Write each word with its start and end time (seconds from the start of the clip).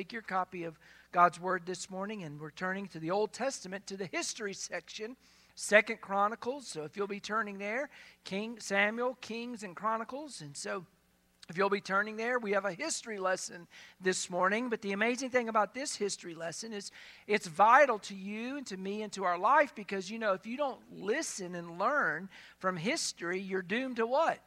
Take 0.00 0.14
your 0.14 0.22
copy 0.22 0.64
of 0.64 0.78
God's 1.12 1.38
Word 1.38 1.64
this 1.66 1.90
morning, 1.90 2.22
and 2.22 2.40
we're 2.40 2.52
turning 2.52 2.88
to 2.88 2.98
the 2.98 3.10
Old 3.10 3.34
Testament 3.34 3.86
to 3.88 3.98
the 3.98 4.06
history 4.06 4.54
section, 4.54 5.14
Second 5.54 6.00
Chronicles. 6.00 6.66
So 6.66 6.84
if 6.84 6.96
you'll 6.96 7.06
be 7.06 7.20
turning 7.20 7.58
there, 7.58 7.90
King 8.24 8.58
Samuel, 8.60 9.18
Kings, 9.20 9.62
and 9.62 9.76
Chronicles. 9.76 10.40
And 10.40 10.56
so 10.56 10.86
if 11.50 11.58
you'll 11.58 11.68
be 11.68 11.82
turning 11.82 12.16
there, 12.16 12.38
we 12.38 12.52
have 12.52 12.64
a 12.64 12.72
history 12.72 13.18
lesson 13.18 13.68
this 14.00 14.30
morning. 14.30 14.70
But 14.70 14.80
the 14.80 14.92
amazing 14.92 15.28
thing 15.28 15.50
about 15.50 15.74
this 15.74 15.94
history 15.94 16.34
lesson 16.34 16.72
is 16.72 16.90
it's 17.26 17.46
vital 17.46 17.98
to 17.98 18.14
you 18.14 18.56
and 18.56 18.66
to 18.68 18.78
me 18.78 19.02
and 19.02 19.12
to 19.12 19.24
our 19.24 19.36
life 19.36 19.74
because, 19.74 20.10
you 20.10 20.18
know, 20.18 20.32
if 20.32 20.46
you 20.46 20.56
don't 20.56 20.80
listen 20.90 21.54
and 21.54 21.78
learn 21.78 22.30
from 22.58 22.78
history, 22.78 23.38
you're 23.38 23.60
doomed 23.60 23.96
to 23.96 24.06
what? 24.06 24.38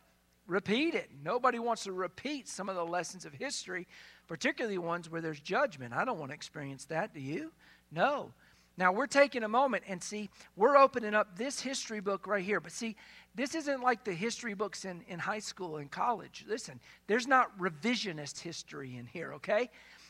Repeat 0.47 0.95
it. 0.95 1.11
Nobody 1.23 1.59
wants 1.59 1.83
to 1.83 1.93
repeat 1.93 2.49
some 2.49 2.69
of 2.69 2.75
the 2.75 2.83
lessons 2.83 3.23
of 3.23 3.33
history 3.33 3.87
particularly 4.27 4.77
ones 4.77 5.09
where 5.09 5.21
there's 5.21 5.39
judgment. 5.39 5.93
I 5.93 6.05
don't 6.05 6.19
want 6.19 6.31
to 6.31 6.35
experience 6.35 6.85
that. 6.85 7.13
Do 7.13 7.19
you? 7.19 7.51
No. 7.91 8.31
Now, 8.75 8.91
we're 8.91 9.07
taking 9.07 9.43
a 9.43 9.47
moment 9.47 9.83
and 9.87 10.01
see, 10.01 10.29
we're 10.55 10.77
opening 10.77 11.13
up 11.13 11.37
this 11.37 11.59
history 11.59 11.99
book 11.99 12.25
right 12.25 12.43
here. 12.43 12.59
But 12.59 12.71
see, 12.71 12.95
this 13.35 13.53
isn't 13.53 13.83
like 13.83 14.03
the 14.03 14.13
history 14.13 14.55
books 14.55 14.83
in, 14.85 15.03
in 15.07 15.19
high 15.19 15.39
school 15.39 15.77
and 15.77 15.91
college. 15.91 16.43
Listen, 16.47 16.79
there's 17.05 17.27
not 17.27 17.57
revisionist 17.59 18.39
history 18.39 18.97
in 18.97 19.05
here, 19.05 19.33
okay? 19.35 19.69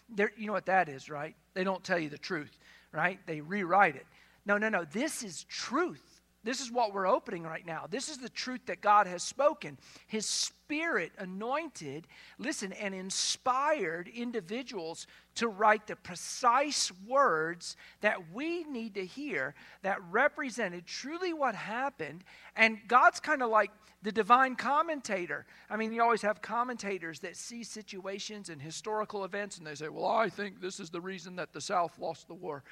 There, 0.09 0.31
you 0.37 0.47
know 0.47 0.53
what 0.53 0.67
that 0.67 0.87
is, 0.87 1.09
right? 1.09 1.35
They 1.53 1.65
don't 1.65 1.83
tell 1.83 1.99
you 1.99 2.09
the 2.09 2.17
truth, 2.17 2.57
right? 2.93 3.19
They 3.25 3.41
rewrite 3.41 3.97
it. 3.97 4.05
No, 4.45 4.57
no, 4.57 4.69
no. 4.69 4.85
This 4.85 5.23
is 5.23 5.43
truth. 5.45 6.12
This 6.43 6.59
is 6.59 6.71
what 6.71 6.93
we're 6.93 7.07
opening 7.07 7.43
right 7.43 7.65
now. 7.65 7.85
This 7.89 8.09
is 8.09 8.17
the 8.17 8.29
truth 8.29 8.65
that 8.65 8.81
God 8.81 9.07
has 9.07 9.23
spoken. 9.23 9.77
His 10.07 10.25
Spirit 10.25 11.11
anointed, 11.17 12.07
listen, 12.37 12.73
and 12.73 12.93
inspired 12.93 14.09
individuals 14.09 15.07
to 15.35 15.47
write 15.47 15.87
the 15.87 15.95
precise 15.95 16.91
words 17.07 17.77
that 18.01 18.33
we 18.33 18.63
need 18.65 18.95
to 18.95 19.05
hear 19.05 19.55
that 19.83 19.99
represented 20.11 20.85
truly 20.85 21.33
what 21.33 21.55
happened. 21.55 22.23
And 22.55 22.79
God's 22.87 23.19
kind 23.19 23.41
of 23.41 23.49
like 23.49 23.71
the 24.01 24.11
divine 24.11 24.55
commentator. 24.55 25.45
I 25.69 25.77
mean, 25.77 25.93
you 25.93 26.03
always 26.03 26.21
have 26.23 26.41
commentators 26.41 27.19
that 27.21 27.37
see 27.37 27.63
situations 27.63 28.49
and 28.49 28.61
historical 28.61 29.23
events 29.23 29.57
and 29.57 29.65
they 29.65 29.75
say, 29.75 29.87
Well, 29.87 30.07
I 30.07 30.29
think 30.29 30.59
this 30.59 30.79
is 30.79 30.89
the 30.89 31.01
reason 31.01 31.37
that 31.37 31.53
the 31.53 31.61
South 31.61 31.97
lost 31.99 32.27
the 32.27 32.33
war. 32.33 32.63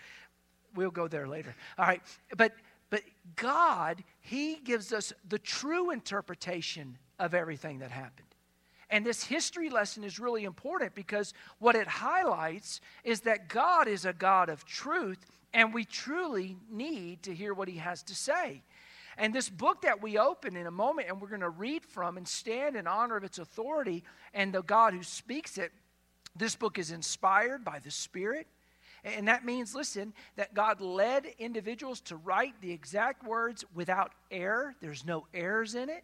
We'll 0.75 0.92
go 0.92 1.08
there 1.08 1.27
later. 1.27 1.55
All 1.77 1.86
right. 1.86 2.02
But 2.38 2.53
but 2.92 3.02
God, 3.36 4.03
He 4.20 4.58
gives 4.58 4.94
us 4.94 5.11
the 5.28 5.39
true 5.39 5.89
interpretation 5.89 7.00
of 7.17 7.33
everything 7.33 7.80
that 7.80 7.89
happened. 7.89 8.28
And 8.92 9.06
this 9.06 9.23
history 9.23 9.70
lesson 9.70 10.03
is 10.03 10.20
really 10.20 10.44
important 10.44 10.94
because 10.94 11.33
what 11.59 11.75
it 11.75 11.88
highlights 11.88 12.81
is 13.03 13.22
that 13.22 13.48
God 13.48 13.88
is 13.88 14.06
a 14.06 14.14
God 14.14 14.50
of 14.50 14.66
truth, 14.66 15.25
and 15.53 15.73
we 15.73 15.86
truly 15.86 16.58
need 16.70 17.23
to 17.23 17.33
hear 17.33 17.53
what 17.53 17.70
He 17.70 17.78
has 17.78 18.03
to 18.03 18.16
say. 18.16 18.61
And 19.17 19.33
this 19.33 19.50
book 19.50 19.81
that 19.83 20.02
we 20.02 20.17
open 20.17 20.55
in 20.55 20.67
a 20.67 20.72
moment 20.72 21.08
and 21.08 21.22
we're 21.22 21.30
going 21.30 21.42
to 21.42 21.50
read 21.50 21.86
from 21.86 22.17
and 22.17 22.28
stand 22.28 22.76
in 22.76 22.88
honor 22.88 23.17
of 23.17 23.23
its 23.23 23.39
authority 23.39 24.03
and 24.33 24.53
the 24.53 24.64
God 24.64 24.94
who 24.94 25.03
speaks 25.03 25.58
it, 25.58 25.72
this 26.36 26.55
book 26.55 26.78
is 26.80 26.92
inspired 26.92 27.64
by 27.64 27.80
the 27.80 27.92
Spirit. 27.92 28.48
And 29.03 29.27
that 29.27 29.44
means, 29.44 29.73
listen, 29.73 30.13
that 30.35 30.53
God 30.53 30.80
led 30.80 31.25
individuals 31.39 32.02
to 32.02 32.16
write 32.16 32.53
the 32.61 32.71
exact 32.71 33.25
words 33.25 33.66
without 33.73 34.11
error. 34.30 34.75
There's 34.80 35.05
no 35.05 35.25
errors 35.33 35.73
in 35.75 35.89
it. 35.89 36.03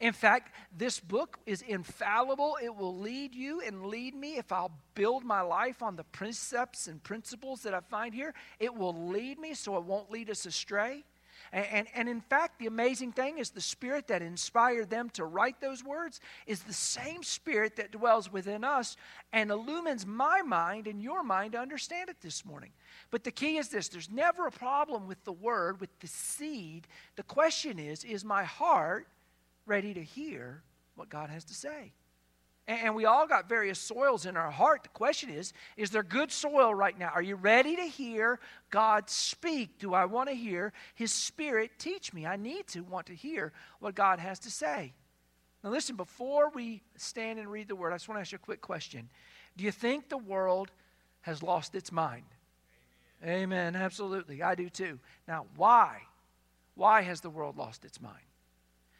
In 0.00 0.12
fact, 0.12 0.54
this 0.76 1.00
book 1.00 1.38
is 1.46 1.62
infallible. 1.62 2.58
It 2.62 2.74
will 2.74 2.98
lead 2.98 3.34
you 3.34 3.62
and 3.62 3.86
lead 3.86 4.14
me 4.14 4.36
if 4.36 4.52
I'll 4.52 4.72
build 4.94 5.24
my 5.24 5.40
life 5.40 5.82
on 5.82 5.96
the 5.96 6.04
precepts 6.04 6.86
and 6.86 7.02
principles 7.02 7.62
that 7.62 7.72
I 7.72 7.80
find 7.80 8.14
here. 8.14 8.34
It 8.60 8.74
will 8.74 9.08
lead 9.08 9.38
me 9.38 9.54
so 9.54 9.76
it 9.78 9.84
won't 9.84 10.10
lead 10.10 10.28
us 10.28 10.44
astray. 10.44 11.04
And, 11.52 11.66
and, 11.70 11.88
and, 11.94 12.08
in 12.08 12.20
fact, 12.20 12.58
the 12.58 12.66
amazing 12.66 13.12
thing 13.12 13.38
is 13.38 13.50
the 13.50 13.60
spirit 13.60 14.08
that 14.08 14.22
inspired 14.22 14.90
them 14.90 15.10
to 15.10 15.24
write 15.24 15.60
those 15.60 15.84
words 15.84 16.20
is 16.46 16.62
the 16.62 16.72
same 16.72 17.22
spirit 17.22 17.76
that 17.76 17.92
dwells 17.92 18.32
within 18.32 18.64
us 18.64 18.96
and 19.32 19.50
illumines 19.50 20.06
my 20.06 20.42
mind 20.42 20.86
and 20.86 21.02
your 21.02 21.22
mind 21.22 21.52
to 21.52 21.58
understand 21.58 22.08
it 22.10 22.20
this 22.20 22.44
morning. 22.44 22.70
But 23.10 23.24
the 23.24 23.30
key 23.30 23.58
is 23.58 23.68
this 23.68 23.88
there's 23.88 24.10
never 24.10 24.46
a 24.46 24.52
problem 24.52 25.06
with 25.06 25.22
the 25.24 25.32
word, 25.32 25.80
with 25.80 25.96
the 26.00 26.08
seed. 26.08 26.86
The 27.16 27.22
question 27.22 27.78
is, 27.78 28.04
is 28.04 28.24
my 28.24 28.44
heart 28.44 29.06
ready 29.66 29.94
to 29.94 30.02
hear 30.02 30.62
what 30.94 31.08
God 31.08 31.30
has 31.30 31.44
to 31.44 31.54
say? 31.54 31.92
And 32.68 32.96
we 32.96 33.04
all 33.04 33.28
got 33.28 33.48
various 33.48 33.78
soils 33.78 34.26
in 34.26 34.36
our 34.36 34.50
heart. 34.50 34.82
The 34.82 34.88
question 34.88 35.30
is 35.30 35.52
Is 35.76 35.90
there 35.90 36.02
good 36.02 36.32
soil 36.32 36.74
right 36.74 36.98
now? 36.98 37.10
Are 37.14 37.22
you 37.22 37.36
ready 37.36 37.76
to 37.76 37.82
hear 37.82 38.40
God 38.70 39.08
speak? 39.08 39.78
Do 39.78 39.94
I 39.94 40.04
want 40.04 40.28
to 40.28 40.34
hear 40.34 40.72
His 40.94 41.12
Spirit 41.12 41.70
teach 41.78 42.12
me? 42.12 42.26
I 42.26 42.36
need 42.36 42.66
to 42.68 42.80
want 42.80 43.06
to 43.06 43.14
hear 43.14 43.52
what 43.78 43.94
God 43.94 44.18
has 44.18 44.40
to 44.40 44.50
say. 44.50 44.94
Now, 45.62 45.70
listen, 45.70 45.96
before 45.96 46.50
we 46.50 46.82
stand 46.96 47.38
and 47.38 47.50
read 47.50 47.68
the 47.68 47.76
word, 47.76 47.92
I 47.92 47.96
just 47.96 48.08
want 48.08 48.18
to 48.18 48.20
ask 48.20 48.32
you 48.32 48.36
a 48.36 48.44
quick 48.44 48.60
question. 48.60 49.08
Do 49.56 49.64
you 49.64 49.72
think 49.72 50.08
the 50.08 50.18
world 50.18 50.70
has 51.22 51.42
lost 51.42 51.74
its 51.74 51.92
mind? 51.92 52.24
Amen. 53.22 53.42
Amen. 53.42 53.76
Absolutely. 53.76 54.42
I 54.42 54.54
do 54.54 54.68
too. 54.68 54.98
Now, 55.26 55.46
why? 55.56 56.02
Why 56.74 57.02
has 57.02 57.20
the 57.20 57.30
world 57.30 57.56
lost 57.56 57.84
its 57.84 58.00
mind? 58.00 58.16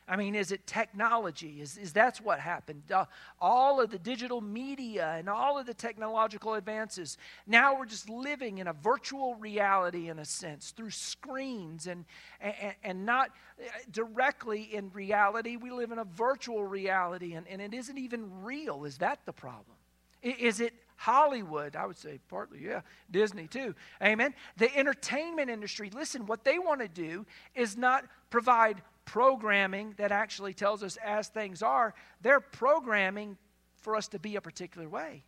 I 0.08 0.14
mean, 0.14 0.36
is 0.36 0.52
it 0.52 0.66
technology? 0.66 1.60
Is, 1.60 1.76
is 1.76 1.92
that's 1.92 2.20
what 2.20 2.38
happened? 2.38 2.82
Uh, 2.92 3.06
all 3.40 3.80
of 3.80 3.90
the 3.90 3.98
digital 3.98 4.40
media 4.40 5.14
and 5.18 5.28
all 5.28 5.58
of 5.58 5.66
the 5.66 5.74
technological 5.74 6.54
advances. 6.54 7.18
Now 7.46 7.76
we're 7.76 7.86
just 7.86 8.08
living 8.08 8.58
in 8.58 8.68
a 8.68 8.72
virtual 8.72 9.34
reality 9.34 10.08
in 10.08 10.20
a 10.20 10.24
sense 10.24 10.70
through 10.70 10.90
screens 10.90 11.88
and, 11.88 12.04
and, 12.40 12.74
and 12.84 13.06
not 13.06 13.30
uh, 13.60 13.64
directly 13.90 14.62
in 14.72 14.90
reality. 14.92 15.56
We 15.56 15.72
live 15.72 15.90
in 15.90 15.98
a 15.98 16.04
virtual 16.04 16.64
reality 16.64 17.34
and, 17.34 17.46
and 17.48 17.60
it 17.60 17.74
isn't 17.74 17.98
even 17.98 18.44
real. 18.44 18.84
Is 18.84 18.98
that 18.98 19.18
the 19.26 19.32
problem? 19.32 19.76
Is 20.22 20.60
it 20.60 20.72
Hollywood, 20.96 21.76
I 21.76 21.84
would 21.84 21.98
say 21.98 22.18
partly, 22.28 22.60
yeah, 22.64 22.80
Disney 23.10 23.46
too. 23.46 23.74
Amen. 24.02 24.34
The 24.56 24.74
entertainment 24.74 25.50
industry, 25.50 25.90
listen, 25.94 26.26
what 26.26 26.42
they 26.42 26.58
want 26.58 26.80
to 26.80 26.88
do 26.88 27.26
is 27.54 27.76
not 27.76 28.04
provide 28.30 28.80
programming 29.06 29.94
that 29.96 30.12
actually 30.12 30.52
tells 30.52 30.82
us 30.82 30.98
as 31.02 31.28
things 31.28 31.62
are, 31.62 31.94
they're 32.20 32.40
programming 32.40 33.38
for 33.80 33.96
us 33.96 34.08
to 34.08 34.18
be 34.18 34.36
a 34.36 34.40
particular 34.42 34.88
way. 34.88 35.24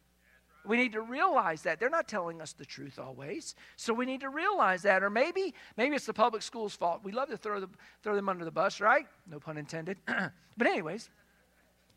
We 0.66 0.76
need 0.76 0.92
to 0.92 1.00
realize 1.00 1.62
that 1.62 1.80
they're 1.80 1.88
not 1.88 2.08
telling 2.08 2.42
us 2.42 2.52
the 2.52 2.66
truth 2.66 2.98
always. 2.98 3.54
So 3.76 3.94
we 3.94 4.04
need 4.04 4.20
to 4.20 4.28
realize 4.28 4.82
that. 4.82 5.02
Or 5.02 5.08
maybe, 5.08 5.54
maybe 5.78 5.96
it's 5.96 6.04
the 6.04 6.12
public 6.12 6.42
school's 6.42 6.74
fault. 6.74 7.00
We 7.02 7.12
love 7.12 7.30
to 7.30 7.38
throw, 7.38 7.60
the, 7.60 7.70
throw 8.02 8.14
them 8.14 8.28
under 8.28 8.44
the 8.44 8.50
bus, 8.50 8.80
right? 8.80 9.06
No 9.30 9.38
pun 9.38 9.56
intended. 9.56 9.96
but 10.06 10.66
anyways, 10.66 11.08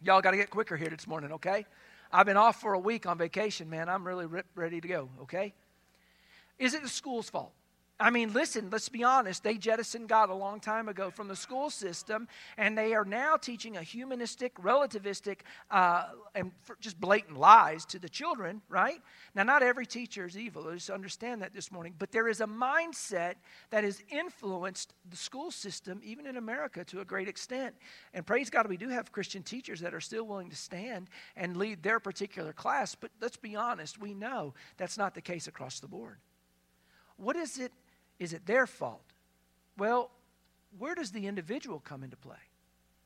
y'all 0.01 0.21
got 0.21 0.31
to 0.31 0.37
get 0.37 0.51
quicker 0.51 0.77
here 0.77 0.89
this 0.89 1.07
morning, 1.07 1.33
okay? 1.33 1.65
I've 2.13 2.25
been 2.25 2.37
off 2.37 2.61
for 2.61 2.73
a 2.73 2.79
week 2.79 3.05
on 3.07 3.17
vacation, 3.17 3.69
man. 3.69 3.89
I'm 3.89 4.07
really 4.07 4.27
ready 4.55 4.79
to 4.79 4.87
go, 4.87 5.09
okay? 5.23 5.53
Is 6.59 6.73
it 6.73 6.83
the 6.83 6.89
school's 6.89 7.29
fault? 7.29 7.51
I 8.01 8.09
mean, 8.09 8.33
listen, 8.33 8.69
let's 8.71 8.89
be 8.89 9.03
honest. 9.03 9.43
They 9.43 9.57
jettisoned 9.57 10.09
God 10.09 10.31
a 10.31 10.33
long 10.33 10.59
time 10.59 10.89
ago 10.89 11.11
from 11.11 11.27
the 11.27 11.35
school 11.35 11.69
system, 11.69 12.27
and 12.57 12.75
they 12.75 12.95
are 12.95 13.05
now 13.05 13.37
teaching 13.37 13.77
a 13.77 13.83
humanistic, 13.83 14.55
relativistic, 14.55 15.41
uh, 15.69 16.07
and 16.33 16.51
just 16.79 16.99
blatant 16.99 17.37
lies 17.37 17.85
to 17.85 17.99
the 17.99 18.09
children, 18.09 18.63
right? 18.69 18.99
Now, 19.35 19.43
not 19.43 19.61
every 19.61 19.85
teacher 19.85 20.25
is 20.25 20.35
evil. 20.35 20.63
Let's 20.63 20.89
understand 20.89 21.43
that 21.43 21.53
this 21.53 21.71
morning. 21.71 21.93
But 21.99 22.11
there 22.11 22.27
is 22.27 22.41
a 22.41 22.47
mindset 22.47 23.35
that 23.69 23.83
has 23.83 24.01
influenced 24.09 24.95
the 25.07 25.17
school 25.17 25.51
system, 25.51 26.01
even 26.03 26.25
in 26.25 26.37
America, 26.37 26.83
to 26.85 27.01
a 27.01 27.05
great 27.05 27.27
extent. 27.27 27.75
And 28.15 28.25
praise 28.25 28.49
God, 28.49 28.67
we 28.67 28.77
do 28.77 28.89
have 28.89 29.11
Christian 29.11 29.43
teachers 29.43 29.79
that 29.81 29.93
are 29.93 30.01
still 30.01 30.23
willing 30.23 30.49
to 30.49 30.55
stand 30.55 31.07
and 31.35 31.55
lead 31.55 31.83
their 31.83 31.99
particular 31.99 32.51
class. 32.51 32.95
But 32.95 33.11
let's 33.21 33.37
be 33.37 33.55
honest, 33.55 34.01
we 34.01 34.15
know 34.15 34.55
that's 34.77 34.97
not 34.97 35.13
the 35.13 35.21
case 35.21 35.45
across 35.47 35.79
the 35.79 35.87
board. 35.87 36.17
What 37.17 37.35
is 37.35 37.59
it 37.59 37.71
is 38.21 38.33
it 38.33 38.45
their 38.45 38.67
fault? 38.67 39.13
Well, 39.79 40.11
where 40.77 40.93
does 40.93 41.11
the 41.11 41.25
individual 41.25 41.79
come 41.79 42.03
into 42.03 42.15
play? 42.15 42.37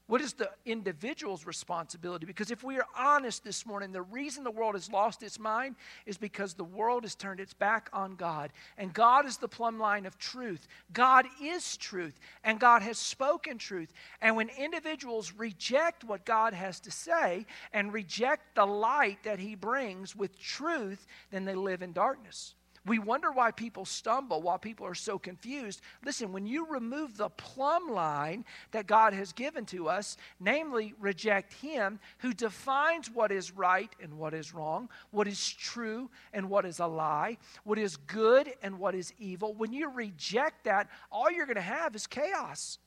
What 0.07 0.21
is 0.21 0.33
the 0.33 0.51
individual's 0.65 1.47
responsibility? 1.47 2.25
Because 2.25 2.51
if 2.51 2.63
we 2.63 2.77
are 2.77 2.85
honest 2.95 3.43
this 3.43 3.65
morning, 3.65 3.91
the 3.91 4.01
reason 4.01 4.43
the 4.43 4.51
world 4.51 4.75
has 4.75 4.91
lost 4.91 5.23
its 5.23 5.39
mind 5.39 5.77
is 6.05 6.17
because 6.17 6.53
the 6.53 6.65
world 6.65 7.03
has 7.03 7.15
turned 7.15 7.39
its 7.39 7.53
back 7.53 7.89
on 7.93 8.15
God. 8.15 8.51
And 8.77 8.93
God 8.93 9.25
is 9.25 9.37
the 9.37 9.47
plumb 9.47 9.79
line 9.79 10.05
of 10.05 10.19
truth. 10.19 10.67
God 10.91 11.25
is 11.41 11.77
truth, 11.77 12.19
and 12.43 12.59
God 12.59 12.81
has 12.81 12.99
spoken 12.99 13.57
truth. 13.57 13.91
And 14.21 14.35
when 14.35 14.49
individuals 14.49 15.31
reject 15.31 16.03
what 16.03 16.25
God 16.25 16.53
has 16.53 16.81
to 16.81 16.91
say 16.91 17.45
and 17.73 17.93
reject 17.93 18.53
the 18.53 18.65
light 18.65 19.23
that 19.23 19.39
He 19.39 19.55
brings 19.55 20.13
with 20.13 20.37
truth, 20.37 21.07
then 21.31 21.45
they 21.45 21.55
live 21.55 21.81
in 21.81 21.93
darkness. 21.93 22.53
We 22.85 22.99
wonder 22.99 23.31
why 23.31 23.51
people 23.51 23.83
stumble, 23.83 24.41
why 24.41 24.57
people 24.57 24.85
are 24.85 24.95
so 24.95 25.17
confused. 25.17 25.81
Listen, 26.03 26.31
when 26.31 26.45
you 26.45 26.67
remove 26.67 27.17
the 27.17 27.29
plumb 27.29 27.89
line 27.89 28.45
that 28.71 28.85
God 28.85 29.13
has 29.13 29.33
given 29.33 29.65
to 29.67 29.89
us, 29.89 30.17
namely 30.39 30.93
reject 30.99 31.53
Him 31.53 31.99
who 32.19 32.31
defines 32.31 33.09
what 33.09 33.31
is 33.31 33.51
right 33.51 33.89
and 34.01 34.17
what 34.19 34.35
is 34.35 34.53
wrong, 34.53 34.89
what 35.09 35.27
is 35.27 35.49
true 35.49 36.11
and 36.31 36.47
what 36.47 36.65
is 36.65 36.79
a 36.79 36.85
lie, 36.85 37.37
what 37.63 37.79
is 37.79 37.97
good 37.97 38.53
and 38.61 38.77
what 38.77 38.93
is 38.93 39.13
evil, 39.17 39.53
when 39.53 39.73
you 39.73 39.89
reject 39.89 40.65
that, 40.65 40.87
all 41.11 41.31
you're 41.31 41.47
going 41.47 41.55
to 41.55 41.61
have 41.61 41.95
is 41.95 42.05
chaos. 42.05 42.77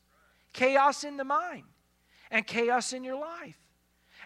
Chaos 0.53 1.03
in 1.03 1.17
the 1.17 1.25
mind 1.25 1.65
and 2.31 2.47
chaos 2.47 2.93
in 2.93 3.03
your 3.03 3.19
life. 3.19 3.59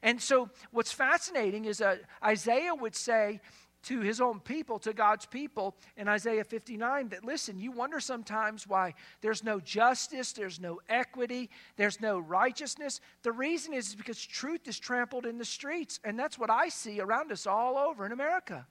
And 0.03 0.21
so, 0.21 0.51
what's 0.71 0.93
fascinating 0.93 1.65
is 1.65 1.79
that 1.79 2.01
Isaiah 2.25 2.75
would 2.75 2.97
say, 2.97 3.41
to 3.85 4.01
his 4.01 4.21
own 4.21 4.41
people, 4.41 4.79
to 4.81 4.93
God's 4.93 5.27
people 5.27 5.75
in 5.97 6.09
Isaiah 6.09 6.45
59 6.45 7.09
that 7.09 7.25
listen, 7.25 7.59
you 7.59 7.73
wonder 7.73 8.01
sometimes 8.01 8.67
why 8.67 8.95
there's 9.21 9.43
no 9.43 9.61
justice, 9.61 10.33
there's 10.33 10.61
no 10.61 10.81
equity, 10.89 11.51
there's 11.77 12.01
no 12.01 12.19
righteousness. 12.19 13.01
The 13.23 13.33
reason 13.33 13.75
is 13.75 13.95
because 13.95 14.25
truth 14.25 14.69
is 14.69 14.79
trampled 14.79 15.27
in 15.27 15.39
the 15.39 15.45
streets, 15.45 15.99
and 16.05 16.19
that's 16.19 16.39
what 16.39 16.51
I 16.51 16.69
see 16.69 17.01
around 17.01 17.33
us 17.33 17.47
all 17.47 17.77
over 17.77 18.07
in 18.07 18.13
America. 18.13 18.67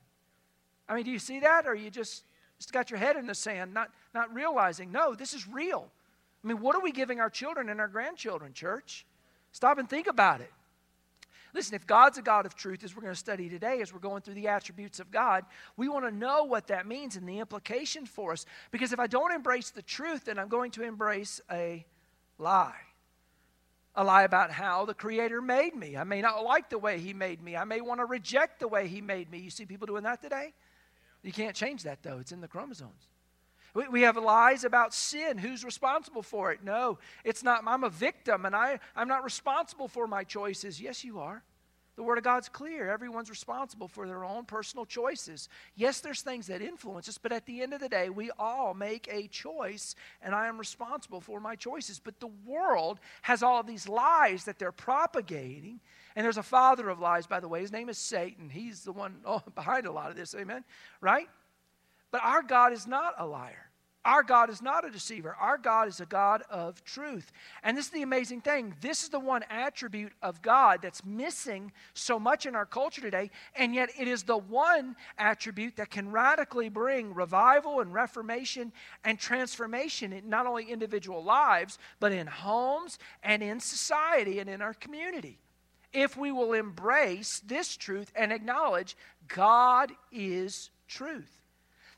I 0.88 0.96
mean, 0.96 1.04
do 1.04 1.12
you 1.12 1.20
see 1.20 1.40
that, 1.42 1.68
or 1.68 1.76
you 1.76 1.90
just, 1.90 2.24
just 2.58 2.74
got 2.74 2.90
your 2.90 3.00
head 3.00 3.16
in 3.16 3.28
the 3.28 3.36
sand, 3.36 3.74
not, 3.74 3.92
not 4.14 4.34
realizing, 4.34 4.92
no, 4.92 5.14
this 5.14 5.34
is 5.34 5.48
real? 5.48 5.90
I 6.44 6.48
mean, 6.48 6.60
what 6.60 6.76
are 6.76 6.82
we 6.82 6.92
giving 6.92 7.20
our 7.20 7.30
children 7.30 7.70
and 7.70 7.80
our 7.80 7.88
grandchildren, 7.88 8.54
church? 8.54 9.06
Stop 9.52 9.78
and 9.78 9.90
think 9.90 10.08
about 10.08 10.42
it. 10.42 10.52
Listen, 11.54 11.76
if 11.76 11.86
God's 11.86 12.18
a 12.18 12.22
God 12.22 12.46
of 12.46 12.56
truth, 12.56 12.84
as 12.84 12.96
we're 12.96 13.02
going 13.02 13.14
to 13.14 13.20
study 13.20 13.50
today, 13.50 13.82
as 13.82 13.94
we're 13.94 14.00
going 14.00 14.22
through 14.22 14.36
the 14.36 14.48
attributes 14.48 15.00
of 15.00 15.12
God, 15.12 15.46
we 15.76 15.90
want 15.90 16.06
to 16.06 16.12
know 16.12 16.44
what 16.44 16.68
that 16.68 16.88
means 16.88 17.16
and 17.16 17.28
the 17.28 17.40
implication 17.40 18.06
for 18.06 18.32
us. 18.32 18.46
Because 18.72 18.94
if 18.94 19.00
I 19.00 19.08
don't 19.08 19.34
embrace 19.34 19.70
the 19.72 19.82
truth, 19.82 20.26
then 20.26 20.40
I'm 20.40 20.48
going 20.48 20.72
to 20.72 20.84
embrace 20.84 21.42
a 21.52 21.86
lie. 22.38 22.80
A 23.96 24.04
lie 24.04 24.24
about 24.24 24.52
how 24.52 24.86
the 24.86 24.94
Creator 24.94 25.42
made 25.42 25.76
me. 25.76 25.98
I 25.98 26.06
may 26.06 26.22
not 26.22 26.44
like 26.46 26.70
the 26.70 26.80
way 26.80 27.00
He 27.00 27.14
made 27.14 27.44
me. 27.44 27.58
I 27.58 27.66
may 27.66 27.82
want 27.82 28.00
to 28.00 28.06
reject 28.06 28.62
the 28.62 28.68
way 28.70 28.88
He 28.88 29.02
made 29.02 29.30
me. 29.30 29.40
You 29.40 29.50
see 29.50 29.66
people 29.66 29.88
doing 29.88 30.04
that 30.04 30.22
today? 30.22 30.54
You 31.24 31.34
can't 31.34 31.56
change 31.56 31.84
that, 31.84 32.02
though. 32.02 32.18
It's 32.20 32.32
in 32.32 32.40
the 32.40 32.48
chromosomes. 32.48 33.11
We 33.74 34.02
have 34.02 34.18
lies 34.18 34.64
about 34.64 34.94
sin. 34.94 35.38
Who's 35.38 35.64
responsible 35.64 36.24
for 36.24 36.52
it? 36.52 36.64
No, 36.64 37.00
it's 37.24 37.44
not. 37.44 37.64
I'm 37.66 37.84
a 37.84 37.90
victim 37.90 38.46
and 38.46 38.56
I, 38.56 38.80
I'm 38.96 39.08
not 39.08 39.24
responsible 39.24 39.88
for 39.88 40.08
my 40.08 40.24
choices. 40.24 40.82
Yes, 40.82 41.04
you 41.04 41.20
are. 41.20 41.44
The 41.98 42.04
Word 42.04 42.18
of 42.18 42.24
God's 42.24 42.50
clear. 42.50 42.90
Everyone's 42.90 43.30
responsible 43.30 43.88
for 43.88 44.08
their 44.08 44.24
own 44.24 44.46
personal 44.46 44.86
choices. 44.86 45.50
Yes, 45.76 46.00
there's 46.00 46.22
things 46.22 46.48
that 46.48 46.62
influence 46.62 47.10
us, 47.10 47.18
but 47.18 47.32
at 47.32 47.46
the 47.46 47.62
end 47.62 47.74
of 47.74 47.82
the 47.82 47.90
day, 47.90 48.10
we 48.10 48.32
all 48.40 48.74
make 48.74 49.08
a 49.12 49.28
choice, 49.28 49.96
and 50.22 50.34
I 50.34 50.48
am 50.48 50.58
responsible 50.58 51.20
for 51.20 51.40
my 51.40 51.56
choices. 51.56 52.00
But 52.00 52.20
the 52.20 52.32
world 52.46 53.00
has 53.24 53.44
all 53.44 53.62
these 53.62 53.90
lies 53.90 54.46
that 54.46 54.58
they're 54.58 54.72
propagating. 54.72 55.80
And 56.16 56.26
there's 56.26 56.38
a 56.38 56.44
father 56.44 56.90
of 56.90 57.00
lies, 57.00 57.28
by 57.28 57.40
the 57.40 57.48
way. 57.48 57.62
His 57.62 57.72
name 57.72 57.90
is 57.90 57.98
Satan. 57.98 58.50
He's 58.50 58.84
the 58.84 58.94
one 58.94 59.18
oh, 59.26 59.44
behind 59.56 59.86
a 59.86 59.92
lot 59.92 60.10
of 60.10 60.16
this, 60.16 60.34
amen? 60.34 60.64
Right? 61.02 61.28
But 62.12 62.24
our 62.24 62.44
God 62.44 62.74
is 62.74 62.86
not 62.86 63.16
a 63.18 63.26
liar. 63.26 63.72
Our 64.04 64.24
God 64.24 64.50
is 64.50 64.64
not 64.64 64.84
a 64.84 64.90
deceiver. 64.90 65.36
Our 65.40 65.60
God 65.60 65.88
is 65.88 66.00
a 66.00 66.08
God 66.08 66.42
of 66.50 66.84
truth. 66.84 67.32
And 67.62 67.78
this 67.78 67.86
is 67.86 67.92
the 67.92 68.02
amazing 68.02 68.42
thing. 68.42 68.74
This 68.82 69.04
is 69.04 69.10
the 69.10 69.20
one 69.20 69.44
attribute 69.48 70.14
of 70.24 70.42
God 70.42 70.80
that's 70.82 71.06
missing 71.06 71.72
so 71.94 72.20
much 72.20 72.48
in 72.48 72.56
our 72.56 72.66
culture 72.66 73.02
today. 73.02 73.30
And 73.56 73.76
yet, 73.76 73.90
it 74.00 74.08
is 74.08 74.24
the 74.24 74.38
one 74.38 74.96
attribute 75.20 75.76
that 75.76 75.92
can 75.92 76.12
radically 76.12 76.68
bring 76.68 77.14
revival 77.14 77.80
and 77.80 77.94
reformation 77.94 78.72
and 79.04 79.20
transformation 79.20 80.14
in 80.14 80.28
not 80.28 80.48
only 80.48 80.72
individual 80.72 81.24
lives, 81.24 81.78
but 82.00 82.12
in 82.12 82.26
homes 82.26 82.98
and 83.22 83.44
in 83.44 83.60
society 83.60 84.40
and 84.40 84.50
in 84.50 84.64
our 84.64 84.74
community. 84.74 85.38
If 85.94 86.18
we 86.18 86.32
will 86.32 86.54
embrace 86.54 87.40
this 87.46 87.78
truth 87.78 88.12
and 88.16 88.32
acknowledge 88.32 88.98
God 89.28 89.92
is 90.12 90.72
truth. 90.88 91.41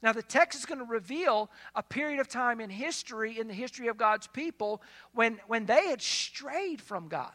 Now, 0.03 0.11
the 0.11 0.21
text 0.21 0.59
is 0.59 0.65
going 0.65 0.79
to 0.79 0.85
reveal 0.85 1.49
a 1.75 1.81
period 1.81 2.19
of 2.19 2.27
time 2.27 2.59
in 2.59 2.69
history, 2.69 3.39
in 3.39 3.47
the 3.47 3.53
history 3.53 3.87
of 3.87 3.97
God's 3.97 4.27
people, 4.27 4.81
when, 5.13 5.39
when 5.47 5.65
they 5.65 5.87
had 5.87 6.01
strayed 6.01 6.81
from 6.81 7.07
God. 7.07 7.31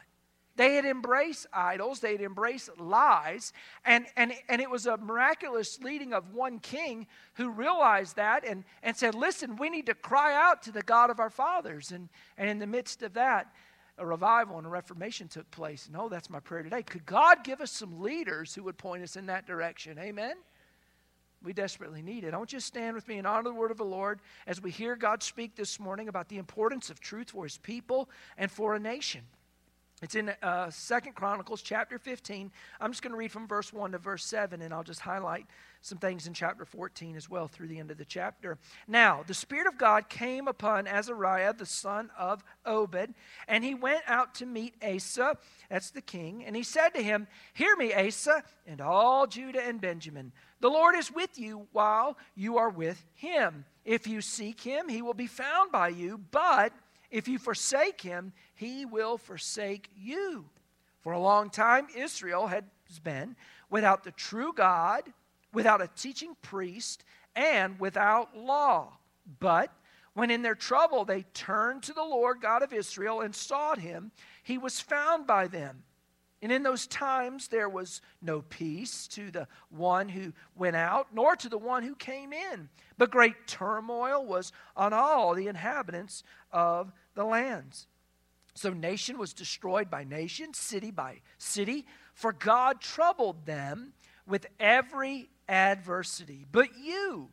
They 0.55 0.75
had 0.75 0.85
embraced 0.85 1.47
idols, 1.51 1.99
they 1.99 2.11
had 2.11 2.21
embraced 2.21 2.69
lies, 2.77 3.53
and, 3.85 4.05
and, 4.15 4.33
and 4.49 4.61
it 4.61 4.69
was 4.69 4.85
a 4.85 4.97
miraculous 4.97 5.79
leading 5.79 6.13
of 6.13 6.33
one 6.33 6.59
king 6.59 7.07
who 7.35 7.49
realized 7.49 8.17
that 8.17 8.45
and, 8.45 8.65
and 8.83 8.95
said, 8.95 9.15
Listen, 9.15 9.55
we 9.55 9.69
need 9.69 9.85
to 9.87 9.95
cry 9.95 10.35
out 10.35 10.61
to 10.63 10.71
the 10.71 10.81
God 10.81 11.09
of 11.09 11.19
our 11.19 11.29
fathers. 11.29 11.91
And, 11.91 12.09
and 12.37 12.49
in 12.49 12.59
the 12.59 12.67
midst 12.67 13.01
of 13.03 13.13
that, 13.13 13.51
a 13.97 14.05
revival 14.05 14.57
and 14.57 14.67
a 14.67 14.69
reformation 14.69 15.27
took 15.27 15.49
place. 15.49 15.87
And 15.87 15.95
oh, 15.95 16.09
that's 16.09 16.29
my 16.29 16.39
prayer 16.39 16.61
today. 16.61 16.83
Could 16.83 17.05
God 17.05 17.43
give 17.43 17.61
us 17.61 17.71
some 17.71 18.01
leaders 18.01 18.53
who 18.53 18.63
would 18.63 18.77
point 18.77 19.01
us 19.01 19.15
in 19.15 19.27
that 19.27 19.47
direction? 19.47 19.97
Amen? 19.97 20.35
We 21.41 21.53
desperately 21.53 22.01
need 22.01 22.25
it. 22.25 22.33
I 22.33 22.37
want 22.37 22.51
you 22.51 22.59
stand 22.59 22.95
with 22.95 23.07
me 23.07 23.17
and 23.17 23.25
honor 23.25 23.43
the 23.43 23.53
word 23.53 23.71
of 23.71 23.77
the 23.77 23.85
Lord 23.85 24.19
as 24.45 24.61
we 24.61 24.71
hear 24.71 24.95
God 24.95 25.23
speak 25.23 25.55
this 25.55 25.79
morning 25.79 26.09
about 26.09 26.27
the 26.27 26.37
importance 26.37 26.89
of 26.89 26.99
truth 26.99 27.31
for 27.31 27.43
his 27.43 27.57
people 27.57 28.09
and 28.37 28.51
for 28.51 28.75
a 28.75 28.79
nation. 28.79 29.21
It's 30.01 30.15
in 30.15 30.29
uh, 30.41 30.69
Second 30.69 31.15
Chronicles 31.15 31.61
chapter 31.61 31.99
15. 31.99 32.51
I'm 32.79 32.91
just 32.91 33.01
going 33.01 33.11
to 33.11 33.17
read 33.17 33.33
from 33.33 33.47
verse 33.47 33.73
1 33.73 33.91
to 33.91 33.97
verse 33.97 34.23
7, 34.25 34.61
and 34.61 34.73
I'll 34.73 34.83
just 34.83 35.01
highlight 35.01 35.45
some 35.81 35.97
things 35.97 36.25
in 36.25 36.33
chapter 36.33 36.63
14 36.63 37.17
as 37.17 37.29
well 37.29 37.49
through 37.49 37.67
the 37.67 37.79
end 37.79 37.91
of 37.91 37.97
the 37.97 38.05
chapter. 38.05 38.57
Now, 38.87 39.25
the 39.27 39.33
Spirit 39.33 39.67
of 39.67 39.77
God 39.77 40.07
came 40.07 40.47
upon 40.47 40.87
Azariah, 40.87 41.53
the 41.53 41.65
son 41.65 42.11
of 42.17 42.45
Obed, 42.65 43.13
and 43.47 43.63
he 43.63 43.75
went 43.75 44.03
out 44.07 44.35
to 44.35 44.45
meet 44.45 44.73
Asa, 44.81 45.37
that's 45.69 45.91
the 45.91 46.01
king, 46.01 46.45
and 46.45 46.55
he 46.55 46.63
said 46.63 46.89
to 46.89 47.03
him, 47.03 47.27
Hear 47.53 47.75
me, 47.75 47.93
Asa, 47.93 48.43
and 48.65 48.79
all 48.79 49.27
Judah 49.27 49.65
and 49.65 49.81
Benjamin. 49.81 50.31
The 50.61 50.69
Lord 50.69 50.95
is 50.95 51.13
with 51.13 51.37
you 51.37 51.67
while 51.73 52.17
you 52.35 52.57
are 52.57 52.69
with 52.69 53.05
him. 53.15 53.65
If 53.83 54.07
you 54.07 54.21
seek 54.21 54.61
him, 54.61 54.87
he 54.87 55.01
will 55.01 55.13
be 55.13 55.27
found 55.27 55.71
by 55.71 55.89
you, 55.89 56.19
but 56.31 56.71
if 57.11 57.27
you 57.27 57.39
forsake 57.39 58.01
him, 58.01 58.33
he 58.53 58.85
will 58.85 59.17
forsake 59.17 59.89
you. 59.95 60.45
For 61.01 61.13
a 61.13 61.19
long 61.19 61.49
time, 61.49 61.87
Israel 61.95 62.47
has 62.47 62.63
been 63.03 63.35
without 63.69 64.03
the 64.03 64.11
true 64.11 64.53
God, 64.53 65.03
without 65.53 65.81
a 65.81 65.89
teaching 65.95 66.35
priest, 66.41 67.03
and 67.35 67.79
without 67.79 68.37
law. 68.37 68.97
But 69.39 69.71
when 70.13 70.31
in 70.31 70.41
their 70.41 70.55
trouble 70.55 71.05
they 71.05 71.23
turned 71.33 71.83
to 71.83 71.93
the 71.93 72.03
Lord 72.03 72.41
God 72.41 72.63
of 72.63 72.73
Israel 72.73 73.21
and 73.21 73.33
sought 73.33 73.79
him, 73.79 74.11
he 74.43 74.57
was 74.57 74.79
found 74.79 75.25
by 75.25 75.47
them. 75.47 75.83
And 76.41 76.51
in 76.51 76.63
those 76.63 76.87
times 76.87 77.49
there 77.49 77.69
was 77.69 78.01
no 78.21 78.41
peace 78.41 79.07
to 79.09 79.29
the 79.31 79.47
one 79.69 80.09
who 80.09 80.33
went 80.55 80.75
out, 80.75 81.07
nor 81.13 81.35
to 81.35 81.49
the 81.49 81.57
one 81.57 81.83
who 81.83 81.95
came 81.95 82.31
in. 82.31 82.69
But 82.97 83.11
great 83.11 83.47
turmoil 83.47 84.25
was 84.25 84.51
on 84.75 84.93
all 84.93 85.35
the 85.35 85.47
inhabitants 85.47 86.23
of 86.51 86.91
the 87.15 87.25
lands. 87.25 87.87
So 88.55 88.71
nation 88.71 89.17
was 89.17 89.33
destroyed 89.33 89.89
by 89.89 90.03
nation, 90.03 90.53
city 90.53 90.91
by 90.91 91.21
city, 91.37 91.85
for 92.13 92.33
God 92.33 92.81
troubled 92.81 93.45
them 93.45 93.93
with 94.27 94.47
every 94.59 95.29
adversity. 95.47 96.45
But 96.51 96.77
you, 96.77 97.29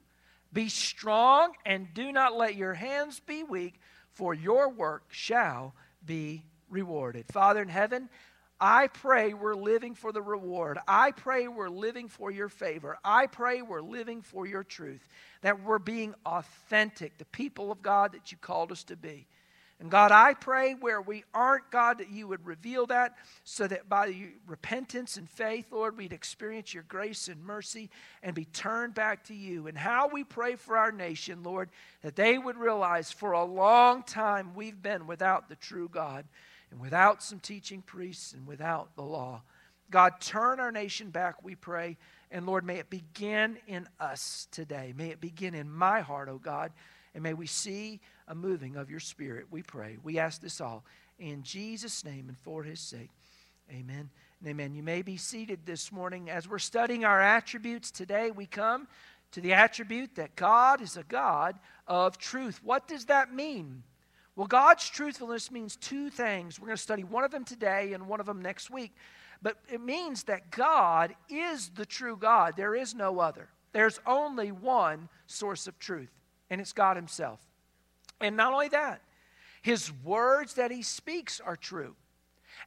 be 0.53 0.69
strong 0.69 1.53
and 1.65 1.93
do 1.95 2.13
not 2.13 2.37
let 2.37 2.55
your 2.55 2.75
hands 2.75 3.21
be 3.21 3.43
weak, 3.43 3.81
for 4.13 4.35
your 4.35 4.69
work 4.69 5.05
shall 5.09 5.75
be 6.05 6.45
rewarded. 6.71 7.27
Father 7.33 7.61
in 7.63 7.69
heaven, 7.69 8.09
I 8.61 8.87
pray 8.87 9.35
we're 9.35 9.55
living 9.55 9.95
for 9.95 10.13
the 10.13 10.23
reward. 10.23 10.79
I 10.89 11.11
pray 11.11 11.47
we're 11.47 11.69
living 11.69 12.09
for 12.09 12.31
your 12.31 12.49
favor. 12.49 12.97
I 13.05 13.27
pray 13.27 13.61
we're 13.61 13.83
living 13.83 14.23
for 14.23 14.47
your 14.47 14.65
truth, 14.65 15.07
that 15.43 15.63
we're 15.63 15.79
being 15.79 16.15
authentic, 16.25 17.19
the 17.19 17.27
people 17.27 17.71
of 17.71 17.83
God 17.83 18.13
that 18.13 18.33
you 18.33 18.39
called 18.39 18.73
us 18.73 18.85
to 18.85 18.97
be. 18.97 19.27
And 19.79 19.91
God, 19.91 20.11
I 20.11 20.33
pray 20.33 20.73
where 20.73 21.03
we 21.03 21.25
aren't, 21.35 21.71
God, 21.71 21.99
that 21.99 22.09
you 22.09 22.29
would 22.29 22.47
reveal 22.47 22.87
that 22.87 23.15
so 23.45 23.67
that 23.67 23.91
by 23.91 24.15
repentance 24.47 25.19
and 25.19 25.29
faith, 25.29 25.71
Lord, 25.71 25.99
we'd 25.99 26.15
experience 26.15 26.73
your 26.73 26.85
grace 26.85 27.29
and 27.29 27.45
mercy 27.45 27.91
and 28.23 28.35
be 28.35 28.47
turned 28.47 28.95
back 28.95 29.25
to 29.25 29.35
you. 29.35 29.67
And 29.67 29.77
how 29.77 30.09
we 30.09 30.25
pray 30.25 30.57
for 30.57 30.79
our 30.79 30.93
nation, 30.93 31.43
Lord, 31.43 31.69
that 32.01 32.17
they 32.17 32.39
would 32.39 32.57
realize 32.57 33.13
for 33.13 33.33
a 33.33 33.45
long 33.45 34.03
time 34.03 34.55
we've 34.55 34.81
been 34.81 35.07
without 35.07 35.51
the 35.51 35.57
true 35.57 35.91
God 35.91 36.25
and 36.71 36.81
without 36.81 37.23
some 37.23 37.41
teaching 37.41 37.83
priests 37.83 38.33
and 38.33 38.47
without 38.47 38.95
the 38.97 39.03
law. 39.03 39.43
God, 39.91 40.15
turn 40.21 40.59
our 40.59 40.73
nation 40.73 41.11
back, 41.11 41.43
we 41.43 41.55
pray. 41.55 41.97
And 42.31 42.45
Lord, 42.45 42.65
may 42.65 42.79
it 42.79 42.91
begin 42.91 43.59
in 43.69 43.89
us 44.01 44.49
today. 44.51 44.93
May 44.97 45.11
it 45.11 45.21
begin 45.21 45.55
in 45.55 45.71
my 45.71 46.01
heart, 46.01 46.29
oh 46.29 46.39
God. 46.39 46.73
And 47.15 47.23
may 47.23 47.35
we 47.35 47.47
see 47.47 48.01
a 48.29 48.35
moving 48.35 48.77
of 48.77 48.91
your 48.91 49.01
spirit, 49.01 49.47
we 49.51 49.63
pray. 49.63 49.97
We 50.03 50.19
ask 50.19 50.41
this 50.41 50.61
all 50.61 50.85
in 51.19 51.43
Jesus' 51.43 52.05
name 52.05 52.27
and 52.29 52.39
for 52.39 52.63
his 52.63 52.81
sake. 52.81 53.11
Amen 53.71 54.11
and 54.41 54.49
amen. 54.49 54.75
You 54.75 54.83
may 54.83 55.03
be 55.03 55.17
seated 55.17 55.61
this 55.65 55.91
morning. 55.91 56.31
As 56.31 56.49
we're 56.49 56.59
studying 56.59 57.05
our 57.05 57.21
attributes 57.21 57.91
today, 57.91 58.31
we 58.31 58.47
come 58.47 58.87
to 59.33 59.41
the 59.41 59.55
attribute 59.55 60.15
that 60.17 60.37
God 60.37 60.81
is 60.81 60.97
a 60.97 61.03
God 61.03 61.59
of 61.87 62.19
truth. 62.19 62.61
What 62.63 62.87
does 62.87 63.07
that 63.07 63.33
mean? 63.33 63.83
Well, 64.37 64.47
God's 64.47 64.89
truthfulness 64.89 65.51
means 65.51 65.77
two 65.77 66.11
things. 66.11 66.61
We're 66.61 66.67
going 66.67 66.77
to 66.77 66.83
study 66.83 67.05
one 67.05 67.25
of 67.25 67.31
them 67.31 67.45
today 67.45 67.95
and 67.95 68.07
one 68.07 68.21
of 68.21 68.27
them 68.27 68.43
next 68.43 68.71
week. 68.71 68.95
But 69.43 69.57
it 69.73 69.81
means 69.81 70.25
that 70.25 70.51
God 70.51 71.15
is 71.31 71.71
the 71.71 71.87
true 71.87 72.17
God. 72.17 72.55
There 72.57 72.75
is 72.75 72.95
no 72.95 73.19
other. 73.19 73.49
There's 73.73 73.99
only 74.07 74.53
one 74.53 75.09
source 75.27 75.67
of 75.67 75.79
truth, 75.79 76.11
and 76.51 76.61
it's 76.61 76.73
God 76.73 76.97
Himself. 76.97 77.41
And 78.21 78.37
not 78.37 78.53
only 78.53 78.69
that, 78.69 79.03
His 79.63 79.91
words 80.05 80.55
that 80.55 80.71
He 80.71 80.83
speaks 80.83 81.41
are 81.41 81.57
true. 81.57 81.95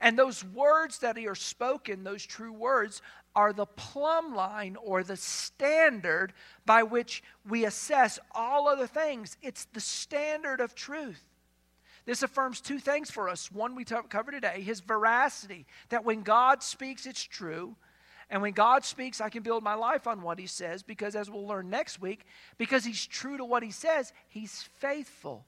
And 0.01 0.17
those 0.17 0.43
words 0.43 0.99
that 0.99 1.17
He 1.17 1.27
are 1.27 1.35
spoken, 1.35 2.03
those 2.03 2.25
true 2.25 2.53
words, 2.53 3.01
are 3.35 3.53
the 3.53 3.65
plumb 3.65 4.35
line 4.35 4.75
or 4.83 5.03
the 5.03 5.17
standard 5.17 6.33
by 6.65 6.83
which 6.83 7.23
we 7.47 7.65
assess 7.65 8.19
all 8.33 8.67
other 8.67 8.87
things. 8.87 9.37
It's 9.41 9.65
the 9.65 9.79
standard 9.79 10.61
of 10.61 10.75
truth. 10.75 11.23
This 12.09 12.23
affirms 12.23 12.59
two 12.59 12.79
things 12.79 13.11
for 13.11 13.29
us. 13.29 13.51
One 13.51 13.75
we 13.75 13.83
covered 13.83 14.31
today 14.31 14.61
his 14.61 14.79
veracity, 14.79 15.67
that 15.89 16.03
when 16.03 16.23
God 16.23 16.63
speaks, 16.63 17.05
it's 17.05 17.21
true. 17.21 17.75
And 18.31 18.41
when 18.41 18.53
God 18.53 18.83
speaks, 18.83 19.21
I 19.21 19.29
can 19.29 19.43
build 19.43 19.61
my 19.61 19.75
life 19.75 20.07
on 20.07 20.23
what 20.23 20.39
he 20.39 20.47
says 20.47 20.81
because, 20.81 21.15
as 21.15 21.29
we'll 21.29 21.45
learn 21.45 21.69
next 21.69 22.01
week, 22.01 22.25
because 22.57 22.83
he's 22.83 23.05
true 23.05 23.37
to 23.37 23.45
what 23.45 23.61
he 23.61 23.69
says, 23.69 24.11
he's 24.27 24.63
faithful. 24.77 25.45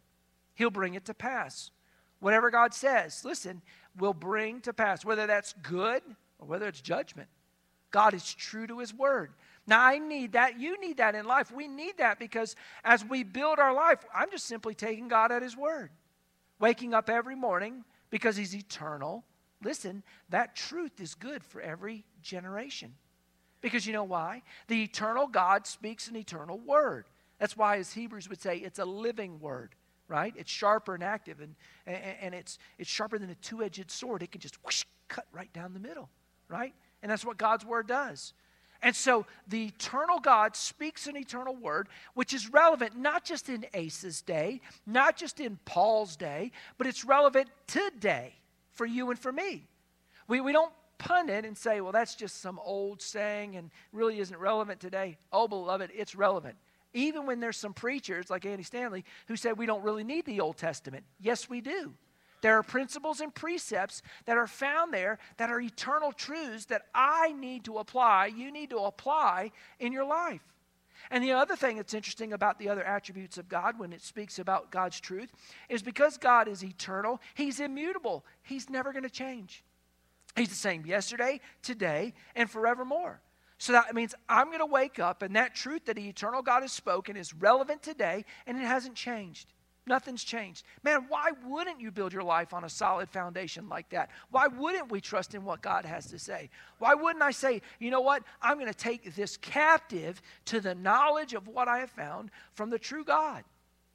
He'll 0.53 0.69
bring 0.69 0.93
it 0.93 1.05
to 1.05 1.15
pass. 1.15 1.71
Whatever 2.19 2.51
God 2.51 2.75
says, 2.75 3.25
listen, 3.25 3.63
will 3.97 4.13
bring 4.13 4.61
to 4.61 4.71
pass, 4.71 5.03
whether 5.03 5.25
that's 5.25 5.55
good 5.63 6.03
or 6.37 6.47
whether 6.47 6.67
it's 6.67 6.81
judgment. 6.81 7.29
God 7.89 8.13
is 8.13 8.35
true 8.35 8.67
to 8.67 8.77
his 8.77 8.93
word. 8.93 9.31
Now, 9.65 9.83
I 9.83 9.97
need 9.97 10.33
that. 10.33 10.59
You 10.59 10.79
need 10.79 10.97
that 10.97 11.15
in 11.15 11.25
life. 11.25 11.51
We 11.51 11.67
need 11.67 11.97
that 11.97 12.19
because 12.19 12.55
as 12.83 13.03
we 13.03 13.23
build 13.23 13.57
our 13.57 13.73
life, 13.73 14.05
I'm 14.13 14.29
just 14.29 14.45
simply 14.45 14.75
taking 14.75 15.07
God 15.07 15.31
at 15.31 15.41
his 15.41 15.57
word. 15.57 15.89
Waking 16.61 16.93
up 16.93 17.09
every 17.09 17.35
morning 17.35 17.83
because 18.09 18.37
he's 18.37 18.55
eternal. 18.55 19.25
Listen, 19.61 20.03
that 20.29 20.55
truth 20.55 21.01
is 21.01 21.13
good 21.13 21.43
for 21.43 21.59
every 21.59 22.05
generation. 22.21 22.93
Because 23.59 23.85
you 23.85 23.91
know 23.91 24.05
why? 24.05 24.43
The 24.69 24.83
eternal 24.83 25.27
God 25.27 25.67
speaks 25.67 26.07
an 26.07 26.15
eternal 26.15 26.57
word. 26.57 27.05
That's 27.39 27.57
why, 27.57 27.77
as 27.77 27.91
Hebrews 27.91 28.29
would 28.29 28.41
say, 28.41 28.57
it's 28.57 28.79
a 28.79 28.85
living 28.85 29.39
word 29.39 29.75
right? 30.11 30.33
It's 30.37 30.51
sharper 30.51 30.93
and 30.93 31.03
active, 31.03 31.39
and, 31.39 31.55
and, 31.87 31.97
and 32.21 32.35
it's, 32.35 32.59
it's 32.77 32.89
sharper 32.89 33.17
than 33.17 33.29
a 33.29 33.35
two 33.35 33.63
edged 33.63 33.89
sword. 33.89 34.21
It 34.21 34.31
can 34.31 34.41
just 34.41 34.61
whoosh, 34.63 34.83
cut 35.07 35.25
right 35.31 35.51
down 35.53 35.73
the 35.73 35.79
middle, 35.79 36.09
right? 36.49 36.73
And 37.01 37.09
that's 37.09 37.23
what 37.23 37.37
God's 37.37 37.65
word 37.65 37.87
does. 37.87 38.33
And 38.83 38.95
so 38.95 39.25
the 39.47 39.65
eternal 39.65 40.19
God 40.19 40.55
speaks 40.55 41.05
an 41.05 41.15
eternal 41.15 41.55
word, 41.55 41.87
which 42.13 42.33
is 42.33 42.51
relevant 42.51 42.97
not 42.97 43.23
just 43.23 43.47
in 43.47 43.65
Asa's 43.75 44.21
day, 44.21 44.61
not 44.87 45.15
just 45.15 45.39
in 45.39 45.59
Paul's 45.65 46.15
day, 46.15 46.51
but 46.77 46.87
it's 46.87 47.05
relevant 47.05 47.49
today 47.67 48.33
for 48.71 48.85
you 48.85 49.09
and 49.11 49.19
for 49.19 49.31
me. 49.31 49.67
We, 50.27 50.41
we 50.41 50.51
don't 50.51 50.73
pun 50.97 51.29
it 51.29 51.45
and 51.45 51.57
say, 51.57 51.81
well, 51.81 51.91
that's 51.91 52.15
just 52.15 52.41
some 52.41 52.59
old 52.63 53.01
saying 53.01 53.55
and 53.55 53.69
really 53.91 54.19
isn't 54.19 54.37
relevant 54.37 54.79
today. 54.79 55.17
Oh, 55.31 55.47
beloved, 55.47 55.91
it's 55.93 56.15
relevant. 56.15 56.55
Even 56.93 57.25
when 57.25 57.39
there's 57.39 57.57
some 57.57 57.73
preachers 57.73 58.29
like 58.29 58.45
Andy 58.45 58.63
Stanley 58.63 59.05
who 59.27 59.35
say 59.35 59.53
we 59.53 59.65
don't 59.65 59.83
really 59.83 60.03
need 60.03 60.25
the 60.25 60.41
Old 60.41 60.57
Testament. 60.57 61.03
Yes, 61.19 61.49
we 61.49 61.61
do. 61.61 61.93
There 62.41 62.57
are 62.57 62.63
principles 62.63 63.21
and 63.21 63.33
precepts 63.33 64.01
that 64.25 64.37
are 64.37 64.47
found 64.47 64.93
there 64.93 65.19
that 65.37 65.49
are 65.49 65.61
eternal 65.61 66.11
truths 66.11 66.65
that 66.65 66.87
I 66.93 67.33
need 67.33 67.65
to 67.65 67.77
apply, 67.77 68.27
you 68.27 68.51
need 68.51 68.71
to 68.71 68.79
apply 68.79 69.51
in 69.79 69.93
your 69.93 70.05
life. 70.05 70.41
And 71.09 71.23
the 71.23 71.31
other 71.31 71.55
thing 71.55 71.77
that's 71.77 71.93
interesting 71.93 72.33
about 72.33 72.59
the 72.59 72.69
other 72.69 72.83
attributes 72.83 73.37
of 73.37 73.49
God 73.49 73.79
when 73.79 73.91
it 73.91 74.01
speaks 74.01 74.39
about 74.39 74.71
God's 74.71 74.99
truth 74.99 75.31
is 75.67 75.81
because 75.81 76.17
God 76.17 76.47
is 76.47 76.63
eternal, 76.63 77.19
He's 77.33 77.59
immutable. 77.59 78.23
He's 78.43 78.69
never 78.69 78.91
going 78.91 79.03
to 79.03 79.09
change. 79.09 79.63
He's 80.35 80.49
the 80.49 80.55
same 80.55 80.85
yesterday, 80.85 81.41
today, 81.61 82.13
and 82.35 82.49
forevermore. 82.49 83.19
So 83.57 83.73
that 83.73 83.93
means 83.93 84.15
I'm 84.29 84.47
going 84.47 84.59
to 84.59 84.65
wake 84.65 84.97
up, 84.99 85.21
and 85.21 85.35
that 85.35 85.53
truth 85.53 85.85
that 85.85 85.95
the 85.95 86.07
eternal 86.07 86.41
God 86.41 86.61
has 86.61 86.71
spoken 86.71 87.15
is 87.15 87.33
relevant 87.33 87.83
today, 87.83 88.25
and 88.47 88.57
it 88.57 88.65
hasn't 88.65 88.95
changed. 88.95 89.53
Nothing's 89.87 90.23
changed. 90.23 90.63
Man, 90.83 91.05
why 91.09 91.31
wouldn't 91.45 91.81
you 91.81 91.89
build 91.89 92.13
your 92.13 92.23
life 92.23 92.53
on 92.53 92.63
a 92.63 92.69
solid 92.69 93.09
foundation 93.09 93.67
like 93.67 93.89
that? 93.89 94.11
Why 94.29 94.45
wouldn't 94.47 94.91
we 94.91 95.01
trust 95.01 95.33
in 95.33 95.43
what 95.43 95.61
God 95.61 95.85
has 95.85 96.05
to 96.07 96.19
say? 96.19 96.49
Why 96.77 96.93
wouldn't 96.93 97.23
I 97.23 97.31
say, 97.31 97.63
you 97.79 97.89
know 97.89 98.01
what? 98.01 98.23
I'm 98.41 98.57
going 98.57 98.71
to 98.71 98.77
take 98.77 99.15
this 99.15 99.37
captive 99.37 100.21
to 100.45 100.61
the 100.61 100.75
knowledge 100.75 101.33
of 101.33 101.47
what 101.47 101.67
I 101.67 101.79
have 101.79 101.89
found 101.89 102.29
from 102.53 102.69
the 102.69 102.77
true 102.77 103.03
God. 103.03 103.43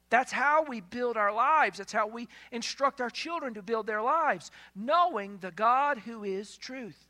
That's 0.09 0.31
how 0.31 0.63
we 0.63 0.81
build 0.81 1.15
our 1.17 1.33
lives. 1.33 1.77
That's 1.77 1.93
how 1.93 2.07
we 2.07 2.27
instruct 2.51 2.99
our 2.99 3.09
children 3.09 3.53
to 3.55 3.61
build 3.61 3.87
their 3.87 4.01
lives, 4.01 4.51
knowing 4.75 5.37
the 5.39 5.51
God 5.51 5.99
who 5.99 6.23
is 6.23 6.57
truth. 6.57 7.07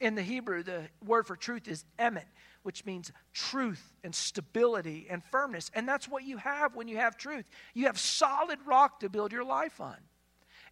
In 0.00 0.14
the 0.14 0.22
Hebrew, 0.22 0.62
the 0.62 0.88
word 1.04 1.26
for 1.26 1.36
truth 1.36 1.66
is 1.68 1.84
emet, 1.98 2.26
which 2.66 2.84
means 2.84 3.12
truth 3.32 3.94
and 4.02 4.12
stability 4.12 5.06
and 5.08 5.24
firmness. 5.24 5.70
And 5.72 5.88
that's 5.88 6.08
what 6.08 6.24
you 6.24 6.36
have 6.36 6.74
when 6.74 6.88
you 6.88 6.96
have 6.96 7.16
truth. 7.16 7.48
You 7.74 7.86
have 7.86 7.96
solid 7.96 8.58
rock 8.66 9.00
to 9.00 9.08
build 9.08 9.30
your 9.30 9.44
life 9.44 9.80
on. 9.80 9.96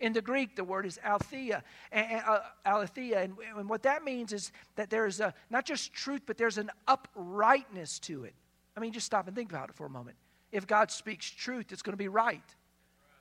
In 0.00 0.12
the 0.12 0.20
Greek, 0.20 0.56
the 0.56 0.64
word 0.64 0.86
is 0.86 0.98
aletheia, 1.04 1.62
and, 1.92 2.20
uh, 2.26 2.40
aletheia, 2.66 3.22
and, 3.22 3.34
and 3.56 3.68
what 3.68 3.84
that 3.84 4.02
means 4.02 4.32
is 4.32 4.50
that 4.74 4.90
there 4.90 5.06
is 5.06 5.20
a, 5.20 5.32
not 5.50 5.64
just 5.64 5.92
truth, 5.94 6.22
but 6.26 6.36
there's 6.36 6.58
an 6.58 6.70
uprightness 6.88 8.00
to 8.00 8.24
it. 8.24 8.34
I 8.76 8.80
mean, 8.80 8.92
just 8.92 9.06
stop 9.06 9.28
and 9.28 9.36
think 9.36 9.52
about 9.52 9.68
it 9.68 9.76
for 9.76 9.86
a 9.86 9.90
moment. 9.90 10.16
If 10.50 10.66
God 10.66 10.90
speaks 10.90 11.30
truth, 11.30 11.70
it's 11.70 11.82
going 11.82 11.92
to 11.92 11.96
be 11.96 12.08
right. 12.08 12.42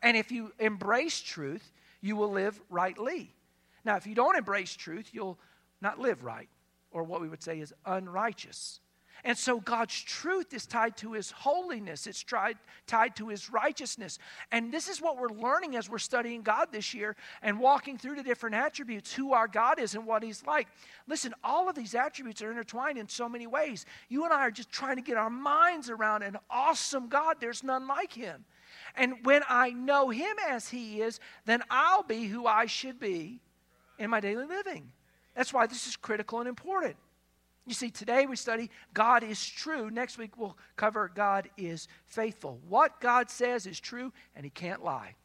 And 0.02 0.18
if 0.18 0.32
you 0.32 0.52
embrace 0.58 1.20
truth, 1.22 1.72
you 2.02 2.16
will 2.16 2.32
live 2.32 2.60
rightly. 2.72 3.36
Now, 3.86 3.98
if 3.98 4.08
you 4.08 4.16
don't 4.16 4.36
embrace 4.36 4.76
truth, 4.76 5.10
you'll 5.14 5.38
not 5.80 6.00
live 6.00 6.24
right, 6.24 6.50
or 6.94 7.04
what 7.04 7.20
we 7.20 7.28
would 7.28 7.44
say 7.44 7.60
is 7.60 7.74
unrighteous. 7.86 8.80
And 9.26 9.38
so 9.38 9.60
God's 9.62 9.98
truth 10.02 10.54
is 10.54 10.66
tied 10.66 10.98
to 10.98 11.14
his 11.14 11.32
holiness. 11.32 12.08
It's 12.08 12.22
tried, 12.22 12.58
tied 12.88 13.16
to 13.16 13.30
his 13.30 13.50
righteousness. 13.50 14.20
And 14.52 14.72
this 14.72 14.90
is 14.90 15.02
what 15.02 15.18
we're 15.18 15.30
learning 15.30 15.78
as 15.78 15.90
we're 15.90 15.98
studying 15.98 16.42
God 16.42 16.70
this 16.74 16.94
year 16.94 17.16
and 17.42 17.58
walking 17.58 17.98
through 17.98 18.16
the 18.16 18.24
different 18.24 18.56
attributes, 18.56 19.14
who 19.14 19.32
our 19.32 19.48
God 19.48 19.80
is 19.80 19.96
and 19.96 20.06
what 20.06 20.24
he's 20.24 20.46
like. 20.46 20.68
Listen, 21.08 21.34
all 21.42 21.70
of 21.70 21.76
these 21.76 21.96
attributes 21.96 22.42
are 22.42 22.52
intertwined 22.52 22.98
in 22.98 23.08
so 23.08 23.30
many 23.30 23.48
ways. 23.48 23.86
You 24.10 24.26
and 24.26 24.34
I 24.34 24.42
are 24.42 24.52
just 24.52 24.70
trying 24.70 24.98
to 24.98 25.02
get 25.02 25.16
our 25.16 25.30
minds 25.30 25.90
around 25.90 26.24
an 26.24 26.38
awesome 26.50 27.08
God. 27.08 27.38
There's 27.40 27.64
none 27.64 27.88
like 27.88 28.12
him. 28.12 28.44
And 28.96 29.14
when 29.24 29.44
I 29.48 29.70
know 29.70 30.10
him 30.10 30.36
as 30.50 30.68
he 30.68 31.02
is, 31.02 31.22
then 31.46 31.64
I'll 31.70 32.04
be 32.04 32.26
who 32.26 32.46
I 32.46 32.66
should 32.66 33.00
be 33.00 33.40
in 33.98 34.10
my 34.10 34.20
daily 34.20 34.46
living. 34.46 34.92
That's 35.36 35.54
why 35.54 35.68
this 35.68 35.88
is 35.88 35.96
critical 35.96 36.40
and 36.40 36.48
important. 36.48 36.96
You 37.66 37.74
see, 37.74 37.90
today 37.90 38.26
we 38.26 38.36
study 38.36 38.70
God 38.94 39.24
is 39.24 39.44
true. 39.46 39.90
Next 39.90 40.18
week 40.18 40.38
we'll 40.38 40.58
cover 40.76 41.12
God 41.14 41.50
is 41.58 41.88
faithful. 42.06 42.60
What 42.68 43.00
God 43.00 43.30
says 43.30 43.66
is 43.66 43.80
true, 43.80 44.12
and 44.36 44.44
He 44.44 44.50
can't 44.50 44.84
lie. 44.84 45.16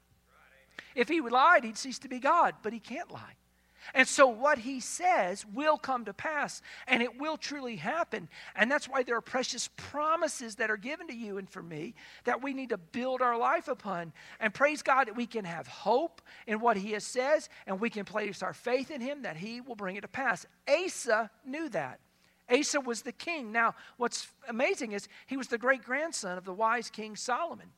If 0.95 1.09
He 1.09 1.21
lied, 1.21 1.65
He'd 1.65 1.77
cease 1.77 1.99
to 2.01 2.09
be 2.09 2.21
God, 2.21 2.55
but 2.63 2.73
He 2.73 2.81
can't 2.81 3.11
lie. 3.11 3.35
And 3.95 4.07
so, 4.07 4.27
what 4.27 4.59
he 4.59 4.81
says 4.81 5.47
will 5.47 5.79
come 5.79 6.05
to 6.05 6.13
pass, 6.13 6.63
and 6.87 7.03
it 7.03 7.19
will 7.19 7.37
truly 7.37 7.77
happen. 7.77 8.29
And 8.55 8.71
that's 8.71 8.89
why 8.89 9.03
there 9.03 9.17
are 9.17 9.23
precious 9.23 9.69
promises 9.77 10.57
that 10.57 10.71
are 10.71 10.77
given 10.77 11.09
to 11.09 11.15
you 11.15 11.39
and 11.39 11.49
for 11.49 11.63
me 11.63 11.95
that 12.25 12.43
we 12.43 12.53
need 12.53 12.71
to 12.71 12.79
build 12.79 13.23
our 13.23 13.39
life 13.39 13.69
upon. 13.69 14.13
And 14.41 14.53
praise 14.53 14.83
God 14.83 15.09
that 15.09 15.17
we 15.17 15.27
can 15.27 15.45
have 15.45 15.67
hope 15.67 16.21
in 16.47 16.61
what 16.61 16.77
he 16.77 16.93
has 16.93 17.05
says, 17.05 17.49
and 17.67 17.81
we 17.81 17.91
can 17.91 18.05
place 18.05 18.43
our 18.43 18.55
faith 18.55 18.91
in 18.91 19.01
him 19.01 19.23
that 19.23 19.37
he 19.37 19.61
will 19.61 19.77
bring 19.77 19.97
it 19.97 20.03
to 20.03 20.09
pass. 20.09 20.47
Asa 20.69 21.31
knew 21.45 21.69
that. 21.71 22.01
Asa 22.51 22.81
was 22.81 23.03
the 23.03 23.13
king. 23.13 23.53
Now, 23.53 23.75
what's 23.97 24.29
amazing 24.49 24.93
is 24.93 25.09
he 25.27 25.37
was 25.37 25.49
the 25.49 25.59
great 25.59 25.83
grandson 25.83 26.39
of 26.39 26.45
the 26.45 26.53
wise 26.53 26.91
king 26.91 27.17
Solomon. 27.17 27.71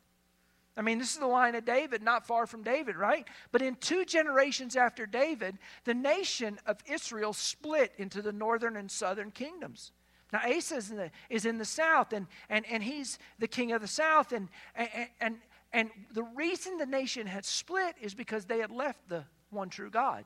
I 0.77 0.83
mean, 0.83 0.99
this 0.99 1.13
is 1.13 1.19
the 1.19 1.27
line 1.27 1.55
of 1.57 1.65
David, 1.65 2.03
not 2.03 2.27
far 2.27 2.47
from 2.47 2.63
David, 2.63 2.97
right? 2.97 3.27
But 3.53 3.61
in 3.61 3.75
two 3.75 4.05
generations 4.05 4.77
after 4.77 5.05
David, 5.05 5.59
the 5.85 5.95
nation 5.95 6.59
of 6.67 6.79
Israel 6.87 7.33
split 7.33 7.93
into 7.99 8.23
the 8.23 8.33
northern 8.33 8.77
and 8.77 8.91
southern 8.91 9.31
kingdoms. 9.31 9.93
Now, 10.33 10.41
Asa 10.45 10.77
is 10.77 10.91
in 10.91 10.97
the, 10.97 11.11
is 11.29 11.45
in 11.45 11.59
the 11.59 11.65
south, 11.65 12.13
and, 12.13 12.27
and, 12.49 12.65
and 12.67 12.83
he's 12.83 13.19
the 13.39 13.49
king 13.49 13.73
of 13.73 13.81
the 13.81 13.89
south. 13.89 14.33
And, 14.33 14.49
and, 14.77 15.09
and, 15.21 15.37
and 15.73 15.91
the 16.13 16.23
reason 16.23 16.79
the 16.79 16.87
nation 16.87 17.27
had 17.27 17.45
split 17.45 17.97
is 18.01 18.15
because 18.15 18.45
they 18.45 18.61
had 18.61 18.71
left 18.71 19.09
the 19.09 19.25
one 19.51 19.71
true 19.71 19.91
God. 19.91 20.25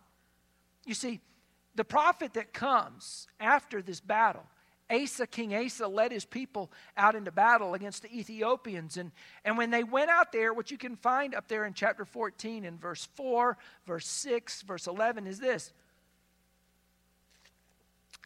You 0.84 0.94
see, 0.94 1.20
the 1.74 1.84
prophet 1.84 2.34
that 2.34 2.52
comes 2.52 3.26
after 3.40 3.80
this 3.80 4.00
battle 4.00 4.44
Asa, 4.90 5.26
King 5.26 5.54
Asa, 5.54 5.88
led 5.88 6.12
his 6.12 6.24
people 6.24 6.70
out 6.96 7.14
into 7.14 7.30
battle 7.30 7.74
against 7.74 8.02
the 8.02 8.18
Ethiopians. 8.18 8.96
And, 8.96 9.12
and 9.44 9.56
when 9.56 9.70
they 9.70 9.84
went 9.84 10.10
out 10.10 10.32
there, 10.32 10.52
what 10.52 10.70
you 10.70 10.78
can 10.78 10.96
find 10.96 11.34
up 11.34 11.48
there 11.48 11.64
in 11.64 11.72
chapter 11.72 12.04
14, 12.04 12.64
in 12.64 12.78
verse 12.78 13.08
4, 13.14 13.56
verse 13.86 14.06
6, 14.06 14.62
verse 14.62 14.86
11, 14.86 15.26
is 15.26 15.40
this 15.40 15.72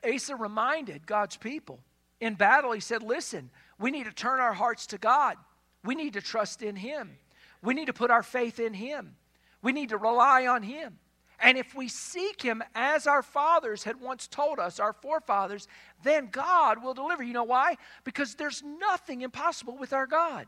Asa 0.04 0.36
reminded 0.36 1.06
God's 1.06 1.36
people 1.36 1.80
in 2.20 2.34
battle, 2.34 2.72
he 2.72 2.80
said, 2.80 3.02
Listen, 3.02 3.50
We 3.78 3.90
need 3.90 4.04
to 4.04 4.12
turn 4.12 4.40
our 4.40 4.52
hearts 4.52 4.88
to 4.88 4.98
God. 4.98 5.36
We 5.84 5.94
need 5.94 6.14
to 6.14 6.20
trust 6.20 6.62
in 6.62 6.76
Him. 6.76 7.16
We 7.62 7.74
need 7.74 7.86
to 7.86 7.92
put 7.92 8.10
our 8.10 8.22
faith 8.22 8.58
in 8.58 8.74
Him. 8.74 9.14
We 9.62 9.72
need 9.72 9.90
to 9.90 9.96
rely 9.96 10.46
on 10.46 10.62
Him. 10.62 10.98
And 11.40 11.56
if 11.56 11.74
we 11.74 11.88
seek 11.88 12.42
Him 12.42 12.62
as 12.74 13.06
our 13.06 13.22
fathers 13.22 13.84
had 13.84 14.00
once 14.00 14.26
told 14.26 14.58
us, 14.58 14.80
our 14.80 14.92
forefathers, 14.92 15.68
then 16.02 16.28
God 16.30 16.82
will 16.82 16.94
deliver. 16.94 17.22
You 17.22 17.32
know 17.32 17.44
why? 17.44 17.76
Because 18.04 18.34
there's 18.34 18.62
nothing 18.62 19.22
impossible 19.22 19.76
with 19.76 19.92
our 19.92 20.06
God. 20.06 20.46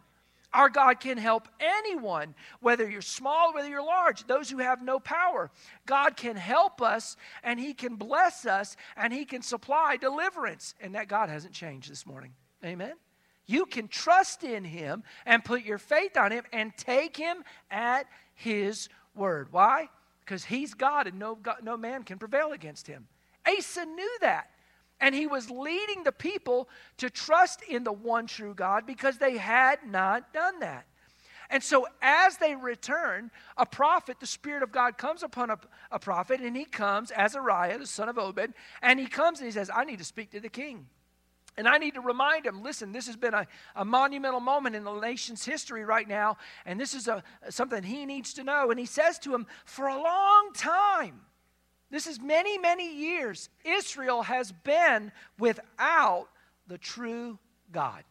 Our 0.52 0.68
God 0.68 0.98
can 0.98 1.16
help 1.16 1.48
anyone, 1.60 2.34
whether 2.60 2.88
you're 2.88 3.02
small, 3.02 3.54
whether 3.54 3.68
you're 3.68 3.84
large, 3.84 4.26
those 4.26 4.50
who 4.50 4.58
have 4.58 4.82
no 4.82 4.98
power. 4.98 5.50
God 5.86 6.16
can 6.16 6.34
help 6.34 6.82
us 6.82 7.16
and 7.44 7.60
He 7.60 7.72
can 7.72 7.94
bless 7.94 8.46
us 8.46 8.76
and 8.96 9.12
He 9.12 9.24
can 9.24 9.42
supply 9.42 9.96
deliverance. 9.96 10.74
And 10.80 10.96
that 10.96 11.08
God 11.08 11.28
hasn't 11.28 11.54
changed 11.54 11.88
this 11.90 12.04
morning. 12.04 12.32
Amen? 12.64 12.94
You 13.46 13.64
can 13.64 13.86
trust 13.86 14.42
in 14.42 14.64
Him 14.64 15.04
and 15.24 15.44
put 15.44 15.62
your 15.62 15.78
faith 15.78 16.16
on 16.16 16.32
Him 16.32 16.44
and 16.52 16.76
take 16.76 17.16
Him 17.16 17.44
at 17.70 18.06
His 18.34 18.88
word. 19.14 19.48
Why? 19.52 19.88
Because 20.30 20.44
He's 20.44 20.74
God 20.74 21.08
and 21.08 21.18
no, 21.18 21.34
God, 21.34 21.56
no 21.64 21.76
man 21.76 22.04
can 22.04 22.16
prevail 22.16 22.52
against 22.52 22.86
Him. 22.86 23.08
Asa 23.44 23.84
knew 23.84 24.18
that. 24.20 24.50
And 25.00 25.12
he 25.12 25.26
was 25.26 25.50
leading 25.50 26.04
the 26.04 26.12
people 26.12 26.68
to 26.98 27.10
trust 27.10 27.62
in 27.68 27.82
the 27.82 27.92
one 27.92 28.28
true 28.28 28.54
God 28.54 28.86
because 28.86 29.18
they 29.18 29.38
had 29.38 29.80
not 29.84 30.32
done 30.32 30.60
that. 30.60 30.86
And 31.48 31.64
so, 31.64 31.88
as 32.00 32.36
they 32.36 32.54
return, 32.54 33.32
a 33.56 33.66
prophet, 33.66 34.20
the 34.20 34.26
Spirit 34.26 34.62
of 34.62 34.70
God 34.70 34.98
comes 34.98 35.24
upon 35.24 35.50
a, 35.50 35.58
a, 35.90 35.98
prophet, 35.98 36.40
and 36.40 36.56
he 36.56 36.64
comes, 36.64 37.10
Azariah, 37.10 37.78
the 37.78 37.86
son 37.86 38.08
of 38.08 38.16
Obed, 38.16 38.54
and 38.82 39.00
he 39.00 39.06
comes 39.06 39.40
and 39.40 39.46
he 39.46 39.52
says, 39.52 39.68
I 39.74 39.84
need 39.84 39.98
to 39.98 40.04
speak 40.04 40.30
to 40.30 40.38
the 40.38 40.48
king. 40.48 40.86
And 41.56 41.68
I 41.68 41.78
need 41.78 41.94
to 41.94 42.00
remind 42.00 42.46
him 42.46 42.62
listen, 42.62 42.92
this 42.92 43.06
has 43.06 43.16
been 43.16 43.34
a, 43.34 43.46
a 43.76 43.84
monumental 43.84 44.40
moment 44.40 44.76
in 44.76 44.84
the 44.84 44.98
nation's 44.98 45.44
history 45.44 45.84
right 45.84 46.08
now, 46.08 46.36
and 46.64 46.80
this 46.80 46.94
is 46.94 47.08
a, 47.08 47.22
something 47.48 47.82
he 47.82 48.06
needs 48.06 48.34
to 48.34 48.44
know. 48.44 48.70
And 48.70 48.78
he 48.78 48.86
says 48.86 49.18
to 49.20 49.34
him, 49.34 49.46
For 49.64 49.88
a 49.88 50.00
long 50.00 50.52
time, 50.54 51.20
this 51.90 52.06
is 52.06 52.20
many, 52.20 52.56
many 52.56 52.94
years. 52.94 53.48
Israel 53.64 54.22
has 54.22 54.52
been 54.52 55.12
without 55.38 56.28
the 56.66 56.78
true 56.78 57.38
God. 57.72 58.04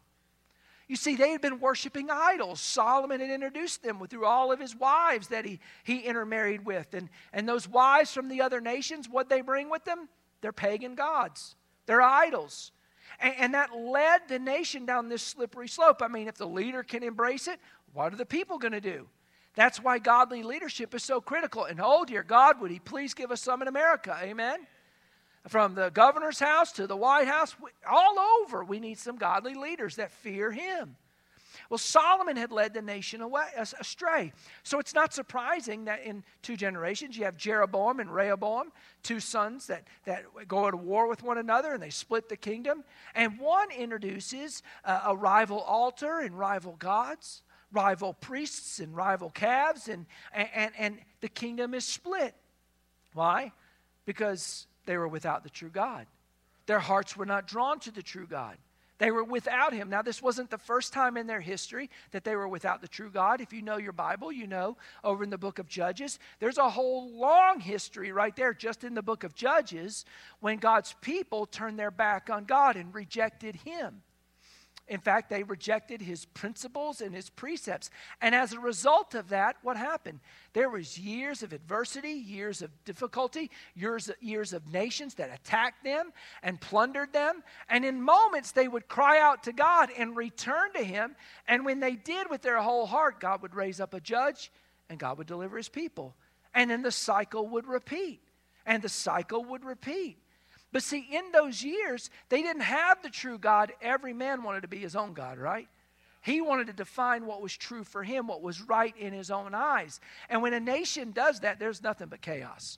You 0.89 0.95
see, 0.95 1.15
they 1.15 1.29
had 1.29 1.41
been 1.41 1.59
worshiping 1.59 2.09
idols. 2.09 2.59
Solomon 2.59 3.21
had 3.21 3.29
introduced 3.29 3.83
them 3.83 4.05
through 4.07 4.25
all 4.25 4.51
of 4.51 4.59
his 4.59 4.75
wives 4.75 5.27
that 5.27 5.45
he, 5.45 5.59
he 5.83 5.99
intermarried 5.99 6.65
with. 6.65 6.95
And, 6.95 7.09
and 7.31 7.47
those 7.47 7.67
wives 7.67 8.11
from 8.11 8.27
the 8.27 8.41
other 8.41 8.59
nations, 8.59 9.07
what 9.07 9.29
they 9.29 9.41
bring 9.41 9.69
with 9.69 9.85
them? 9.85 10.09
They're 10.41 10.51
pagan 10.51 10.95
gods, 10.95 11.55
they're 11.85 12.01
idols. 12.01 12.71
And, 13.19 13.35
and 13.37 13.53
that 13.53 13.75
led 13.75 14.21
the 14.27 14.39
nation 14.39 14.85
down 14.85 15.09
this 15.09 15.23
slippery 15.23 15.67
slope. 15.67 16.01
I 16.01 16.07
mean, 16.07 16.27
if 16.27 16.35
the 16.35 16.47
leader 16.47 16.83
can 16.83 17.03
embrace 17.03 17.47
it, 17.47 17.59
what 17.93 18.13
are 18.13 18.17
the 18.17 18.25
people 18.25 18.57
going 18.57 18.73
to 18.73 18.81
do? 18.81 19.07
That's 19.55 19.81
why 19.81 19.99
godly 19.99 20.43
leadership 20.43 20.93
is 20.93 21.03
so 21.03 21.19
critical. 21.19 21.65
And 21.65 21.79
oh, 21.83 22.05
dear 22.05 22.23
God, 22.23 22.61
would 22.61 22.71
He 22.71 22.79
please 22.79 23.13
give 23.13 23.31
us 23.31 23.41
some 23.41 23.61
in 23.61 23.67
America? 23.67 24.17
Amen? 24.21 24.65
From 25.47 25.73
the 25.73 25.89
governor's 25.89 26.39
house 26.39 26.71
to 26.73 26.87
the 26.87 26.95
White 26.95 27.27
House, 27.27 27.55
all 27.89 28.17
over, 28.41 28.63
we 28.63 28.79
need 28.79 28.99
some 28.99 29.17
godly 29.17 29.55
leaders 29.55 29.95
that 29.95 30.11
fear 30.11 30.51
Him. 30.51 30.95
Well, 31.69 31.77
Solomon 31.77 32.35
had 32.35 32.51
led 32.51 32.73
the 32.73 32.81
nation 32.81 33.21
away, 33.21 33.45
astray. 33.55 34.33
So 34.63 34.79
it's 34.79 34.95
not 34.95 35.13
surprising 35.13 35.85
that 35.85 36.03
in 36.03 36.23
two 36.41 36.57
generations 36.57 37.15
you 37.15 37.25
have 37.25 37.37
Jeroboam 37.37 37.99
and 37.99 38.13
Rehoboam, 38.13 38.71
two 39.03 39.19
sons 39.19 39.67
that, 39.67 39.87
that 40.05 40.25
go 40.47 40.69
to 40.71 40.77
war 40.77 41.07
with 41.07 41.21
one 41.21 41.37
another 41.37 41.73
and 41.73 41.81
they 41.81 41.91
split 41.91 42.27
the 42.27 42.37
kingdom. 42.37 42.83
And 43.13 43.39
one 43.39 43.69
introduces 43.71 44.63
a 44.83 45.15
rival 45.15 45.59
altar 45.59 46.19
and 46.19 46.37
rival 46.37 46.75
gods 46.79 47.43
rival 47.71 48.13
priests 48.13 48.79
and 48.79 48.95
rival 48.95 49.29
calves, 49.29 49.87
and, 49.87 50.05
and, 50.33 50.71
and 50.77 50.99
the 51.21 51.29
kingdom 51.29 51.73
is 51.73 51.85
split. 51.85 52.35
Why? 53.13 53.51
Because 54.05 54.67
they 54.85 54.97
were 54.97 55.07
without 55.07 55.43
the 55.43 55.49
true 55.49 55.69
God. 55.69 56.07
Their 56.65 56.79
hearts 56.79 57.17
were 57.17 57.25
not 57.25 57.47
drawn 57.47 57.79
to 57.81 57.91
the 57.91 58.03
true 58.03 58.27
God. 58.27 58.57
They 58.99 59.11
were 59.11 59.23
without 59.23 59.73
him. 59.73 59.89
Now, 59.89 60.01
this 60.01 60.21
wasn't 60.21 60.51
the 60.51 60.57
first 60.57 60.93
time 60.93 61.17
in 61.17 61.25
their 61.25 61.41
history 61.41 61.89
that 62.11 62.23
they 62.23 62.35
were 62.35 62.47
without 62.47 62.81
the 62.81 62.87
true 62.87 63.09
God. 63.09 63.41
If 63.41 63.53
you 63.53 63.61
know 63.61 63.77
your 63.77 63.93
Bible, 63.93 64.31
you 64.31 64.45
know 64.45 64.77
over 65.03 65.23
in 65.23 65.29
the 65.29 65.37
book 65.37 65.57
of 65.57 65.67
Judges, 65.67 66.19
there's 66.39 66.57
a 66.57 66.69
whole 66.69 67.09
long 67.09 67.61
history 67.61 68.11
right 68.11 68.35
there, 68.35 68.53
just 68.53 68.83
in 68.83 68.93
the 68.93 69.01
book 69.01 69.23
of 69.23 69.33
Judges, 69.33 70.05
when 70.41 70.57
God's 70.57 70.93
people 71.01 71.45
turned 71.45 71.79
their 71.79 71.91
back 71.91 72.29
on 72.29 72.43
God 72.43 72.75
and 72.75 72.93
rejected 72.93 73.55
him. 73.55 74.01
In 74.89 74.99
fact, 74.99 75.29
they 75.29 75.43
rejected 75.43 76.01
his 76.01 76.25
principles 76.25 76.99
and 76.99 77.13
his 77.13 77.29
precepts. 77.29 77.91
And 78.21 78.33
as 78.33 78.53
a 78.53 78.59
result 78.59 79.13
of 79.13 79.29
that, 79.29 79.57
what 79.61 79.77
happened? 79.77 80.19
There 80.53 80.69
was 80.69 80.97
years 80.97 81.43
of 81.43 81.53
adversity, 81.53 82.13
years 82.13 82.63
of 82.63 82.71
difficulty, 82.85 83.51
years, 83.75 84.09
years 84.19 84.51
of 84.51 84.67
nations 84.73 85.13
that 85.15 85.31
attacked 85.31 85.83
them 85.83 86.11
and 86.41 86.59
plundered 86.59 87.13
them. 87.13 87.43
And 87.69 87.85
in 87.85 88.01
moments, 88.01 88.51
they 88.51 88.67
would 88.67 88.87
cry 88.87 89.21
out 89.21 89.43
to 89.43 89.53
God 89.53 89.89
and 89.95 90.17
return 90.17 90.73
to 90.73 90.83
him. 90.83 91.15
And 91.47 91.65
when 91.65 91.79
they 91.79 91.93
did 91.93 92.27
with 92.27 92.41
their 92.41 92.57
whole 92.57 92.87
heart, 92.87 93.19
God 93.19 93.43
would 93.43 93.53
raise 93.53 93.79
up 93.79 93.93
a 93.93 93.99
judge 93.99 94.51
and 94.89 94.97
God 94.97 95.19
would 95.19 95.27
deliver 95.27 95.57
his 95.57 95.69
people. 95.69 96.15
And 96.55 96.71
then 96.71 96.81
the 96.81 96.91
cycle 96.91 97.47
would 97.49 97.67
repeat. 97.67 98.21
And 98.65 98.81
the 98.81 98.89
cycle 98.89 99.45
would 99.45 99.63
repeat. 99.63 100.17
But 100.71 100.83
see, 100.83 101.07
in 101.11 101.31
those 101.31 101.63
years, 101.63 102.09
they 102.29 102.41
didn't 102.41 102.61
have 102.61 103.01
the 103.01 103.09
true 103.09 103.37
God. 103.39 103.73
Every 103.81 104.13
man 104.13 104.43
wanted 104.43 104.61
to 104.61 104.67
be 104.67 104.77
his 104.77 104.95
own 104.95 105.13
God, 105.13 105.37
right? 105.37 105.67
He 106.21 106.41
wanted 106.41 106.67
to 106.67 106.73
define 106.73 107.25
what 107.25 107.41
was 107.41 107.55
true 107.55 107.83
for 107.83 108.03
him, 108.03 108.27
what 108.27 108.41
was 108.41 108.61
right 108.61 108.95
in 108.97 109.13
his 109.13 109.31
own 109.31 109.55
eyes. 109.55 109.99
And 110.29 110.41
when 110.41 110.53
a 110.53 110.59
nation 110.59 111.11
does 111.11 111.39
that, 111.39 111.59
there's 111.59 111.81
nothing 111.81 112.07
but 112.07 112.21
chaos. 112.21 112.77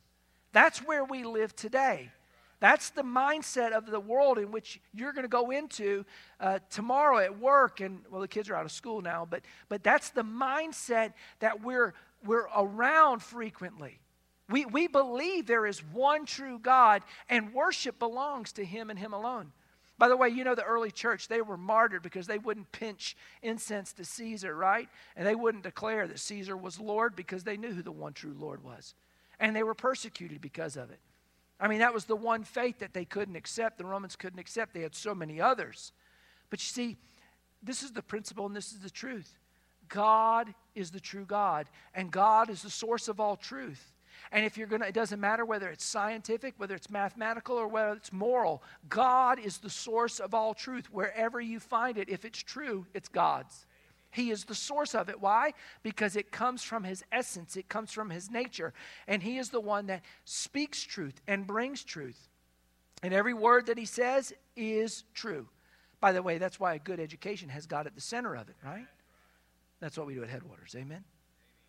That's 0.54 0.80
where 0.80 1.04
we 1.04 1.24
live 1.24 1.56
today. 1.56 2.12
That's 2.60 2.92
the 2.92 3.02
mindset 3.02 3.72
of 3.72 3.88
the 3.88 4.00
world 4.00 4.38
in 4.38 4.52
which 4.52 4.80
you're 4.94 5.14
going 5.14 5.24
to 5.24 5.30
go 5.30 5.50
into 5.50 6.06
uh, 6.40 6.60
tomorrow 6.70 7.18
at 7.18 7.40
work. 7.40 7.82
And, 7.82 8.02
well, 8.12 8.22
the 8.22 8.28
kids 8.28 8.50
are 8.52 8.56
out 8.56 8.66
of 8.66 8.72
school 8.72 9.02
now, 9.02 9.28
but, 9.28 9.42
but 9.68 9.84
that's 9.84 10.12
the 10.12 10.24
mindset 10.24 11.14
that 11.40 11.64
we're, 11.64 11.96
we're 12.24 12.48
around 12.56 13.24
frequently. 13.24 14.00
We, 14.52 14.66
we 14.66 14.88
believe 14.88 15.48
there 15.48 15.66
is 15.66 15.80
one 15.80 16.26
true 16.26 16.60
God, 16.60 17.04
and 17.30 17.54
worship 17.54 17.98
belongs 17.98 18.52
to 18.54 18.66
Him 18.66 18.90
and 18.90 19.00
Him 19.00 19.14
alone. 19.14 19.52
By 19.98 20.10
the 20.10 20.18
way, 20.18 20.30
you 20.30 20.44
know 20.44 20.56
the 20.56 20.64
early 20.64 20.92
church, 20.92 21.28
they 21.28 21.42
were 21.42 21.58
martyred 21.58 22.02
because 22.02 22.26
they 22.26 22.40
wouldn't 22.40 22.72
pinch 22.72 23.16
incense 23.44 23.94
to 23.94 24.04
Caesar, 24.04 24.56
right? 24.56 24.90
And 25.16 25.28
they 25.28 25.36
wouldn't 25.36 25.64
declare 25.64 26.08
that 26.08 26.20
Caesar 26.20 26.58
was 26.58 26.80
Lord 26.80 27.16
because 27.16 27.44
they 27.44 27.56
knew 27.56 27.72
who 27.72 27.84
the 27.84 27.92
one 27.92 28.14
true 28.14 28.36
Lord 28.38 28.64
was. 28.64 28.96
And 29.40 29.56
they 29.56 29.64
were 29.64 29.76
persecuted 29.76 30.42
because 30.42 30.76
of 30.76 30.90
it. 30.90 31.00
I 31.60 31.68
mean, 31.68 31.80
that 31.80 31.94
was 31.94 32.06
the 32.06 32.16
one 32.16 32.44
faith 32.44 32.80
that 32.80 32.94
they 32.94 33.06
couldn't 33.06 33.36
accept. 33.36 33.78
The 33.78 33.86
Romans 33.86 34.16
couldn't 34.16 34.40
accept. 34.40 34.74
They 34.74 34.82
had 34.82 34.96
so 34.96 35.14
many 35.14 35.40
others. 35.40 35.94
But 36.50 36.60
you 36.60 36.68
see, 36.68 36.98
this 37.62 37.84
is 37.84 37.92
the 37.92 38.02
principle 38.02 38.48
and 38.48 38.56
this 38.56 38.72
is 38.74 38.80
the 38.80 38.90
truth. 38.90 39.38
God 39.88 40.54
is 40.74 40.90
the 40.90 41.00
true 41.00 41.26
God, 41.26 41.68
and 41.94 42.10
God 42.12 42.50
is 42.50 42.64
the 42.64 42.70
source 42.70 43.08
of 43.08 43.20
all 43.20 43.36
truth. 43.36 43.92
And 44.32 44.46
if 44.46 44.58
you're 44.58 44.68
going 44.68 44.82
to, 44.82 44.88
it 44.88 44.94
doesn't 44.94 45.20
matter 45.20 45.46
whether 45.46 45.70
it's 45.70 45.86
scientific, 45.86 46.54
whether 46.58 46.76
it's 46.76 46.90
mathematical, 46.90 47.56
or 47.58 47.68
whether 47.68 47.94
it's 47.94 48.14
moral, 48.14 48.64
God 48.90 49.40
is 49.40 49.58
the 49.58 49.70
source 49.70 50.20
of 50.20 50.34
all 50.34 50.54
truth. 50.54 50.88
Wherever 50.92 51.42
you 51.42 51.60
find 51.60 51.98
it, 51.98 52.10
if 52.10 52.26
it's 52.26 52.40
true, 52.40 52.86
it's 52.94 53.10
God's. 53.10 53.66
He 54.12 54.30
is 54.30 54.44
the 54.44 54.56
source 54.56 54.94
of 54.94 55.10
it. 55.10 55.22
Why? 55.22 55.54
Because 55.84 56.16
it 56.16 56.32
comes 56.32 56.64
from 56.64 56.84
His 56.84 57.04
essence, 57.12 57.56
it 57.56 57.70
comes 57.70 57.92
from 57.92 58.10
His 58.10 58.30
nature. 58.30 58.74
And 59.08 59.24
He 59.24 59.38
is 59.38 59.50
the 59.50 59.62
one 59.62 59.88
that 59.88 60.04
speaks 60.26 60.84
truth 60.84 61.22
and 61.28 61.48
brings 61.48 61.84
truth. 61.84 62.28
And 63.04 63.14
every 63.14 63.34
word 63.34 63.68
that 63.68 63.78
He 63.78 63.86
says 63.86 64.34
is 64.56 65.06
true. 65.14 65.48
By 66.02 66.12
the 66.12 66.22
way, 66.22 66.38
that's 66.38 66.60
why 66.60 66.74
a 66.74 66.80
good 66.80 67.00
education 67.00 67.50
has 67.50 67.66
God 67.66 67.88
at 67.88 67.96
the 67.96 68.02
center 68.02 68.36
of 68.36 68.50
it, 68.50 68.56
right? 68.66 68.88
That's 69.80 69.98
what 69.98 70.08
we 70.08 70.14
do 70.14 70.24
at 70.24 70.30
Headwaters. 70.30 70.76
Amen? 70.78 71.04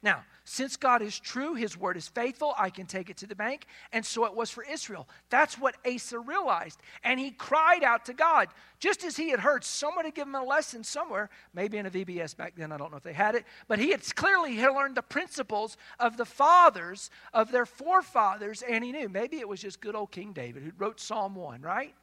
Now, 0.03 0.25
since 0.45 0.77
God 0.77 1.03
is 1.03 1.21
true, 1.21 1.55
his 1.55 1.77
word 1.77 1.97
is 1.97 2.09
faithful, 2.09 2.55
I 2.59 2.71
can 2.71 2.87
take 2.87 3.09
it 3.09 3.17
to 3.19 3.27
the 3.29 3.37
bank. 3.37 3.67
And 3.93 4.05
so 4.05 4.25
it 4.25 4.35
was 4.35 4.51
for 4.51 4.65
Israel. 4.65 5.09
That's 5.31 5.57
what 5.57 5.77
Asa 5.87 6.19
realized. 6.19 6.81
And 7.05 7.21
he 7.21 7.31
cried 7.31 7.85
out 7.85 8.07
to 8.07 8.13
God, 8.13 8.49
just 8.81 9.05
as 9.05 9.17
he 9.17 9.31
had 9.31 9.39
heard 9.39 9.63
someone 9.63 10.05
had 10.05 10.17
given 10.17 10.35
him 10.35 10.43
a 10.43 10.45
lesson 10.45 10.83
somewhere, 10.83 11.31
maybe 11.55 11.79
in 11.79 11.87
a 11.87 11.91
VBS 11.91 12.37
back 12.37 12.55
then, 12.57 12.73
I 12.73 12.77
don't 12.77 12.91
know 12.91 12.97
if 12.97 13.05
they 13.05 13.13
had 13.13 13.37
it, 13.37 13.45
but 13.69 13.79
he 13.79 13.91
had 13.91 14.03
clearly 14.17 14.57
had 14.57 14.75
learned 14.75 14.97
the 14.97 15.03
principles 15.03 15.77
of 16.01 16.17
the 16.17 16.27
fathers, 16.27 17.11
of 17.33 17.53
their 17.53 17.67
forefathers, 17.67 18.63
and 18.63 18.83
he 18.83 18.91
knew. 18.91 19.09
Maybe 19.09 19.39
it 19.39 19.49
was 19.49 19.61
just 19.61 19.81
good 19.81 19.95
old 19.95 20.11
King 20.11 20.33
David 20.33 20.65
who 20.65 20.73
wrote 20.77 20.99
Psalm 20.99 21.37
1, 21.37 21.63
right? 21.63 21.95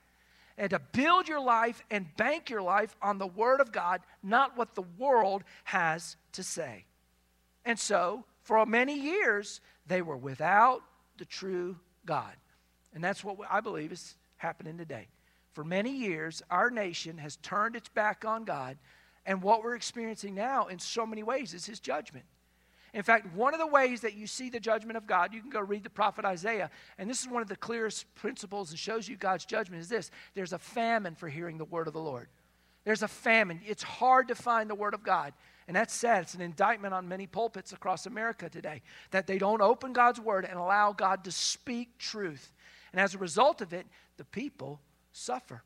and 0.58 0.72
to 0.72 0.80
build 0.92 1.26
your 1.30 1.40
life 1.40 1.82
and 1.90 2.06
bank 2.18 2.50
your 2.50 2.62
life 2.62 2.94
on 3.02 3.18
the 3.18 3.26
Word 3.26 3.62
of 3.62 3.72
God, 3.72 4.02
not 4.22 4.58
what 4.58 4.76
the 4.76 4.84
world 4.98 5.46
has 5.64 6.18
to 6.34 6.44
say. 6.44 6.84
And 7.70 7.78
so, 7.78 8.26
for 8.42 8.66
many 8.66 9.00
years, 9.00 9.62
they 9.86 10.02
were 10.02 10.18
without 10.18 10.82
the 11.20 11.26
true 11.26 11.78
God. 12.04 12.34
And 12.96 13.04
that's 13.04 13.24
what 13.24 13.38
I 13.48 13.62
believe 13.62 13.92
is 13.92 14.16
happening 14.38 14.76
today. 14.76 15.08
for 15.52 15.64
many 15.64 15.92
years, 15.92 16.42
our 16.50 16.72
nation 16.72 17.20
has 17.20 17.36
turned 17.36 17.76
its 17.76 17.90
back 17.90 18.26
on 18.26 18.44
God, 18.44 18.80
and 19.24 19.44
what 19.44 19.64
we're 19.64 19.76
experiencing 19.76 20.34
now, 20.34 20.66
in 20.66 20.80
so 20.80 21.06
many 21.06 21.22
ways, 21.22 21.54
is 21.54 21.68
His 21.68 21.80
judgment. 21.80 22.26
In 22.92 23.04
fact, 23.04 23.36
one 23.36 23.54
of 23.54 23.60
the 23.60 23.68
ways 23.68 24.02
that 24.02 24.16
you 24.16 24.26
see 24.26 24.50
the 24.50 24.60
judgment 24.60 24.98
of 24.98 25.06
God, 25.06 25.32
you 25.32 25.40
can 25.40 25.52
go 25.52 25.60
read 25.60 25.84
the 25.84 25.92
prophet 25.92 26.26
Isaiah, 26.26 26.72
and 26.98 27.08
this 27.08 27.22
is 27.22 27.28
one 27.28 27.44
of 27.44 27.50
the 27.50 27.56
clearest 27.56 28.16
principles 28.16 28.72
that 28.72 28.78
shows 28.78 29.08
you 29.08 29.16
God's 29.16 29.46
judgment 29.46 29.80
is 29.80 29.90
this 29.90 30.10
there's 30.34 30.54
a 30.54 30.58
famine 30.58 31.14
for 31.14 31.30
hearing 31.30 31.60
the 31.60 31.66
word 31.66 31.86
of 31.86 31.94
the 31.94 32.02
Lord. 32.02 32.30
There's 32.84 33.04
a 33.04 33.08
famine. 33.08 33.62
It's 33.64 33.84
hard 33.84 34.30
to 34.30 34.36
find 34.36 34.68
the 34.68 34.76
word 34.76 34.96
of 34.96 35.04
God. 35.04 35.34
And 35.70 35.76
that's 35.76 35.94
sad. 35.94 36.24
It's 36.24 36.34
an 36.34 36.42
indictment 36.42 36.96
on 36.96 37.08
many 37.08 37.28
pulpits 37.28 37.74
across 37.74 38.08
America 38.08 38.50
today 38.50 38.82
that 39.12 39.28
they 39.28 39.38
don't 39.38 39.62
open 39.62 39.94
God's 39.94 40.20
word 40.20 40.46
and 40.46 40.58
allow 40.58 40.94
God 40.94 41.24
to 41.26 41.32
speak 41.32 42.00
truth. 42.00 42.52
And 42.92 43.00
as 43.00 43.14
a 43.14 43.20
result 43.20 43.62
of 43.62 43.72
it, 43.72 43.86
the 44.18 44.26
people 44.26 44.82
suffer 45.12 45.62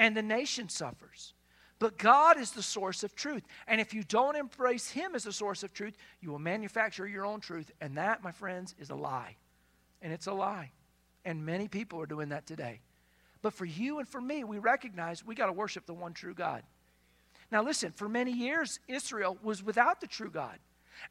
and 0.00 0.16
the 0.16 0.22
nation 0.22 0.68
suffers. 0.68 1.32
But 1.78 1.96
God 1.96 2.40
is 2.40 2.50
the 2.50 2.62
source 2.62 3.04
of 3.04 3.14
truth. 3.14 3.44
And 3.68 3.80
if 3.80 3.94
you 3.94 4.02
don't 4.02 4.34
embrace 4.34 4.90
Him 4.90 5.14
as 5.14 5.22
the 5.22 5.32
source 5.32 5.62
of 5.62 5.72
truth, 5.72 5.96
you 6.20 6.32
will 6.32 6.40
manufacture 6.40 7.06
your 7.06 7.24
own 7.24 7.38
truth. 7.38 7.70
And 7.80 7.98
that, 7.98 8.24
my 8.24 8.32
friends, 8.32 8.74
is 8.80 8.90
a 8.90 8.96
lie. 8.96 9.36
And 10.02 10.12
it's 10.12 10.26
a 10.26 10.34
lie. 10.34 10.72
And 11.24 11.46
many 11.46 11.68
people 11.68 12.00
are 12.00 12.06
doing 12.06 12.30
that 12.30 12.48
today. 12.48 12.80
But 13.42 13.52
for 13.52 13.64
you 13.64 14.00
and 14.00 14.08
for 14.08 14.20
me, 14.20 14.42
we 14.42 14.58
recognize 14.58 15.24
we 15.24 15.36
got 15.36 15.46
to 15.46 15.52
worship 15.52 15.86
the 15.86 15.94
one 15.94 16.14
true 16.14 16.34
God. 16.34 16.64
Now, 17.50 17.62
listen, 17.62 17.92
for 17.92 18.08
many 18.08 18.32
years, 18.32 18.80
Israel 18.88 19.38
was 19.42 19.62
without 19.62 20.00
the 20.00 20.06
true 20.06 20.30
God. 20.30 20.58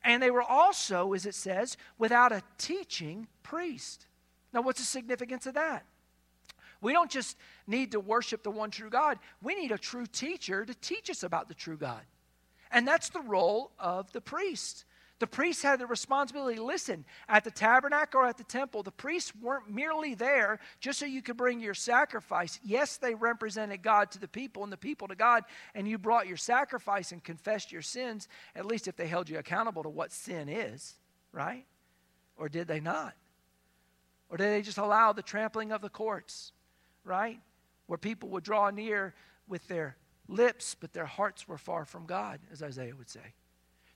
And 0.04 0.22
they 0.22 0.32
were 0.32 0.44
also, 0.44 1.14
as 1.14 1.26
it 1.26 1.36
says, 1.36 1.78
without 1.98 2.32
a 2.32 2.44
teaching 2.58 3.28
priest. 3.44 4.08
Now, 4.54 4.62
what's 4.62 4.80
the 4.80 4.86
significance 4.86 5.46
of 5.46 5.54
that? 5.54 5.86
We 6.82 6.94
don't 6.94 7.12
just 7.12 7.38
need 7.68 7.92
to 7.92 8.00
worship 8.00 8.44
the 8.44 8.52
one 8.52 8.72
true 8.72 8.90
God, 8.90 9.20
we 9.42 9.56
need 9.56 9.72
a 9.72 9.78
true 9.78 10.06
teacher 10.06 10.66
to 10.66 10.74
teach 10.76 11.10
us 11.10 11.24
about 11.24 11.48
the 11.48 11.54
true 11.54 11.78
God. 11.78 12.02
And 12.72 12.88
that's 12.88 13.10
the 13.10 13.22
role 13.22 13.72
of 13.80 14.12
the 14.12 14.22
priest. 14.22 14.85
The 15.20 15.28
priests 15.28 15.64
had 15.64 15.80
the 15.80 15.88
responsibility. 15.88 16.60
Listen, 16.60 17.06
at 17.30 17.44
the 17.44 17.52
tabernacle 17.52 18.20
or 18.20 18.28
at 18.28 18.38
the 18.38 18.44
temple, 18.44 18.84
the 18.84 18.92
priests 18.92 19.34
weren't 19.36 19.70
merely 19.70 20.14
there 20.14 20.60
just 20.82 21.00
so 21.00 21.06
you 21.06 21.22
could 21.22 21.38
bring 21.38 21.62
your 21.62 21.74
sacrifice. 21.74 22.60
Yes, 22.64 22.98
they 22.98 23.16
represented 23.16 23.82
God 23.82 24.12
to 24.12 24.20
the 24.20 24.28
people 24.28 24.64
and 24.64 24.74
the 24.74 24.78
people 24.78 25.08
to 25.08 25.16
God, 25.16 25.44
and 25.74 25.88
you 25.88 25.98
brought 25.98 26.28
your 26.28 26.38
sacrifice 26.38 27.14
and 27.14 27.24
confessed 27.24 27.72
your 27.72 27.82
sins, 27.82 28.28
at 28.56 28.66
least 28.66 28.90
if 28.90 28.98
they 28.98 29.08
held 29.08 29.30
you 29.30 29.38
accountable 29.38 29.84
to 29.84 29.90
what 29.90 30.12
sin 30.12 30.50
is, 30.50 30.96
right? 31.32 31.66
Or 32.36 32.50
did 32.50 32.68
they 32.68 32.82
not? 32.82 33.14
Or 34.30 34.36
did 34.36 34.52
they 34.52 34.62
just 34.62 34.78
allow 34.78 35.14
the 35.14 35.22
trampling 35.22 35.72
of 35.72 35.82
the 35.82 35.90
courts? 35.90 36.52
right? 37.06 37.40
Where 37.86 37.98
people 37.98 38.30
would 38.30 38.44
draw 38.44 38.70
near 38.72 39.14
with 39.48 39.66
their 39.68 39.96
lips, 40.28 40.76
but 40.78 40.92
their 40.92 41.06
hearts 41.06 41.48
were 41.48 41.58
far 41.58 41.86
from 41.86 42.06
God, 42.06 42.40
as 42.52 42.62
Isaiah 42.62 42.96
would 42.98 43.10
say. 43.10 43.34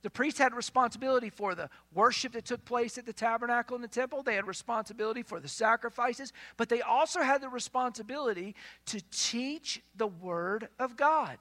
The 0.02 0.10
priests 0.10 0.40
had 0.40 0.54
responsibility 0.54 1.30
for 1.30 1.56
the 1.56 1.70
worship 1.94 2.32
that 2.34 2.46
took 2.46 2.64
place 2.64 2.98
at 2.98 3.06
the 3.06 3.14
tabernacle 3.14 3.76
and 3.76 3.84
the 3.84 3.90
temple. 3.90 4.24
They 4.24 4.36
had 4.36 4.48
responsibility 4.48 5.24
for 5.24 5.40
the 5.42 5.50
sacrifices, 5.50 6.32
but 6.56 6.70
they 6.70 6.82
also 6.82 7.22
had 7.22 7.42
the 7.42 7.50
responsibility 7.50 8.56
to 8.86 9.02
teach 9.12 9.82
the 9.98 10.08
Word 10.08 10.70
of 10.80 10.96
God, 10.96 11.38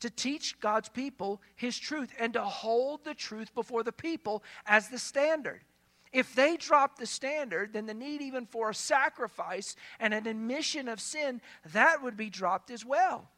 to 0.00 0.08
teach 0.08 0.58
God's 0.60 0.88
people 0.88 1.42
His 1.56 1.78
truth, 1.78 2.10
and 2.18 2.32
to 2.32 2.42
hold 2.42 3.04
the 3.04 3.14
truth 3.14 3.54
before 3.54 3.82
the 3.82 3.92
people 3.92 4.42
as 4.64 4.88
the 4.88 4.98
standard. 4.98 5.60
If 6.12 6.34
they 6.34 6.56
dropped 6.56 6.98
the 6.98 7.06
standard, 7.06 7.74
then 7.74 7.86
the 7.86 7.94
need 7.94 8.22
even 8.22 8.46
for 8.46 8.70
a 8.70 8.74
sacrifice 8.74 9.76
and 10.00 10.12
an 10.14 10.26
admission 10.26 10.88
of 10.88 11.00
sin, 11.00 11.40
that 11.72 12.02
would 12.02 12.16
be 12.16 12.30
dropped 12.30 12.70
as 12.70 12.84
well. 12.84 13.28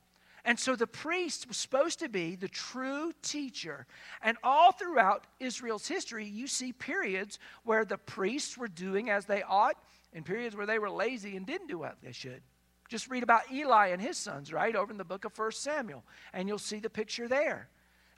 And 0.45 0.59
so 0.59 0.75
the 0.75 0.89
priest 0.89 1.47
was 1.47 1.57
supposed 1.57 2.01
to 2.01 2.09
be 2.09 2.35
the 2.35 2.49
true 2.49 3.13
teacher. 3.23 3.87
And 4.23 4.37
all 4.43 4.73
throughout 4.73 5.25
Israel's 5.39 5.87
history, 5.87 6.27
you 6.27 6.49
see 6.49 6.73
periods 6.73 7.39
where 7.65 7.85
the 7.85 7.99
priests 7.99 8.59
were 8.59 8.69
doing 8.69 9.09
as 9.09 9.27
they 9.27 9.43
ought, 9.43 9.77
and 10.13 10.25
periods 10.25 10.57
where 10.57 10.67
they 10.67 10.81
were 10.81 10.91
lazy 10.91 11.37
and 11.37 11.47
didn't 11.47 11.69
do 11.69 11.79
what 11.79 11.97
they 12.03 12.13
should. 12.13 12.43
Just 12.89 13.09
read 13.09 13.23
about 13.23 13.51
Eli 13.53 13.89
and 13.89 14.03
his 14.03 14.19
sons, 14.19 14.53
right, 14.53 14.75
over 14.75 14.91
in 14.91 14.99
the 14.99 15.05
book 15.05 15.25
of 15.25 15.39
1 15.39 15.53
Samuel, 15.53 16.05
and 16.33 16.49
you'll 16.49 16.59
see 16.59 16.81
the 16.81 16.91
picture 16.91 17.29
there. 17.29 17.69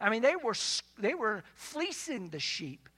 I 0.00 0.10
mean, 0.10 0.22
they 0.22 0.34
were, 0.34 0.54
they 0.98 1.14
were 1.14 1.44
fleecing 1.54 2.30
the 2.30 2.40
sheep 2.40 2.88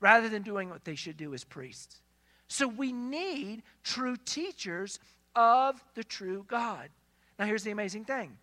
rather 0.00 0.28
than 0.28 0.42
doing 0.42 0.70
what 0.70 0.84
they 0.84 0.94
should 0.94 1.16
do 1.16 1.34
as 1.34 1.44
priests. 1.44 2.00
So 2.48 2.68
we 2.68 2.92
need 2.92 3.62
true 3.82 4.16
teachers 4.16 5.00
of 5.34 5.82
the 5.94 6.04
true 6.04 6.44
God. 6.48 6.88
Now, 7.38 7.44
here's 7.46 7.64
the 7.64 7.72
amazing 7.72 8.04
thing 8.04 8.38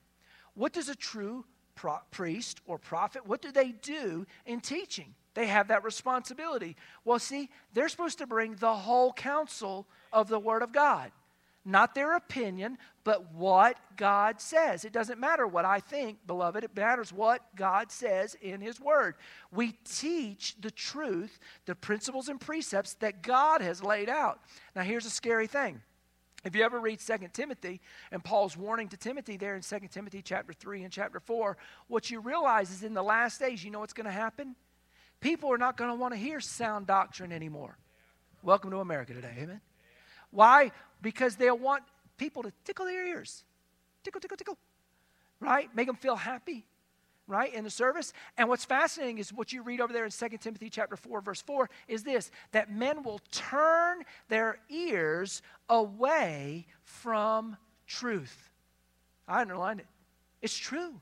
what 0.56 0.74
does 0.74 0.90
a 0.90 0.96
true 0.96 1.46
pro- 1.76 2.00
priest 2.12 2.62
or 2.66 2.78
prophet 2.78 3.26
what 3.26 3.42
do 3.42 3.52
they 3.52 3.72
do 3.72 4.26
in 4.46 4.60
teaching 4.60 5.14
they 5.34 5.48
have 5.48 5.68
that 5.68 5.84
responsibility 5.84 6.76
well 7.06 7.20
see 7.20 7.50
they're 7.74 7.90
supposed 7.90 8.18
to 8.18 8.28
bring 8.28 8.56
the 8.56 8.74
whole 8.74 9.14
counsel 9.14 9.88
of 10.12 10.28
the 10.28 10.40
word 10.40 10.62
of 10.62 10.72
god 10.72 11.12
not 11.66 11.96
their 11.96 12.16
opinion, 12.16 12.78
but 13.04 13.34
what 13.34 13.78
God 13.96 14.42
says. 14.42 14.84
It 14.84 14.92
doesn't 14.92 15.20
matter 15.20 15.48
what 15.48 15.66
I 15.66 15.80
think, 15.80 16.26
beloved. 16.28 16.64
It 16.64 16.76
matters 16.76 17.14
what 17.14 17.56
God 17.56 17.92
says 17.92 18.36
in 18.42 18.60
His 18.60 18.82
Word. 18.82 19.16
We 19.52 19.74
teach 19.86 20.56
the 20.60 20.72
truth, 20.72 21.40
the 21.66 21.76
principles 21.76 22.28
and 22.28 22.40
precepts 22.40 22.96
that 22.96 23.22
God 23.22 23.62
has 23.62 23.82
laid 23.82 24.10
out. 24.10 24.42
Now, 24.76 24.82
here's 24.82 25.06
a 25.06 25.10
scary 25.10 25.48
thing. 25.48 25.82
If 26.44 26.56
you 26.56 26.64
ever 26.64 26.80
read 26.80 27.00
2 27.00 27.14
Timothy 27.32 27.80
and 28.12 28.24
Paul's 28.24 28.58
warning 28.58 28.90
to 28.90 28.98
Timothy 28.98 29.38
there 29.38 29.56
in 29.56 29.62
2 29.62 29.80
Timothy 29.90 30.22
chapter 30.22 30.52
3 30.52 30.84
and 30.84 30.92
chapter 30.92 31.22
4, 31.22 31.58
what 31.88 32.12
you 32.12 32.20
realize 32.20 32.70
is 32.70 32.84
in 32.84 32.94
the 32.94 33.04
last 33.04 33.40
days, 33.40 33.64
you 33.64 33.72
know 33.72 33.80
what's 33.80 33.94
going 33.94 34.06
to 34.06 34.12
happen? 34.12 34.56
People 35.22 35.52
are 35.54 35.58
not 35.58 35.78
going 35.78 35.90
to 35.90 35.96
want 35.96 36.14
to 36.14 36.20
hear 36.20 36.42
sound 36.42 36.86
doctrine 36.86 37.32
anymore. 37.32 37.78
Welcome 38.42 38.72
to 38.72 38.80
America 38.80 39.14
today. 39.14 39.34
Amen. 39.40 39.62
Why? 40.32 40.72
Because 41.02 41.38
they'll 41.38 41.58
want 41.58 41.84
people 42.18 42.44
to 42.44 42.52
tickle 42.66 42.86
their 42.86 43.08
ears. 43.08 43.46
Tickle, 44.04 44.20
tickle, 44.20 44.36
tickle. 44.36 44.58
Right? 45.40 45.74
Make 45.74 45.88
them 45.88 45.96
feel 45.96 46.18
happy. 46.18 46.66
Right? 47.28 47.54
In 47.54 47.64
the 47.64 47.70
service. 47.70 48.12
And 48.38 48.50
what's 48.50 48.66
fascinating 48.66 49.18
is 49.18 49.32
what 49.32 49.54
you 49.54 49.62
read 49.64 49.80
over 49.80 49.94
there 49.94 50.06
in 50.06 50.12
2 50.12 50.38
Timothy 50.40 50.70
chapter 50.70 50.98
4, 50.98 51.22
verse 51.22 51.42
4, 51.42 51.70
is 51.88 52.04
this 52.04 52.32
that 52.52 52.72
men 52.72 53.04
will 53.04 53.22
turn 53.32 54.04
their 54.28 54.58
ears 54.70 55.42
away 55.70 56.66
from 56.84 57.56
truth. 57.88 58.50
I 59.28 59.42
underlined 59.42 59.80
it. 59.80 59.88
It's 60.42 60.58
true. 60.58 61.00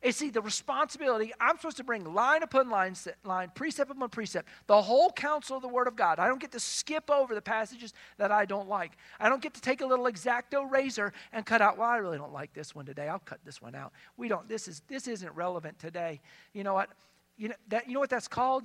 And 0.00 0.14
see, 0.14 0.30
the 0.30 0.40
responsibility, 0.40 1.32
I'm 1.40 1.56
supposed 1.56 1.76
to 1.78 1.84
bring 1.84 2.14
line 2.14 2.44
upon 2.44 2.70
line, 2.70 2.94
line, 3.24 3.50
precept 3.52 3.90
upon 3.90 4.08
precept, 4.10 4.48
the 4.68 4.80
whole 4.80 5.10
counsel 5.10 5.56
of 5.56 5.62
the 5.62 5.68
Word 5.68 5.88
of 5.88 5.96
God. 5.96 6.20
I 6.20 6.28
don't 6.28 6.40
get 6.40 6.52
to 6.52 6.60
skip 6.60 7.10
over 7.10 7.34
the 7.34 7.42
passages 7.42 7.92
that 8.16 8.30
I 8.30 8.44
don't 8.44 8.68
like. 8.68 8.92
I 9.18 9.28
don't 9.28 9.42
get 9.42 9.54
to 9.54 9.60
take 9.60 9.80
a 9.80 9.86
little 9.86 10.04
exacto 10.04 10.70
razor 10.70 11.12
and 11.32 11.44
cut 11.44 11.60
out, 11.60 11.78
well, 11.78 11.88
I 11.88 11.96
really 11.96 12.16
don't 12.16 12.32
like 12.32 12.54
this 12.54 12.76
one 12.76 12.86
today. 12.86 13.08
I'll 13.08 13.18
cut 13.18 13.40
this 13.44 13.60
one 13.60 13.74
out. 13.74 13.92
We 14.16 14.28
don't, 14.28 14.48
this, 14.48 14.68
is, 14.68 14.82
this 14.86 15.08
isn't 15.08 15.34
relevant 15.34 15.80
today. 15.80 16.20
You 16.52 16.62
know 16.62 16.74
what? 16.74 16.90
You 17.36 17.48
know, 17.48 17.54
that, 17.68 17.88
you 17.88 17.94
know 17.94 18.00
what 18.00 18.10
that's 18.10 18.28
called? 18.28 18.64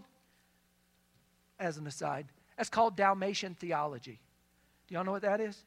As 1.60 1.78
an 1.78 1.88
aside, 1.88 2.28
that's 2.58 2.69
called 2.69 2.96
Dalmatian 2.96 3.56
theology. 3.56 4.19
Do 4.88 4.96
y'all 4.96 5.04
know 5.04 5.12
what 5.12 5.22
that 5.22 5.39
is? 5.39 5.63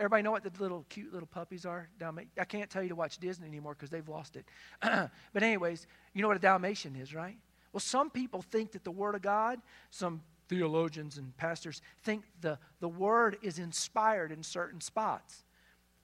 Everybody 0.00 0.22
know 0.22 0.30
what 0.30 0.42
the 0.42 0.50
little 0.58 0.86
cute 0.88 1.12
little 1.12 1.28
puppies 1.28 1.66
are? 1.66 1.86
Dalmatian. 1.98 2.30
I 2.40 2.46
can't 2.46 2.70
tell 2.70 2.82
you 2.82 2.88
to 2.88 2.94
watch 2.94 3.18
Disney 3.18 3.46
anymore 3.46 3.74
because 3.74 3.90
they've 3.90 4.08
lost 4.08 4.34
it. 4.34 4.46
but 4.80 5.42
anyways, 5.42 5.86
you 6.14 6.22
know 6.22 6.28
what 6.28 6.38
a 6.38 6.40
Dalmatian 6.40 6.96
is, 6.96 7.14
right? 7.14 7.36
Well, 7.74 7.80
some 7.80 8.08
people 8.08 8.40
think 8.40 8.72
that 8.72 8.82
the 8.82 8.90
Word 8.90 9.14
of 9.14 9.20
God, 9.20 9.60
some 9.90 10.22
theologians 10.48 11.18
and 11.18 11.36
pastors 11.36 11.82
think 12.02 12.24
the, 12.40 12.58
the 12.80 12.88
Word 12.88 13.36
is 13.42 13.58
inspired 13.58 14.32
in 14.32 14.42
certain 14.42 14.80
spots. 14.80 15.44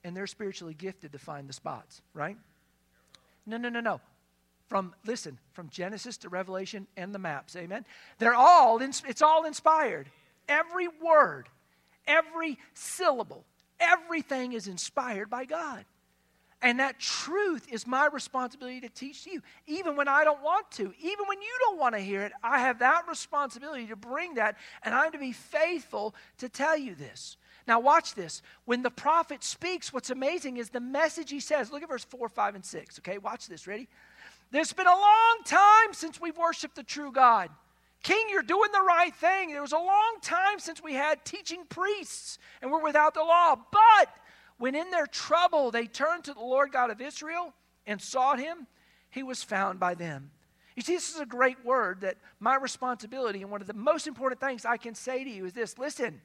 And 0.03 0.15
they're 0.15 0.27
spiritually 0.27 0.75
gifted 0.75 1.11
to 1.13 1.17
find 1.17 1.49
the 1.49 1.53
spots, 1.53 2.03
right? 2.13 2.37
No, 3.47 3.57
no, 3.57 3.69
no, 3.69 3.79
no. 3.79 3.99
From, 4.67 4.93
listen, 5.07 5.39
from 5.53 5.69
Genesis 5.69 6.17
to 6.17 6.29
Revelation 6.29 6.85
and 6.95 7.15
the 7.15 7.19
maps, 7.19 7.55
amen? 7.55 7.83
They're 8.19 8.35
all, 8.35 8.79
it's 8.79 9.23
all 9.23 9.45
inspired. 9.45 10.07
Every 10.47 10.87
word, 10.87 11.49
every 12.05 12.59
syllable, 12.75 13.43
Everything 13.79 14.53
is 14.53 14.67
inspired 14.67 15.29
by 15.29 15.45
God. 15.45 15.85
And 16.61 16.79
that 16.79 16.99
truth 16.99 17.67
is 17.71 17.85
my 17.85 18.07
responsibility 18.11 18.81
to 18.81 18.89
teach 18.89 19.27
you, 19.27 19.41
even 19.67 19.95
when 19.95 20.07
I 20.07 20.23
don't 20.23 20.41
want 20.41 20.71
to, 20.71 20.91
even 20.99 21.25
when 21.27 21.39
you 21.39 21.55
don't 21.59 21.77
want 21.77 21.93
to 21.93 22.01
hear 22.01 22.23
it. 22.23 22.31
I 22.43 22.59
have 22.59 22.79
that 22.79 23.03
responsibility 23.07 23.85
to 23.87 23.95
bring 23.95 24.35
that, 24.35 24.57
and 24.81 24.95
I'm 24.95 25.11
to 25.11 25.19
be 25.19 25.33
faithful 25.33 26.15
to 26.39 26.49
tell 26.49 26.75
you 26.75 26.95
this. 26.95 27.37
Now, 27.67 27.79
watch 27.79 28.15
this. 28.15 28.41
When 28.65 28.81
the 28.81 28.89
prophet 28.89 29.43
speaks, 29.43 29.93
what's 29.93 30.09
amazing 30.09 30.57
is 30.57 30.69
the 30.69 30.79
message 30.79 31.29
he 31.29 31.41
says. 31.41 31.71
Look 31.71 31.83
at 31.83 31.89
verse 31.89 32.05
4, 32.05 32.27
5, 32.27 32.55
and 32.55 32.65
6. 32.65 32.99
Okay, 32.99 33.19
watch 33.19 33.47
this. 33.47 33.67
Ready? 33.67 33.87
There's 34.49 34.73
been 34.73 34.87
a 34.87 34.89
long 34.89 35.37
time 35.45 35.93
since 35.93 36.19
we've 36.19 36.37
worshiped 36.37 36.75
the 36.75 36.83
true 36.83 37.11
God. 37.11 37.49
King, 38.03 38.27
you're 38.29 38.41
doing 38.41 38.69
the 38.71 38.85
right 38.87 39.13
thing. 39.15 39.51
There 39.51 39.61
was 39.61 39.73
a 39.73 39.77
long 39.77 40.17
time 40.21 40.59
since 40.59 40.81
we 40.81 40.93
had 40.93 41.25
teaching 41.25 41.63
priests 41.67 42.39
and 42.61 42.71
we're 42.71 42.83
without 42.83 43.13
the 43.13 43.21
law. 43.21 43.55
But 43.55 44.09
when 44.57 44.75
in 44.75 44.89
their 44.91 45.07
trouble 45.07 45.71
they 45.71 45.85
turned 45.85 46.23
to 46.25 46.33
the 46.33 46.39
Lord 46.39 46.71
God 46.71 46.89
of 46.89 47.01
Israel 47.01 47.53
and 47.85 48.01
sought 48.01 48.39
him, 48.39 48.67
he 49.09 49.23
was 49.23 49.43
found 49.43 49.79
by 49.79 49.95
them. 49.95 50.31
You 50.75 50.83
see, 50.83 50.93
this 50.93 51.13
is 51.13 51.19
a 51.19 51.25
great 51.25 51.65
word 51.65 52.01
that 52.01 52.17
my 52.39 52.55
responsibility 52.55 53.41
and 53.41 53.49
one 53.49 53.61
of 53.61 53.67
the 53.67 53.73
most 53.73 54.05
important 54.05 54.39
things 54.39 54.63
I 54.63 54.77
can 54.77 54.93
say 54.93 55.23
to 55.23 55.29
you 55.29 55.45
is 55.45 55.53
this 55.53 55.77
listen, 55.77 56.21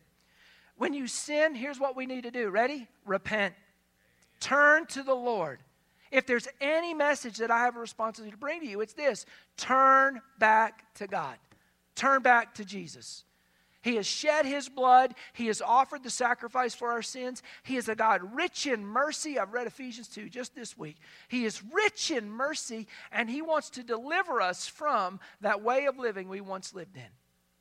when 0.76 0.94
you 0.94 1.06
sin, 1.06 1.54
here's 1.54 1.80
what 1.80 1.96
we 1.96 2.06
need 2.06 2.24
to 2.24 2.30
do. 2.30 2.50
Ready? 2.50 2.86
Repent. 3.06 3.54
Turn 4.40 4.86
to 4.86 5.02
the 5.02 5.14
Lord. 5.14 5.60
If 6.10 6.26
there's 6.26 6.46
any 6.60 6.92
message 6.92 7.38
that 7.38 7.50
I 7.50 7.60
have 7.60 7.76
a 7.76 7.80
responsibility 7.80 8.32
to 8.32 8.36
bring 8.36 8.60
to 8.60 8.66
you, 8.66 8.82
it's 8.82 8.92
this 8.92 9.24
turn 9.56 10.20
back 10.38 10.94
to 10.96 11.06
God, 11.06 11.36
turn 11.94 12.22
back 12.22 12.54
to 12.54 12.64
Jesus. 12.64 13.24
He 13.82 13.96
has 13.96 14.06
shed 14.06 14.46
his 14.46 14.68
blood. 14.68 15.14
He 15.32 15.48
has 15.48 15.60
offered 15.60 16.04
the 16.04 16.10
sacrifice 16.10 16.72
for 16.72 16.90
our 16.92 17.02
sins. 17.02 17.42
He 17.64 17.76
is 17.76 17.88
a 17.88 17.96
God 17.96 18.34
rich 18.34 18.66
in 18.66 18.86
mercy. 18.86 19.38
I've 19.38 19.52
read 19.52 19.66
Ephesians 19.66 20.06
2 20.08 20.28
just 20.28 20.54
this 20.54 20.78
week. 20.78 20.96
He 21.28 21.44
is 21.44 21.62
rich 21.72 22.12
in 22.12 22.30
mercy, 22.30 22.86
and 23.10 23.28
he 23.28 23.42
wants 23.42 23.70
to 23.70 23.82
deliver 23.82 24.40
us 24.40 24.68
from 24.68 25.18
that 25.40 25.62
way 25.62 25.86
of 25.86 25.98
living 25.98 26.28
we 26.28 26.40
once 26.40 26.74
lived 26.74 26.96
in. 26.96 27.10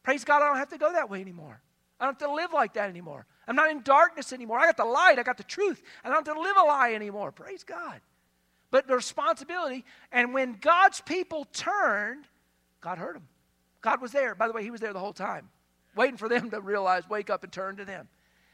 Praise 0.04 0.24
God, 0.24 0.44
I 0.44 0.48
don't 0.48 0.58
have 0.58 0.70
to 0.70 0.78
go 0.78 0.92
that 0.94 1.10
way 1.10 1.22
anymore. 1.22 1.60
I 2.00 2.06
don't 2.06 2.20
have 2.20 2.30
to 2.30 2.36
live 2.36 2.54
like 2.54 2.74
that 2.74 2.90
anymore. 2.90 3.26
I'm 3.48 3.56
not 3.56 3.72
in 3.72 3.82
darkness 3.82 4.32
anymore. 4.32 4.60
I 4.60 4.68
got 4.68 4.78
the 4.78 4.86
light, 4.86 5.18
I 5.18 5.24
got 5.24 5.38
the 5.38 5.44
truth. 5.44 5.82
I 6.04 6.10
don't 6.10 6.26
have 6.26 6.36
to 6.36 6.42
live 6.42 6.56
a 6.58 6.64
lie 6.64 6.94
anymore. 6.94 7.32
Praise 7.32 7.64
God. 7.64 8.00
But 8.70 8.88
the 8.88 8.96
responsibility, 8.96 9.86
and 10.12 10.34
when 10.34 10.54
God's 10.54 11.02
people 11.02 11.46
turned, 11.52 12.26
God 12.80 13.00
heard 13.00 13.16
them. 13.16 13.28
God 13.82 14.02
was 14.02 14.12
there. 14.12 14.36
By 14.36 14.48
the 14.48 14.54
way, 14.54 14.64
He 14.64 14.72
was 14.72 14.82
there 14.82 14.94
the 14.94 15.00
whole 15.00 15.14
time 15.14 15.50
waiting 15.96 16.18
for 16.18 16.30
them 16.30 16.50
to 16.52 16.62
realize, 16.62 17.10
wake 17.10 17.30
up 17.30 17.44
and 17.44 17.52
turn 17.52 17.76
to 17.78 17.86
them. 17.86 18.08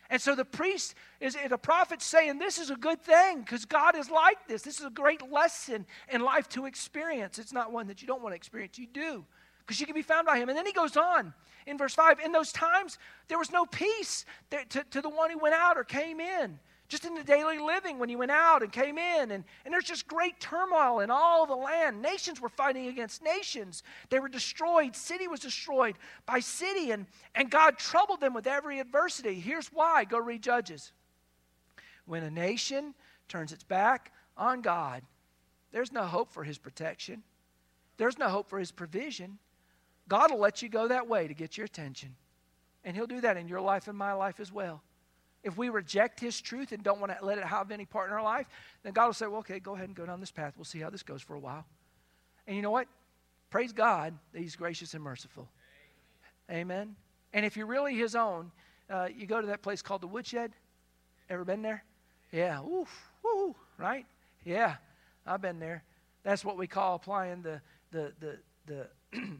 And 0.09 0.21
so 0.21 0.35
the 0.35 0.45
priest 0.45 0.95
is 1.19 1.35
the 1.49 1.57
prophet 1.57 2.01
saying, 2.01 2.39
This 2.39 2.57
is 2.57 2.69
a 2.69 2.75
good 2.75 3.01
thing 3.01 3.41
because 3.41 3.65
God 3.65 3.95
is 3.97 4.09
like 4.09 4.47
this. 4.47 4.61
This 4.61 4.79
is 4.79 4.85
a 4.85 4.91
great 4.91 5.31
lesson 5.31 5.85
in 6.09 6.21
life 6.21 6.47
to 6.49 6.65
experience. 6.65 7.39
It's 7.39 7.53
not 7.53 7.71
one 7.71 7.87
that 7.87 8.01
you 8.01 8.07
don't 8.07 8.21
want 8.21 8.31
to 8.33 8.37
experience, 8.37 8.77
you 8.77 8.87
do 8.87 9.25
because 9.67 9.81
you 9.81 9.85
can 9.85 9.95
be 9.95 10.01
found 10.01 10.25
by 10.25 10.37
him. 10.37 10.47
And 10.47 10.57
then 10.57 10.65
he 10.65 10.71
goes 10.71 10.95
on 10.95 11.33
in 11.65 11.77
verse 11.77 11.93
5 11.93 12.21
In 12.21 12.31
those 12.31 12.53
times, 12.53 12.97
there 13.27 13.37
was 13.37 13.51
no 13.51 13.65
peace 13.65 14.25
to, 14.69 14.83
to 14.91 15.01
the 15.01 15.09
one 15.09 15.29
who 15.29 15.37
went 15.37 15.55
out 15.55 15.77
or 15.77 15.83
came 15.83 16.19
in 16.21 16.57
just 16.87 17.05
in 17.05 17.15
the 17.15 17.23
daily 17.23 17.57
living 17.59 17.99
when 17.99 18.07
he 18.07 18.15
went 18.15 18.31
out 18.31 18.63
and 18.63 18.71
came 18.71 18.97
in. 18.97 19.31
And, 19.31 19.43
and 19.65 19.73
there's 19.73 19.83
just 19.83 20.07
great 20.07 20.39
turmoil 20.39 21.01
in 21.01 21.11
all 21.11 21.45
the 21.45 21.55
land. 21.55 22.01
Nations 22.01 22.39
were 22.39 22.49
fighting 22.49 22.87
against 22.87 23.21
nations. 23.21 23.83
They 24.09 24.19
were 24.19 24.29
destroyed. 24.29 24.95
City 24.95 25.27
was 25.27 25.41
destroyed 25.41 25.95
by 26.25 26.39
city. 26.39 26.91
And, 26.91 27.05
and 27.35 27.51
God 27.51 27.77
troubled 27.77 28.21
them 28.21 28.33
with 28.33 28.47
every 28.47 28.79
adversity. 28.79 29.39
Here's 29.39 29.67
why. 29.67 30.05
Go 30.05 30.17
read 30.17 30.41
Judges. 30.41 30.93
When 32.05 32.23
a 32.23 32.31
nation 32.31 32.93
turns 33.27 33.51
its 33.51 33.63
back 33.63 34.13
on 34.37 34.61
God, 34.61 35.03
there's 35.73 35.91
no 35.91 36.03
hope 36.03 36.31
for 36.31 36.45
his 36.45 36.57
protection, 36.57 37.23
there's 37.97 38.17
no 38.17 38.29
hope 38.29 38.49
for 38.49 38.59
his 38.59 38.71
provision. 38.71 39.39
God 40.07 40.31
will 40.31 40.39
let 40.39 40.61
you 40.61 40.69
go 40.69 40.87
that 40.87 41.09
way 41.09 41.27
to 41.27 41.33
get 41.33 41.57
your 41.57 41.65
attention. 41.65 42.15
And 42.85 42.95
he'll 42.95 43.07
do 43.07 43.19
that 43.19 43.35
in 43.35 43.49
your 43.49 43.59
life 43.59 43.89
and 43.89 43.97
my 43.97 44.13
life 44.13 44.39
as 44.39 44.53
well. 44.53 44.81
If 45.43 45.57
we 45.57 45.69
reject 45.69 46.19
His 46.19 46.41
truth 46.41 46.71
and 46.71 46.83
don't 46.83 46.99
want 46.99 47.17
to 47.17 47.25
let 47.25 47.37
it 47.37 47.43
have 47.43 47.71
any 47.71 47.85
part 47.85 48.09
in 48.09 48.13
our 48.13 48.23
life, 48.23 48.47
then 48.83 48.93
God 48.93 49.05
will 49.05 49.13
say, 49.13 49.27
well, 49.27 49.39
okay, 49.39 49.59
go 49.59 49.75
ahead 49.75 49.87
and 49.87 49.95
go 49.95 50.05
down 50.05 50.19
this 50.19 50.31
path. 50.31 50.53
We'll 50.57 50.65
see 50.65 50.79
how 50.79 50.89
this 50.89 51.03
goes 51.03 51.21
for 51.21 51.35
a 51.35 51.39
while. 51.39 51.65
And 52.47 52.55
you 52.55 52.61
know 52.61 52.71
what? 52.71 52.87
Praise 53.49 53.71
God 53.71 54.13
that 54.33 54.39
He's 54.39 54.55
gracious 54.55 54.93
and 54.93 55.03
merciful. 55.03 55.47
Amen. 56.51 56.95
And 57.33 57.45
if 57.45 57.55
you're 57.55 57.67
really 57.67 57.95
His 57.95 58.15
own, 58.15 58.51
uh, 58.89 59.07
you 59.15 59.25
go 59.25 59.41
to 59.41 59.47
that 59.47 59.61
place 59.61 59.81
called 59.81 60.01
the 60.01 60.07
Woodshed. 60.07 60.51
Ever 61.29 61.45
been 61.45 61.61
there? 61.61 61.83
Yeah. 62.31 62.61
Oof. 62.63 62.89
Woo. 63.23 63.55
Right? 63.77 64.05
Yeah. 64.45 64.75
I've 65.25 65.41
been 65.41 65.59
there. 65.59 65.83
That's 66.23 66.43
what 66.43 66.57
we 66.57 66.67
call 66.67 66.95
applying 66.95 67.41
the 67.41 67.61
the 67.91 68.13
the 68.19 68.37
the 68.65 68.87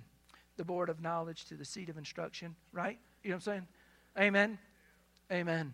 the 0.58 0.64
board 0.64 0.90
of 0.90 1.02
knowledge 1.02 1.46
to 1.46 1.56
the 1.56 1.66
seat 1.66 1.90
of 1.90 1.98
instruction. 1.98 2.56
Right? 2.72 2.98
You 3.24 3.30
know 3.30 3.36
what 3.36 3.48
I'm 3.48 3.54
saying? 3.54 3.68
Amen. 4.18 4.60
Amen. 5.32 5.74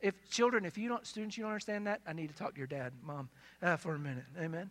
If 0.00 0.30
children, 0.30 0.64
if 0.64 0.78
you 0.78 0.88
don't, 0.88 1.06
students, 1.06 1.36
you 1.36 1.42
don't 1.44 1.52
understand 1.52 1.86
that, 1.86 2.00
I 2.06 2.12
need 2.12 2.28
to 2.28 2.34
talk 2.34 2.54
to 2.54 2.58
your 2.58 2.66
dad, 2.66 2.92
mom, 3.02 3.28
uh, 3.62 3.76
for 3.76 3.94
a 3.94 3.98
minute. 3.98 4.24
Amen. 4.38 4.70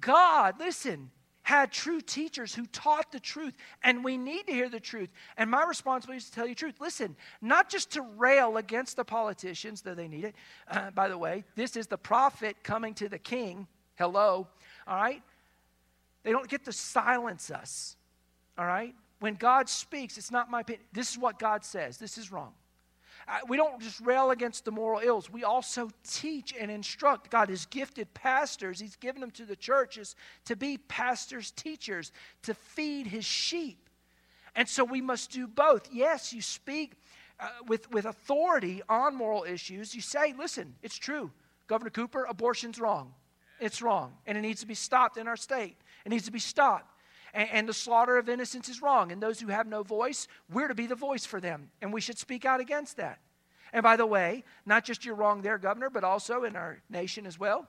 God, 0.00 0.56
listen, 0.58 1.10
had 1.42 1.70
true 1.72 2.00
teachers 2.00 2.54
who 2.54 2.66
taught 2.66 3.12
the 3.12 3.20
truth, 3.20 3.54
and 3.82 4.02
we 4.02 4.16
need 4.16 4.46
to 4.46 4.52
hear 4.52 4.68
the 4.68 4.80
truth. 4.80 5.10
And 5.36 5.50
my 5.50 5.64
responsibility 5.64 6.18
is 6.18 6.30
to 6.30 6.32
tell 6.32 6.46
you 6.46 6.54
the 6.54 6.58
truth. 6.58 6.74
Listen, 6.80 7.16
not 7.42 7.70
just 7.70 7.92
to 7.92 8.02
rail 8.02 8.56
against 8.56 8.96
the 8.96 9.04
politicians, 9.04 9.82
though 9.82 9.94
they 9.94 10.08
need 10.08 10.24
it. 10.24 10.34
Uh, 10.70 10.90
by 10.90 11.08
the 11.08 11.18
way, 11.18 11.44
this 11.54 11.76
is 11.76 11.86
the 11.86 11.98
prophet 11.98 12.56
coming 12.62 12.94
to 12.94 13.08
the 13.08 13.18
king. 13.18 13.66
Hello. 13.96 14.48
All 14.86 14.96
right? 14.96 15.22
They 16.22 16.32
don't 16.32 16.48
get 16.48 16.64
to 16.64 16.72
silence 16.72 17.50
us. 17.50 17.96
All 18.58 18.66
right? 18.66 18.94
When 19.20 19.34
God 19.34 19.68
speaks, 19.68 20.16
it's 20.18 20.30
not 20.30 20.50
my 20.50 20.60
opinion. 20.60 20.84
This 20.92 21.10
is 21.10 21.18
what 21.18 21.38
God 21.38 21.64
says. 21.64 21.98
This 21.98 22.18
is 22.18 22.32
wrong. 22.32 22.52
Uh, 23.26 23.38
we 23.48 23.56
don't 23.56 23.80
just 23.80 24.00
rail 24.00 24.30
against 24.30 24.64
the 24.64 24.70
moral 24.70 25.00
ills. 25.00 25.30
We 25.30 25.44
also 25.44 25.90
teach 26.06 26.54
and 26.58 26.70
instruct. 26.70 27.30
God 27.30 27.48
has 27.48 27.66
gifted 27.66 28.12
pastors, 28.14 28.80
He's 28.80 28.96
given 28.96 29.20
them 29.20 29.30
to 29.32 29.44
the 29.44 29.56
churches 29.56 30.14
to 30.44 30.56
be 30.56 30.78
pastors' 30.78 31.50
teachers, 31.50 32.12
to 32.42 32.54
feed 32.54 33.06
His 33.06 33.24
sheep. 33.24 33.88
And 34.56 34.68
so 34.68 34.84
we 34.84 35.00
must 35.00 35.30
do 35.30 35.46
both. 35.46 35.88
Yes, 35.92 36.32
you 36.32 36.42
speak 36.42 36.94
uh, 37.40 37.48
with, 37.66 37.90
with 37.90 38.04
authority 38.04 38.82
on 38.88 39.16
moral 39.16 39.44
issues. 39.44 39.94
You 39.94 40.00
say, 40.00 40.34
listen, 40.38 40.74
it's 40.82 40.96
true. 40.96 41.30
Governor 41.66 41.90
Cooper, 41.90 42.24
abortion's 42.24 42.78
wrong. 42.78 43.14
It's 43.58 43.82
wrong. 43.82 44.12
And 44.26 44.38
it 44.38 44.42
needs 44.42 44.60
to 44.60 44.66
be 44.66 44.74
stopped 44.74 45.16
in 45.16 45.26
our 45.26 45.36
state. 45.36 45.76
It 46.04 46.10
needs 46.10 46.26
to 46.26 46.32
be 46.32 46.38
stopped 46.38 46.93
and, 47.34 47.48
and 47.50 47.68
the 47.68 47.74
slaughter 47.74 48.16
of 48.16 48.28
innocents 48.28 48.68
is 48.68 48.80
wrong. 48.80 49.12
And 49.12 49.22
those 49.22 49.40
who 49.40 49.48
have 49.48 49.66
no 49.66 49.82
voice, 49.82 50.26
we're 50.50 50.68
to 50.68 50.74
be 50.74 50.86
the 50.86 50.94
voice 50.94 51.26
for 51.26 51.40
them. 51.40 51.70
And 51.82 51.92
we 51.92 52.00
should 52.00 52.18
speak 52.18 52.46
out 52.46 52.60
against 52.60 52.96
that. 52.96 53.18
And 53.72 53.82
by 53.82 53.96
the 53.96 54.06
way, 54.06 54.44
not 54.64 54.84
just 54.84 55.04
you're 55.04 55.16
wrong 55.16 55.42
there, 55.42 55.58
Governor, 55.58 55.90
but 55.90 56.04
also 56.04 56.44
in 56.44 56.54
our 56.56 56.78
nation 56.88 57.26
as 57.26 57.38
well. 57.38 57.68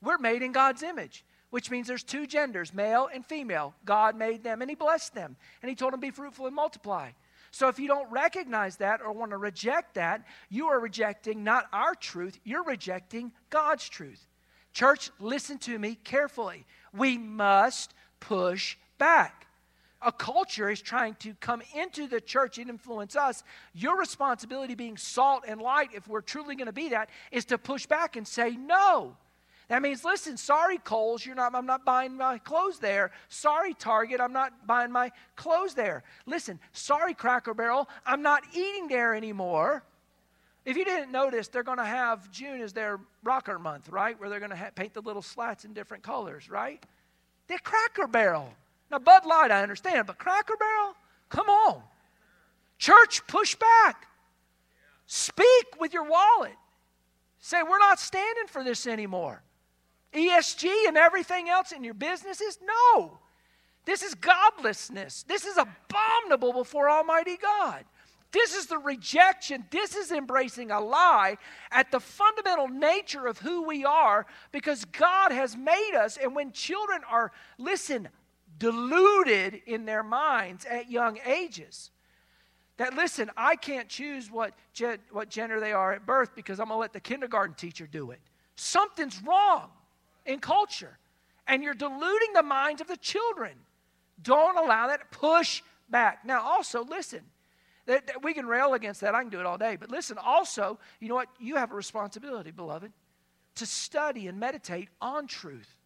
We're 0.00 0.18
made 0.18 0.42
in 0.42 0.52
God's 0.52 0.84
image, 0.84 1.24
which 1.50 1.70
means 1.70 1.88
there's 1.88 2.04
two 2.04 2.26
genders, 2.26 2.72
male 2.72 3.08
and 3.12 3.26
female. 3.26 3.74
God 3.84 4.16
made 4.16 4.44
them 4.44 4.62
and 4.62 4.70
He 4.70 4.76
blessed 4.76 5.14
them. 5.14 5.36
And 5.60 5.68
He 5.68 5.74
told 5.74 5.92
them, 5.92 6.00
be 6.00 6.12
fruitful 6.12 6.46
and 6.46 6.54
multiply. 6.54 7.10
So 7.50 7.68
if 7.68 7.78
you 7.78 7.88
don't 7.88 8.10
recognize 8.12 8.76
that 8.76 9.00
or 9.00 9.10
want 9.12 9.32
to 9.32 9.38
reject 9.38 9.94
that, 9.94 10.24
you 10.50 10.66
are 10.68 10.78
rejecting 10.78 11.42
not 11.42 11.66
our 11.72 11.94
truth, 11.94 12.38
you're 12.44 12.62
rejecting 12.62 13.32
God's 13.50 13.88
truth. 13.88 14.28
Church, 14.72 15.10
listen 15.18 15.58
to 15.58 15.78
me 15.78 15.96
carefully. 15.96 16.66
We 16.92 17.18
must 17.18 17.94
push 18.20 18.76
back. 18.98 19.46
A 20.00 20.12
culture 20.12 20.70
is 20.70 20.80
trying 20.80 21.14
to 21.16 21.34
come 21.40 21.60
into 21.74 22.06
the 22.06 22.20
church 22.20 22.58
and 22.58 22.70
influence 22.70 23.16
us. 23.16 23.42
Your 23.74 23.98
responsibility, 23.98 24.74
being 24.74 24.96
salt 24.96 25.44
and 25.48 25.60
light, 25.60 25.90
if 25.92 26.06
we're 26.06 26.20
truly 26.20 26.54
going 26.54 26.66
to 26.66 26.72
be 26.72 26.90
that, 26.90 27.10
is 27.32 27.44
to 27.46 27.58
push 27.58 27.86
back 27.86 28.14
and 28.14 28.26
say 28.26 28.52
no. 28.52 29.16
That 29.68 29.82
means, 29.82 30.04
listen, 30.04 30.36
sorry, 30.36 30.78
Kohl's, 30.78 31.26
you're 31.26 31.34
not, 31.34 31.54
I'm 31.54 31.66
not 31.66 31.84
buying 31.84 32.16
my 32.16 32.38
clothes 32.38 32.78
there. 32.78 33.10
Sorry, 33.28 33.74
Target, 33.74 34.20
I'm 34.20 34.32
not 34.32 34.66
buying 34.66 34.90
my 34.90 35.12
clothes 35.36 35.74
there. 35.74 36.04
Listen, 36.26 36.58
sorry, 36.72 37.12
Cracker 37.12 37.52
Barrel, 37.52 37.88
I'm 38.06 38.22
not 38.22 38.44
eating 38.54 38.88
there 38.88 39.14
anymore. 39.14 39.82
If 40.64 40.76
you 40.76 40.84
didn't 40.84 41.12
notice, 41.12 41.48
they're 41.48 41.62
going 41.62 41.78
to 41.78 41.84
have 41.84 42.30
June 42.30 42.62
as 42.62 42.72
their 42.72 43.00
rocker 43.22 43.58
month, 43.58 43.90
right? 43.90 44.18
Where 44.18 44.30
they're 44.30 44.38
going 44.38 44.50
to 44.50 44.56
ha- 44.56 44.70
paint 44.74 44.94
the 44.94 45.02
little 45.02 45.22
slats 45.22 45.64
in 45.64 45.74
different 45.74 46.02
colors, 46.02 46.48
right? 46.48 46.82
The 47.48 47.58
Cracker 47.58 48.06
Barrel. 48.06 48.52
Now, 48.90 48.98
Bud 48.98 49.26
Light, 49.26 49.50
I 49.50 49.62
understand, 49.62 50.06
but 50.06 50.18
Cracker 50.18 50.56
Barrel? 50.56 50.94
Come 51.28 51.48
on. 51.48 51.82
Church, 52.78 53.26
push 53.26 53.54
back. 53.56 54.06
Speak 55.06 55.80
with 55.80 55.92
your 55.92 56.04
wallet. 56.04 56.54
Say, 57.40 57.62
we're 57.62 57.78
not 57.78 57.98
standing 57.98 58.46
for 58.46 58.62
this 58.62 58.86
anymore. 58.86 59.42
ESG 60.12 60.68
and 60.86 60.96
everything 60.96 61.48
else 61.48 61.72
in 61.72 61.84
your 61.84 61.94
businesses? 61.94 62.58
No. 62.62 63.18
This 63.84 64.02
is 64.02 64.14
godlessness. 64.14 65.22
This 65.22 65.44
is 65.44 65.56
abominable 65.56 66.52
before 66.52 66.90
Almighty 66.90 67.36
God. 67.36 67.84
This 68.30 68.54
is 68.54 68.66
the 68.66 68.78
rejection. 68.78 69.64
This 69.70 69.96
is 69.96 70.12
embracing 70.12 70.70
a 70.70 70.80
lie 70.80 71.38
at 71.70 71.90
the 71.90 72.00
fundamental 72.00 72.68
nature 72.68 73.26
of 73.26 73.38
who 73.38 73.62
we 73.62 73.84
are 73.84 74.26
because 74.52 74.84
God 74.84 75.32
has 75.32 75.56
made 75.56 75.94
us. 75.96 76.18
And 76.22 76.36
when 76.36 76.52
children 76.52 77.00
are, 77.10 77.32
listen, 77.56 78.08
deluded 78.58 79.62
in 79.66 79.86
their 79.86 80.02
minds 80.02 80.66
at 80.66 80.90
young 80.90 81.18
ages, 81.24 81.90
that 82.76 82.94
listen, 82.94 83.30
I 83.36 83.56
can't 83.56 83.88
choose 83.88 84.30
what, 84.30 84.52
what 85.10 85.30
gender 85.30 85.58
they 85.58 85.72
are 85.72 85.94
at 85.94 86.04
birth 86.04 86.34
because 86.34 86.60
I'm 86.60 86.68
going 86.68 86.76
to 86.76 86.80
let 86.80 86.92
the 86.92 87.00
kindergarten 87.00 87.54
teacher 87.54 87.88
do 87.90 88.10
it. 88.10 88.20
Something's 88.56 89.22
wrong 89.22 89.70
in 90.26 90.38
culture. 90.38 90.98
And 91.46 91.62
you're 91.62 91.72
deluding 91.72 92.34
the 92.34 92.42
minds 92.42 92.82
of 92.82 92.88
the 92.88 92.96
children. 92.98 93.52
Don't 94.20 94.58
allow 94.58 94.88
that. 94.88 95.10
Push 95.10 95.62
back. 95.88 96.26
Now, 96.26 96.42
also, 96.42 96.84
listen 96.84 97.22
That, 97.88 98.06
that 98.06 98.22
we 98.22 98.34
can 98.34 98.46
rail 98.46 98.74
against 98.74 99.00
that. 99.00 99.14
I 99.14 99.22
can 99.22 99.30
do 99.30 99.40
it 99.40 99.46
all 99.46 99.58
day. 99.58 99.76
But 99.76 99.90
listen, 99.90 100.18
also, 100.22 100.78
you 101.00 101.08
know 101.08 101.14
what? 101.14 101.28
You 101.40 101.56
have 101.56 101.72
a 101.72 101.74
responsibility, 101.74 102.50
beloved, 102.50 102.92
to 103.56 103.66
study 103.66 104.28
and 104.28 104.38
meditate 104.38 104.90
on 105.00 105.26
truth 105.26 105.78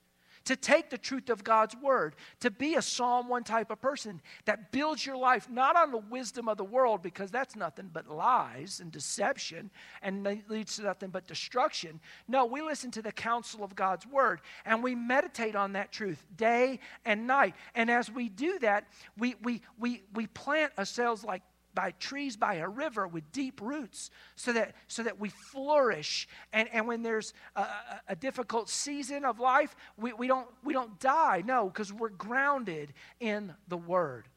to 0.44 0.56
take 0.56 0.90
the 0.90 0.98
truth 0.98 1.30
of 1.30 1.44
God's 1.44 1.76
word, 1.76 2.16
to 2.40 2.50
be 2.50 2.74
a 2.74 2.82
Psalm 2.82 3.28
1 3.28 3.44
type 3.44 3.70
of 3.70 3.80
person 3.80 4.20
that 4.44 4.72
builds 4.72 5.04
your 5.06 5.16
life 5.16 5.48
not 5.48 5.76
on 5.76 5.92
the 5.92 5.98
wisdom 5.98 6.48
of 6.48 6.56
the 6.56 6.64
world, 6.64 7.02
because 7.02 7.30
that's 7.30 7.54
nothing 7.54 7.90
but 7.92 8.08
lies 8.08 8.80
and 8.80 8.90
deception 8.90 9.70
and 10.02 10.26
leads 10.48 10.76
to 10.76 10.82
nothing 10.82 11.10
but 11.10 11.26
destruction. 11.26 12.00
No, 12.26 12.44
we 12.44 12.60
listen 12.60 12.90
to 12.92 13.02
the 13.02 13.12
counsel 13.12 13.62
of 13.62 13.74
God's 13.74 14.06
word 14.06 14.40
and 14.64 14.82
we 14.82 14.94
meditate 14.94 15.54
on 15.54 15.74
that 15.74 15.92
truth 15.92 16.24
day 16.36 16.80
and 17.04 17.26
night. 17.26 17.54
And 17.74 17.90
as 17.90 18.10
we 18.10 18.28
do 18.28 18.58
that, 18.60 18.88
we, 19.16 19.36
we, 19.42 19.62
we, 19.78 20.02
we 20.14 20.26
plant 20.26 20.72
ourselves 20.78 21.24
like 21.24 21.42
by 21.74 21.92
trees 21.98 22.36
by 22.36 22.54
a 22.54 22.68
river 22.68 23.06
with 23.06 23.30
deep 23.32 23.60
roots 23.60 24.10
so 24.36 24.52
that, 24.52 24.74
so 24.88 25.02
that 25.02 25.18
we 25.18 25.28
flourish. 25.28 26.28
And, 26.52 26.68
and 26.72 26.86
when 26.86 27.02
there's 27.02 27.34
a, 27.56 27.66
a 28.08 28.16
difficult 28.16 28.68
season 28.68 29.24
of 29.24 29.40
life, 29.40 29.74
we, 29.96 30.12
we, 30.12 30.26
don't, 30.26 30.48
we 30.64 30.72
don't 30.72 30.98
die. 31.00 31.42
No, 31.44 31.66
because 31.66 31.92
we're 31.92 32.10
grounded 32.10 32.92
in 33.20 33.54
the 33.68 33.76
Word. 33.76 34.28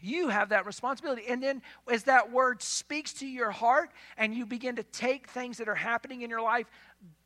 You 0.00 0.28
have 0.28 0.50
that 0.50 0.66
responsibility. 0.66 1.22
And 1.30 1.42
then, 1.42 1.62
as 1.90 2.02
that 2.02 2.30
word 2.30 2.60
speaks 2.60 3.14
to 3.14 3.26
your 3.26 3.50
heart 3.50 3.90
and 4.18 4.34
you 4.34 4.44
begin 4.44 4.76
to 4.76 4.82
take 4.82 5.28
things 5.28 5.56
that 5.56 5.66
are 5.66 5.74
happening 5.74 6.20
in 6.20 6.28
your 6.28 6.42
life, 6.42 6.66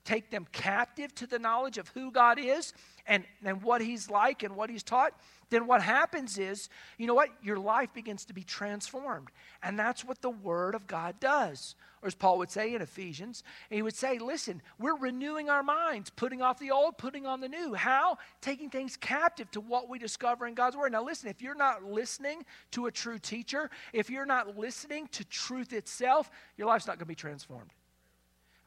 take 0.08 0.30
them 0.30 0.46
captive 0.52 1.14
to 1.14 1.26
the 1.26 1.38
knowledge 1.38 1.76
of 1.76 1.88
who 1.88 2.10
God 2.10 2.38
is 2.38 2.72
and, 3.06 3.24
and 3.44 3.62
what 3.62 3.82
He's 3.82 4.08
like 4.08 4.42
and 4.42 4.56
what 4.56 4.70
He's 4.70 4.82
taught, 4.82 5.12
then 5.50 5.66
what 5.66 5.82
happens 5.82 6.38
is, 6.38 6.70
you 6.96 7.06
know 7.06 7.14
what? 7.14 7.28
Your 7.42 7.58
life 7.58 7.92
begins 7.92 8.24
to 8.26 8.32
be 8.32 8.42
transformed. 8.42 9.28
And 9.62 9.78
that's 9.78 10.06
what 10.06 10.22
the 10.22 10.30
Word 10.30 10.74
of 10.74 10.86
God 10.86 11.20
does. 11.20 11.74
Or 12.00 12.06
as 12.06 12.14
Paul 12.14 12.38
would 12.38 12.50
say 12.50 12.74
in 12.74 12.80
Ephesians, 12.80 13.42
he 13.68 13.82
would 13.82 13.94
say, 13.94 14.18
listen, 14.18 14.62
we're 14.78 14.96
renewing 14.96 15.50
our 15.50 15.62
minds, 15.62 16.08
putting 16.08 16.40
off 16.40 16.58
the 16.58 16.70
old, 16.70 16.96
putting 16.96 17.26
on 17.26 17.40
the 17.40 17.48
new. 17.48 17.74
How? 17.74 18.16
Taking 18.40 18.70
things 18.70 18.96
captive 18.96 19.50
to 19.50 19.60
what 19.60 19.90
we 19.90 19.98
discover 19.98 20.46
in 20.46 20.54
God's 20.54 20.76
Word. 20.76 20.92
Now, 20.92 21.04
listen, 21.04 21.28
if 21.28 21.42
you're 21.42 21.54
not 21.54 21.84
listening 21.84 22.46
to 22.70 22.86
a 22.86 22.90
true 22.90 23.18
teacher, 23.18 23.68
if 23.92 24.08
you're 24.08 24.26
not 24.26 24.56
listening 24.56 25.08
to 25.08 25.24
truth 25.24 25.74
itself, 25.74 26.30
your 26.56 26.66
life's 26.66 26.86
not 26.86 26.96
going 26.96 27.00
to 27.00 27.06
be 27.06 27.14
transformed. 27.14 27.70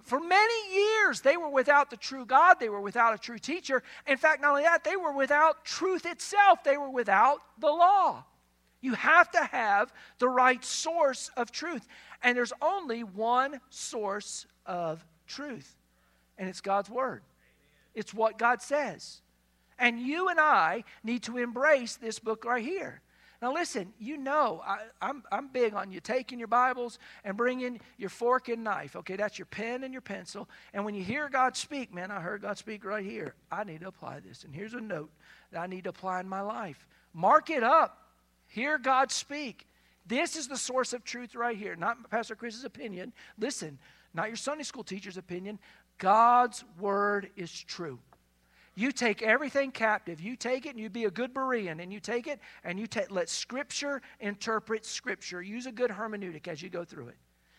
For 0.04 0.20
many 0.20 0.74
years, 0.74 1.22
they 1.22 1.38
were 1.38 1.50
without 1.50 1.90
the 1.90 1.98
true 1.98 2.26
God. 2.26 2.58
They 2.60 2.70
were 2.70 2.82
without 2.82 3.14
a 3.14 3.18
true 3.18 3.40
teacher. 3.40 3.84
In 4.08 4.18
fact, 4.18 4.42
not 4.42 4.52
only 4.52 4.64
that, 4.64 4.84
they 4.84 4.96
were 4.96 5.14
without 5.14 5.66
truth 5.66 6.06
itself. 6.06 6.64
They 6.64 6.78
were 6.78 6.90
without 6.90 7.40
the 7.60 7.68
law. 7.68 8.24
You 8.82 8.96
have 8.96 9.30
to 9.32 9.44
have 9.44 9.94
the 10.18 10.28
right 10.28 10.64
source 10.66 11.30
of 11.38 11.52
truth. 11.52 11.88
And 12.24 12.36
there's 12.36 12.54
only 12.62 13.04
one 13.04 13.62
source 13.70 14.48
of 14.66 15.06
truth, 15.28 15.76
and 16.38 16.50
it's 16.50 16.62
God's 16.62 16.90
Word. 16.90 17.22
It's 17.94 18.14
what 18.14 18.38
God 18.38 18.62
says. 18.62 19.22
And 19.78 20.00
you 20.00 20.30
and 20.30 20.40
I 20.40 20.84
need 21.04 21.24
to 21.24 21.38
embrace 21.38 21.96
this 21.96 22.20
book 22.20 22.46
right 22.46 22.64
here. 22.64 23.02
Now, 23.42 23.52
listen, 23.54 23.92
you 24.00 24.18
know, 24.18 24.62
I, 24.64 24.74
am 24.74 24.80
I'm, 25.02 25.24
I'm 25.32 25.48
big 25.48 25.74
on 25.74 25.92
you 25.92 26.00
taking 26.00 26.38
your 26.38 26.48
Bibles 26.48 27.00
and 27.24 27.36
bringing 27.36 27.80
your 27.98 28.12
fork 28.12 28.50
and 28.50 28.64
knife. 28.64 28.96
Okay, 28.96 29.16
that's 29.16 29.40
your 29.40 29.48
pen 29.48 29.84
and 29.84 29.92
your 29.92 30.02
pencil. 30.02 30.48
And 30.74 30.86
when 30.86 30.94
you 30.94 31.04
hear 31.04 31.28
God 31.28 31.58
speak, 31.58 31.92
man, 31.92 32.12
I 32.12 32.20
heard 32.20 32.44
God 32.44 32.60
speak 32.60 32.86
right 32.86 33.04
here. 33.04 33.34
I 33.52 33.64
need 33.64 33.82
to 33.82 33.88
apply 33.88 34.20
this. 34.20 34.44
And 34.44 34.54
here's 34.54 34.76
a 34.76 34.82
note 34.82 35.10
that 35.52 35.60
I 35.60 35.66
need 35.66 35.86
to 35.86 35.90
apply 35.90 36.20
in 36.20 36.30
my 36.30 36.42
life. 36.42 36.86
Mark 37.14 37.50
it 37.50 37.64
up. 37.64 37.98
Hear 38.48 38.78
God 38.78 39.12
speak. 39.12 39.66
This 40.06 40.36
is 40.36 40.48
the 40.48 40.58
source 40.58 40.94
of 40.94 41.04
truth 41.04 41.34
right 41.34 41.58
here, 41.58 41.76
not 41.76 42.12
Pastor 42.12 42.36
Chris's 42.36 42.64
opinion. 42.64 43.12
Listen, 43.40 43.80
not 44.14 44.28
your 44.28 44.36
Sunday 44.36 44.64
school 44.64 44.84
teacher's 44.84 45.18
opinion. 45.18 45.58
God's 45.98 46.64
word 46.80 47.30
is 47.36 47.52
true. 47.52 47.98
You 48.76 48.92
take 48.92 49.22
everything 49.22 49.72
captive. 49.72 50.22
You 50.22 50.36
take 50.36 50.66
it 50.66 50.70
and 50.70 50.80
you 50.80 50.90
be 50.90 51.06
a 51.06 51.12
good 51.12 51.34
Berean 51.34 51.82
and 51.82 51.92
you 51.92 52.00
take 52.00 52.28
it 52.28 52.40
and 52.64 52.80
you 52.80 52.88
take, 52.88 53.12
let 53.12 53.30
Scripture 53.30 54.02
interpret 54.20 54.86
Scripture. 54.86 55.42
Use 55.42 55.66
a 55.66 55.72
good 55.72 55.92
hermeneutic 55.92 56.48
as 56.48 56.62
you 56.62 56.70
go 56.70 56.86
through 56.86 57.10
it. 57.10 57.18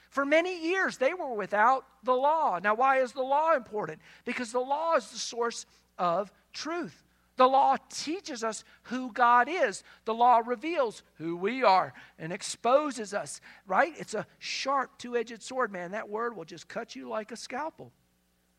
For 0.08 0.24
many 0.26 0.68
years, 0.68 0.98
they 0.98 1.14
were 1.14 1.34
without 1.34 1.86
the 2.04 2.12
law. 2.12 2.58
Now, 2.62 2.74
why 2.74 2.98
is 2.98 3.12
the 3.12 3.22
law 3.22 3.54
important? 3.54 4.00
Because 4.24 4.52
the 4.52 4.60
law 4.60 4.94
is 4.94 5.10
the 5.10 5.18
source 5.18 5.64
of 5.98 6.30
truth. 6.52 7.04
The 7.36 7.46
law 7.46 7.76
teaches 7.88 8.44
us 8.44 8.62
who 8.82 9.10
God 9.12 9.48
is. 9.48 9.82
The 10.04 10.12
law 10.12 10.42
reveals 10.44 11.02
who 11.14 11.36
we 11.36 11.62
are 11.62 11.94
and 12.18 12.30
exposes 12.30 13.14
us, 13.14 13.40
right? 13.66 13.94
It's 13.98 14.12
a 14.12 14.26
sharp, 14.38 14.98
two 14.98 15.16
edged 15.16 15.42
sword, 15.42 15.72
man. 15.72 15.92
That 15.92 16.10
word 16.10 16.36
will 16.36 16.44
just 16.44 16.68
cut 16.68 16.94
you 16.94 17.08
like 17.08 17.32
a 17.32 17.36
scalpel. 17.36 17.90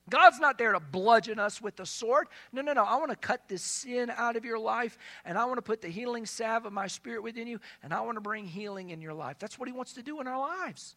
God's 0.10 0.39
not 0.39 0.58
there 0.58 0.74
to 0.74 0.80
bludgeon 0.80 1.39
us 1.39 1.62
with 1.62 1.78
the 1.78 1.86
sword. 1.86 2.28
No, 2.52 2.62
no, 2.62 2.74
no. 2.74 2.84
I 2.84 2.98
want 2.98 3.12
to 3.12 3.16
cut 3.16 3.48
this 3.48 3.62
sin 3.62 4.12
out 4.16 4.36
of 4.36 4.44
your 4.44 4.60
life, 4.60 4.98
and 5.24 5.38
I 5.38 5.46
want 5.46 5.58
to 5.58 5.62
put 5.62 5.82
the 5.82 5.88
healing 5.88 6.26
salve 6.26 6.66
of 6.66 6.74
my 6.74 6.88
spirit 6.88 7.24
within 7.24 7.48
you, 7.48 7.60
and 7.82 7.94
I 7.94 8.02
want 8.02 8.18
to 8.18 8.22
bring 8.22 8.46
healing 8.46 8.89
in 8.89 9.02
your 9.02 9.13
life. 9.13 9.38
That's 9.39 9.58
what 9.58 9.70
He 9.70 9.74
wants 9.74 9.94
to 9.94 10.04
do 10.04 10.20
in 10.20 10.28
our 10.28 10.39
lives. 10.39 10.96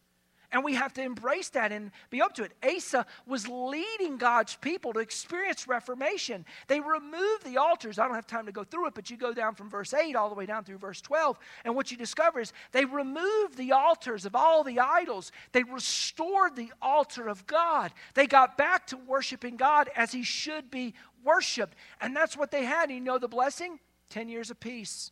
And 0.51 0.63
we 0.63 0.75
have 0.75 0.93
to 0.93 1.01
embrace 1.01 1.49
that 1.49 1.73
and 1.73 1.91
be 2.09 2.21
up 2.21 2.33
to 2.35 2.43
it. 2.43 2.53
Asa 2.63 3.05
was 3.25 3.49
leading 3.49 4.17
God's 4.17 4.55
people 4.55 4.93
to 4.93 4.99
experience 4.99 5.67
reformation. 5.67 6.45
They 6.67 6.79
removed 6.79 7.43
the 7.45 7.57
altars. 7.57 7.99
I 7.99 8.05
don't 8.05 8.15
have 8.15 8.27
time 8.27 8.45
to 8.45 8.53
go 8.53 8.63
through 8.63 8.87
it, 8.87 8.95
but 8.95 9.09
you 9.09 9.17
go 9.17 9.33
down 9.33 9.55
from 9.55 9.69
verse 9.69 9.93
8 9.93 10.15
all 10.15 10.29
the 10.29 10.35
way 10.35 10.45
down 10.45 10.63
through 10.63 10.77
verse 10.77 11.01
12. 11.01 11.37
And 11.65 11.75
what 11.75 11.91
you 11.91 11.97
discover 11.97 12.39
is 12.39 12.53
they 12.71 12.85
removed 12.85 13.57
the 13.57 13.73
altars 13.73 14.25
of 14.25 14.35
all 14.35 14.63
the 14.63 14.79
idols. 14.79 15.33
They 15.51 15.63
restored 15.63 16.55
the 16.55 16.71
altar 16.81 17.27
of 17.27 17.45
God. 17.45 17.91
They 18.13 18.25
got 18.25 18.57
back 18.57 18.87
to 18.87 18.97
worshiping 18.97 19.57
God 19.57 19.89
as 19.97 20.13
He 20.13 20.23
should 20.23 20.71
be 20.71 20.93
worshiped. 21.25 21.75
And 21.99 22.15
that's 22.15 22.37
what 22.37 22.51
they 22.51 22.63
had. 22.63 22.89
You 22.89 23.01
know 23.01 23.17
the 23.17 23.27
blessing? 23.27 23.79
10 24.11 24.29
years 24.29 24.49
of 24.49 24.61
peace. 24.61 25.11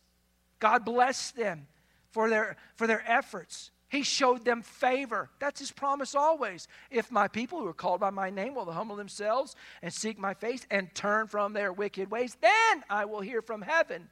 God 0.60 0.86
blessed 0.86 1.36
them 1.36 1.66
for 2.10 2.30
their, 2.30 2.56
for 2.76 2.86
their 2.86 3.04
efforts. 3.06 3.70
He 3.88 4.02
showed 4.02 4.44
them 4.44 4.62
favor. 4.62 5.30
That's 5.38 5.60
his 5.60 5.70
promise 5.70 6.14
always. 6.14 6.66
If 6.90 7.12
my 7.12 7.28
people 7.28 7.60
who 7.60 7.68
are 7.68 7.74
called 7.74 8.00
by 8.00 8.10
my 8.10 8.30
name 8.30 8.54
will 8.54 8.70
humble 8.70 8.96
themselves 8.96 9.54
and 9.80 9.92
seek 9.92 10.18
my 10.18 10.34
face 10.34 10.66
and 10.70 10.92
turn 10.94 11.28
from 11.28 11.52
their 11.52 11.72
wicked 11.72 12.10
ways, 12.10 12.36
then 12.40 12.84
I 12.90 13.04
will 13.04 13.20
hear 13.20 13.42
from 13.42 13.62
heaven. 13.62 14.08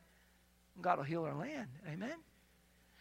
And 0.76 0.84
God 0.84 0.98
will 0.98 1.04
heal 1.04 1.24
our 1.24 1.34
land. 1.34 1.66
Amen. 1.92 2.14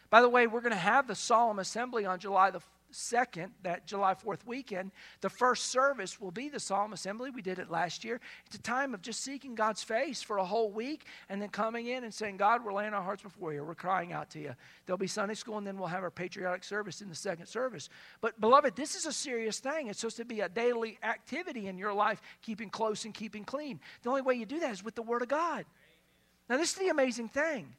By 0.09 0.21
the 0.21 0.29
way, 0.29 0.47
we're 0.47 0.61
going 0.61 0.73
to 0.73 0.77
have 0.77 1.07
the 1.07 1.15
solemn 1.15 1.59
assembly 1.59 2.05
on 2.05 2.19
July 2.19 2.49
the 2.49 2.61
2nd, 2.93 3.49
that 3.63 3.85
July 3.85 4.13
4th 4.13 4.45
weekend, 4.45 4.91
the 5.21 5.29
first 5.29 5.65
service 5.65 6.19
will 6.19 6.31
be 6.31 6.49
the 6.49 6.59
Solemn 6.59 6.93
Assembly. 6.93 7.29
We 7.29 7.41
did 7.41 7.59
it 7.59 7.69
last 7.69 8.03
year. 8.03 8.19
It's 8.45 8.55
a 8.55 8.61
time 8.61 8.93
of 8.93 9.01
just 9.01 9.21
seeking 9.21 9.55
God's 9.55 9.83
face 9.83 10.21
for 10.21 10.37
a 10.37 10.45
whole 10.45 10.71
week 10.71 11.05
and 11.29 11.41
then 11.41 11.49
coming 11.49 11.87
in 11.87 12.03
and 12.03 12.13
saying, 12.13 12.37
God, 12.37 12.63
we're 12.63 12.73
laying 12.73 12.93
our 12.93 13.03
hearts 13.03 13.23
before 13.23 13.53
you. 13.53 13.63
We're 13.63 13.75
crying 13.75 14.13
out 14.13 14.29
to 14.31 14.39
you. 14.39 14.55
There'll 14.85 14.97
be 14.97 15.07
Sunday 15.07 15.35
school 15.35 15.57
and 15.57 15.67
then 15.67 15.77
we'll 15.77 15.87
have 15.87 16.03
our 16.03 16.11
patriotic 16.11 16.63
service 16.63 17.01
in 17.01 17.09
the 17.09 17.15
second 17.15 17.47
service. 17.47 17.89
But, 18.21 18.39
beloved, 18.39 18.75
this 18.75 18.95
is 18.95 19.05
a 19.05 19.13
serious 19.13 19.59
thing. 19.59 19.87
It's 19.87 19.99
supposed 19.99 20.17
to 20.17 20.25
be 20.25 20.41
a 20.41 20.49
daily 20.49 20.97
activity 21.03 21.67
in 21.67 21.77
your 21.77 21.93
life, 21.93 22.21
keeping 22.41 22.69
close 22.69 23.05
and 23.05 23.13
keeping 23.13 23.43
clean. 23.43 23.79
The 24.03 24.09
only 24.09 24.21
way 24.21 24.35
you 24.35 24.45
do 24.45 24.59
that 24.59 24.71
is 24.71 24.83
with 24.83 24.95
the 24.95 25.01
Word 25.01 25.21
of 25.21 25.27
God. 25.27 25.65
Now, 26.49 26.57
this 26.57 26.73
is 26.73 26.79
the 26.79 26.89
amazing 26.89 27.29
thing. 27.29 27.73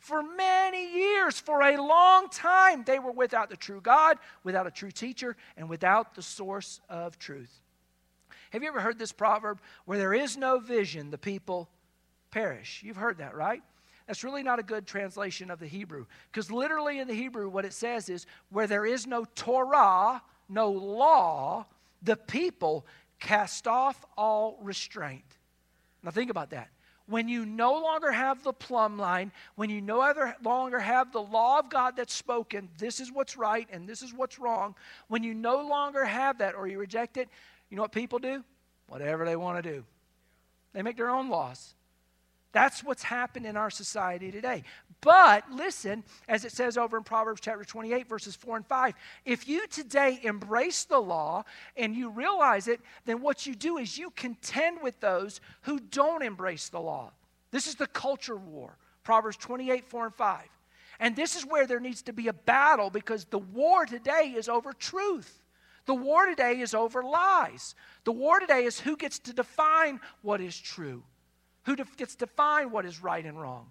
For 0.00 0.22
many 0.22 0.94
years, 0.94 1.38
for 1.38 1.60
a 1.62 1.76
long 1.76 2.28
time, 2.30 2.84
they 2.84 2.98
were 2.98 3.12
without 3.12 3.50
the 3.50 3.56
true 3.56 3.82
God, 3.82 4.16
without 4.42 4.66
a 4.66 4.70
true 4.70 4.90
teacher, 4.90 5.36
and 5.58 5.68
without 5.68 6.14
the 6.14 6.22
source 6.22 6.80
of 6.88 7.18
truth. 7.18 7.52
Have 8.50 8.62
you 8.62 8.68
ever 8.68 8.80
heard 8.80 8.98
this 8.98 9.12
proverb? 9.12 9.60
Where 9.84 9.98
there 9.98 10.14
is 10.14 10.38
no 10.38 10.58
vision, 10.58 11.10
the 11.10 11.18
people 11.18 11.68
perish. 12.30 12.82
You've 12.82 12.96
heard 12.96 13.18
that, 13.18 13.36
right? 13.36 13.62
That's 14.06 14.24
really 14.24 14.42
not 14.42 14.58
a 14.58 14.62
good 14.62 14.86
translation 14.86 15.50
of 15.50 15.60
the 15.60 15.66
Hebrew. 15.66 16.06
Because 16.32 16.50
literally 16.50 16.98
in 16.98 17.06
the 17.06 17.14
Hebrew, 17.14 17.50
what 17.50 17.66
it 17.66 17.74
says 17.74 18.08
is 18.08 18.26
where 18.48 18.66
there 18.66 18.86
is 18.86 19.06
no 19.06 19.26
Torah, 19.34 20.22
no 20.48 20.70
law, 20.70 21.66
the 22.02 22.16
people 22.16 22.86
cast 23.18 23.68
off 23.68 24.02
all 24.16 24.58
restraint. 24.62 25.36
Now 26.02 26.10
think 26.10 26.30
about 26.30 26.50
that 26.50 26.70
when 27.10 27.28
you 27.28 27.44
no 27.44 27.72
longer 27.72 28.12
have 28.12 28.42
the 28.42 28.52
plumb 28.52 28.96
line, 28.96 29.32
when 29.56 29.68
you 29.68 29.80
no 29.80 29.98
longer 30.42 30.78
have 30.78 31.12
the 31.12 31.20
law 31.20 31.58
of 31.58 31.68
God 31.68 31.96
that's 31.96 32.14
spoken, 32.14 32.68
this 32.78 33.00
is 33.00 33.12
what's 33.12 33.36
right 33.36 33.68
and 33.72 33.88
this 33.88 34.00
is 34.00 34.14
what's 34.14 34.38
wrong, 34.38 34.76
when 35.08 35.24
you 35.24 35.34
no 35.34 35.60
longer 35.66 36.04
have 36.04 36.38
that 36.38 36.54
or 36.54 36.68
you 36.68 36.78
reject 36.78 37.16
it, 37.16 37.28
you 37.68 37.76
know 37.76 37.82
what 37.82 37.92
people 37.92 38.20
do? 38.20 38.44
Whatever 38.88 39.24
they 39.24 39.36
want 39.36 39.62
to 39.62 39.70
do. 39.70 39.84
They 40.72 40.82
make 40.82 40.96
their 40.96 41.10
own 41.10 41.28
laws. 41.28 41.74
That's 42.52 42.82
what's 42.82 43.02
happened 43.02 43.46
in 43.46 43.56
our 43.56 43.70
society 43.70 44.30
today. 44.32 44.64
But 45.00 45.50
listen, 45.50 46.04
as 46.28 46.44
it 46.44 46.52
says 46.52 46.76
over 46.76 46.96
in 46.96 47.04
Proverbs 47.04 47.40
chapter 47.40 47.64
28, 47.64 48.08
verses 48.08 48.36
4 48.36 48.56
and 48.56 48.66
5, 48.66 48.94
if 49.24 49.48
you 49.48 49.66
today 49.68 50.20
embrace 50.22 50.84
the 50.84 50.98
law 50.98 51.44
and 51.76 51.94
you 51.94 52.10
realize 52.10 52.68
it, 52.68 52.80
then 53.06 53.22
what 53.22 53.46
you 53.46 53.54
do 53.54 53.78
is 53.78 53.96
you 53.96 54.10
contend 54.10 54.82
with 54.82 54.98
those 55.00 55.40
who 55.62 55.78
don't 55.78 56.22
embrace 56.22 56.68
the 56.68 56.80
law. 56.80 57.12
This 57.50 57.66
is 57.66 57.76
the 57.76 57.86
culture 57.86 58.36
war. 58.36 58.76
Proverbs 59.04 59.38
28, 59.38 59.86
4 59.86 60.04
and 60.06 60.14
5. 60.14 60.42
And 60.98 61.16
this 61.16 61.34
is 61.34 61.46
where 61.46 61.66
there 61.66 61.80
needs 61.80 62.02
to 62.02 62.12
be 62.12 62.28
a 62.28 62.32
battle 62.32 62.90
because 62.90 63.24
the 63.24 63.38
war 63.38 63.86
today 63.86 64.34
is 64.36 64.48
over 64.48 64.72
truth. 64.74 65.40
The 65.86 65.94
war 65.94 66.26
today 66.26 66.60
is 66.60 66.74
over 66.74 67.02
lies. 67.02 67.74
The 68.04 68.12
war 68.12 68.38
today 68.38 68.64
is 68.64 68.78
who 68.78 68.96
gets 68.96 69.18
to 69.20 69.32
define 69.32 69.98
what 70.20 70.42
is 70.42 70.58
true, 70.58 71.02
who 71.64 71.76
gets 71.76 72.14
to 72.14 72.26
define 72.26 72.70
what 72.70 72.86
is 72.86 73.02
right 73.02 73.24
and 73.24 73.40
wrong. 73.40 73.66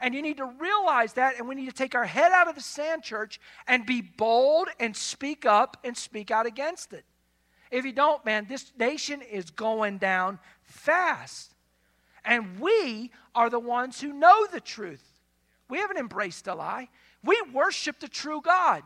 And 0.00 0.14
you 0.14 0.22
need 0.22 0.36
to 0.36 0.46
realize 0.46 1.14
that, 1.14 1.38
and 1.38 1.48
we 1.48 1.54
need 1.54 1.66
to 1.66 1.74
take 1.74 1.94
our 1.94 2.04
head 2.04 2.30
out 2.30 2.48
of 2.48 2.54
the 2.54 2.60
sand, 2.60 3.02
church, 3.02 3.40
and 3.66 3.84
be 3.84 4.00
bold 4.00 4.68
and 4.78 4.96
speak 4.96 5.44
up 5.44 5.76
and 5.82 5.96
speak 5.96 6.30
out 6.30 6.46
against 6.46 6.92
it. 6.92 7.04
If 7.70 7.84
you 7.84 7.92
don't, 7.92 8.24
man, 8.24 8.46
this 8.48 8.72
nation 8.78 9.22
is 9.22 9.50
going 9.50 9.98
down 9.98 10.38
fast. 10.62 11.54
And 12.24 12.60
we 12.60 13.10
are 13.34 13.50
the 13.50 13.58
ones 13.58 14.00
who 14.00 14.12
know 14.12 14.46
the 14.46 14.60
truth. 14.60 15.02
We 15.68 15.78
haven't 15.78 15.98
embraced 15.98 16.46
a 16.46 16.54
lie. 16.54 16.88
We 17.24 17.40
worship 17.52 17.98
the 18.00 18.08
true 18.08 18.40
God. 18.40 18.82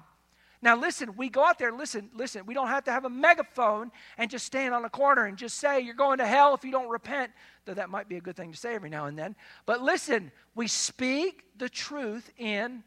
Now, 0.62 0.76
listen, 0.76 1.16
we 1.16 1.28
go 1.28 1.44
out 1.44 1.58
there, 1.58 1.72
listen, 1.72 2.08
listen, 2.14 2.46
we 2.46 2.54
don't 2.54 2.68
have 2.68 2.84
to 2.84 2.92
have 2.92 3.04
a 3.04 3.10
megaphone 3.10 3.90
and 4.16 4.30
just 4.30 4.46
stand 4.46 4.72
on 4.72 4.84
a 4.84 4.88
corner 4.88 5.24
and 5.26 5.36
just 5.36 5.58
say, 5.58 5.80
You're 5.80 5.94
going 5.94 6.18
to 6.18 6.26
hell 6.26 6.54
if 6.54 6.64
you 6.64 6.70
don't 6.70 6.88
repent, 6.88 7.32
though 7.64 7.74
that 7.74 7.90
might 7.90 8.08
be 8.08 8.16
a 8.16 8.20
good 8.20 8.36
thing 8.36 8.52
to 8.52 8.56
say 8.56 8.76
every 8.76 8.88
now 8.88 9.06
and 9.06 9.18
then. 9.18 9.34
But 9.66 9.82
listen, 9.82 10.30
we 10.54 10.68
speak 10.68 11.44
the 11.58 11.68
truth 11.68 12.30
in 12.38 12.84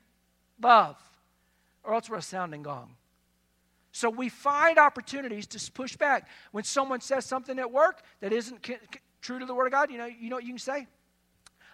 love, 0.61 0.97
or 1.83 1.93
else 1.93 2.09
we're 2.09 2.17
a 2.17 2.21
sounding 2.21 2.63
gong. 2.63 2.95
So 3.91 4.09
we 4.09 4.29
find 4.29 4.77
opportunities 4.77 5.45
to 5.47 5.71
push 5.71 5.97
back. 5.97 6.29
When 6.51 6.63
someone 6.63 7.01
says 7.01 7.25
something 7.25 7.59
at 7.59 7.71
work 7.71 8.03
that 8.21 8.31
isn't 8.31 8.61
true 9.21 9.39
to 9.39 9.45
the 9.45 9.53
Word 9.53 9.67
of 9.67 9.71
God, 9.73 9.91
you 9.91 9.97
know, 9.97 10.05
you 10.05 10.29
know 10.29 10.37
what 10.37 10.45
you 10.45 10.51
can 10.51 10.59
say? 10.59 10.87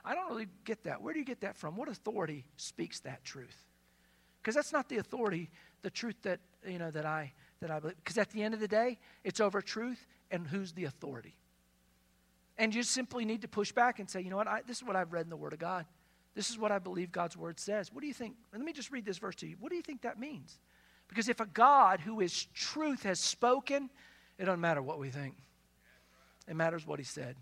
I 0.04 0.16
don't 0.16 0.30
really 0.30 0.47
get 0.66 0.84
that. 0.86 1.02
Where 1.02 1.14
do 1.14 1.20
you 1.20 1.26
get 1.26 1.41
that 1.41 1.56
from? 1.56 1.76
What 1.76 1.89
authority 1.89 2.45
speaks 2.58 2.99
that 3.02 3.24
truth? 3.24 3.66
Because 4.41 4.56
that's 4.56 4.74
not 4.74 4.89
the 4.89 4.97
authority 4.97 5.52
the 5.82 5.90
truth 5.90 6.16
that 6.24 6.40
you 6.68 6.80
know 6.80 6.92
that 6.92 7.06
I 7.06 7.34
that 7.62 7.72
I 7.72 7.80
believe. 7.80 7.98
Because 7.98 8.18
at 8.18 8.30
the 8.32 8.44
end 8.44 8.54
of 8.54 8.60
the 8.60 8.68
day, 8.68 8.98
it's 9.24 9.40
over 9.40 9.62
truth 9.62 10.06
and 10.30 10.48
who's 10.48 10.72
the 10.74 10.86
authority. 10.86 11.36
And 12.58 12.76
you 12.76 12.84
simply 12.84 13.26
need 13.26 13.42
to 13.42 13.48
push 13.48 13.72
back 13.72 14.00
and 14.00 14.10
say, 14.10 14.22
you 14.22 14.30
know 14.30 14.38
what, 14.38 14.48
I, 14.48 14.62
this 14.68 14.78
is 14.78 14.84
what 14.84 14.96
I've 14.96 15.14
read 15.14 15.26
in 15.26 15.30
the 15.30 15.38
Word 15.38 15.54
of 15.54 15.60
God. 15.60 15.86
This 16.36 16.50
is 16.50 16.58
what 16.58 16.72
I 16.72 16.80
believe 16.80 17.12
God's 17.12 17.36
Word 17.36 17.60
says. 17.60 17.92
What 17.92 18.02
do 18.02 18.08
you 18.08 18.14
think? 18.14 18.36
Let 18.54 18.62
me 18.62 18.74
just 18.74 18.92
read 18.92 19.06
this 19.06 19.18
verse 19.18 19.36
to 19.38 19.48
you. 19.48 19.56
What 19.60 19.70
do 19.70 19.76
you 19.76 19.82
think 19.82 20.02
that 20.04 20.20
means? 20.20 20.60
Because 21.08 21.28
if 21.28 21.40
a 21.40 21.46
God 21.46 22.00
who 22.00 22.22
is 22.22 22.46
truth 22.54 23.04
has 23.04 23.20
spoken, 23.20 23.90
it 24.38 24.46
doesn't 24.46 24.62
matter 24.62 24.82
what 24.82 25.00
we 25.00 25.10
think. 25.10 25.36
It 26.48 26.56
matters 26.56 26.88
what 26.88 27.00
He 27.00 27.06
said. 27.06 27.36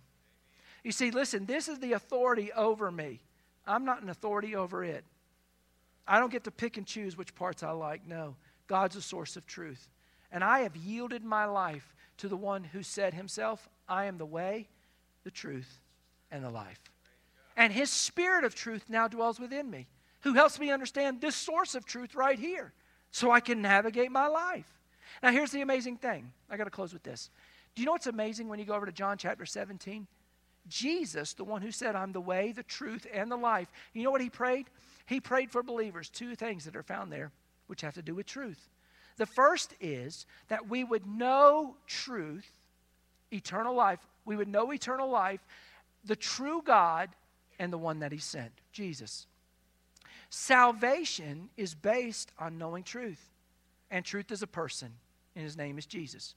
You 0.84 0.92
see, 0.92 1.12
listen, 1.12 1.46
this 1.46 1.68
is 1.68 1.80
the 1.80 1.94
authority 1.94 2.52
over 2.54 2.90
me. 2.90 3.22
I'm 3.68 3.86
not 3.86 4.02
an 4.02 4.10
authority 4.10 4.56
over 4.56 4.84
it. 4.84 5.04
I 6.10 6.20
don't 6.20 6.32
get 6.32 6.44
to 6.46 6.52
pick 6.52 6.78
and 6.78 6.88
choose 6.88 7.16
which 7.16 7.36
parts 7.36 7.62
I 7.62 7.70
like. 7.70 8.06
No, 8.08 8.36
God's 8.68 8.96
a 8.96 9.02
source 9.02 9.38
of 9.38 9.46
truth. 9.46 9.88
And 10.32 10.44
I 10.44 10.62
have 10.62 10.76
yielded 10.76 11.24
my 11.24 11.46
life 11.46 11.94
to 12.18 12.28
the 12.28 12.36
one 12.36 12.64
who 12.64 12.82
said 12.82 13.14
himself, 13.14 13.70
I 13.88 14.06
am 14.06 14.18
the 14.18 14.26
way, 14.26 14.68
the 15.24 15.32
truth, 15.32 15.82
and 16.32 16.44
the 16.44 16.50
life. 16.50 16.82
And 17.56 17.72
his 17.72 17.92
spirit 17.92 18.44
of 18.44 18.56
truth 18.56 18.86
now 18.90 19.08
dwells 19.08 19.40
within 19.40 19.70
me, 19.70 19.88
who 20.22 20.34
helps 20.34 20.60
me 20.60 20.72
understand 20.72 21.22
this 21.22 21.36
source 21.36 21.76
of 21.76 21.86
truth 21.86 22.16
right 22.16 22.40
here 22.40 22.74
so 23.12 23.32
I 23.32 23.40
can 23.40 23.62
navigate 23.62 24.12
my 24.12 24.28
life. 24.28 24.80
Now, 25.22 25.32
here's 25.32 25.52
the 25.52 25.62
amazing 25.62 25.98
thing. 25.98 26.32
I 26.50 26.58
got 26.58 26.64
to 26.64 26.70
close 26.72 26.92
with 26.92 27.04
this. 27.04 27.30
Do 27.76 27.82
you 27.82 27.86
know 27.86 27.92
what's 27.92 28.08
amazing 28.08 28.48
when 28.48 28.58
you 28.58 28.66
go 28.66 28.74
over 28.74 28.86
to 28.86 28.92
John 28.92 29.18
chapter 29.18 29.46
17? 29.46 30.08
Jesus, 30.70 31.34
the 31.34 31.44
one 31.44 31.62
who 31.62 31.72
said, 31.72 31.96
I'm 31.96 32.12
the 32.12 32.22
way, 32.22 32.52
the 32.52 32.64
truth, 32.64 33.06
and 33.12 33.32
the 33.32 33.38
life, 33.38 33.72
you 33.94 34.04
know 34.04 34.12
what 34.12 34.22
he 34.22 34.30
prayed? 34.30 34.68
He 35.06 35.20
prayed 35.20 35.52
for 35.52 35.64
believers, 35.64 36.10
two 36.10 36.36
things 36.36 36.66
that 36.66 36.76
are 36.76 36.84
found 36.84 37.12
there, 37.12 37.32
which 37.68 37.82
have 37.82 37.96
to 37.96 38.02
do 38.02 38.16
with 38.16 38.26
truth. 38.26 38.70
The 39.18 39.26
first 39.26 39.74
is 39.82 40.26
that 40.48 40.70
we 40.70 40.84
would 40.84 41.06
know 41.06 41.76
truth, 41.88 42.50
eternal 43.32 43.76
life. 43.76 44.00
We 44.26 44.36
would 44.36 44.48
know 44.48 44.72
eternal 44.72 45.10
life, 45.10 45.42
the 46.06 46.16
true 46.16 46.62
God, 46.64 47.10
and 47.58 47.74
the 47.74 47.78
one 47.78 48.00
that 48.00 48.12
He 48.12 48.18
sent, 48.18 48.52
Jesus. 48.72 49.28
Salvation 50.30 51.50
is 51.58 51.74
based 51.74 52.32
on 52.40 52.58
knowing 52.58 52.84
truth, 52.84 53.32
and 53.92 54.06
truth 54.06 54.32
is 54.32 54.44
a 54.44 54.48
person, 54.48 54.92
and 55.36 55.44
His 55.44 55.58
name 55.58 55.78
is 55.78 55.86
Jesus. 55.86 56.36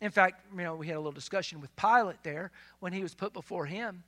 In 0.00 0.10
fact, 0.10 0.44
you 0.56 0.62
know, 0.62 0.76
we 0.76 0.86
had 0.86 0.96
a 0.96 1.00
little 1.00 1.12
discussion 1.12 1.60
with 1.60 1.74
Pilate 1.76 2.22
there 2.22 2.50
when 2.78 2.92
he 2.92 3.02
was 3.02 3.14
put 3.14 3.32
before 3.32 3.66
him. 3.66 4.02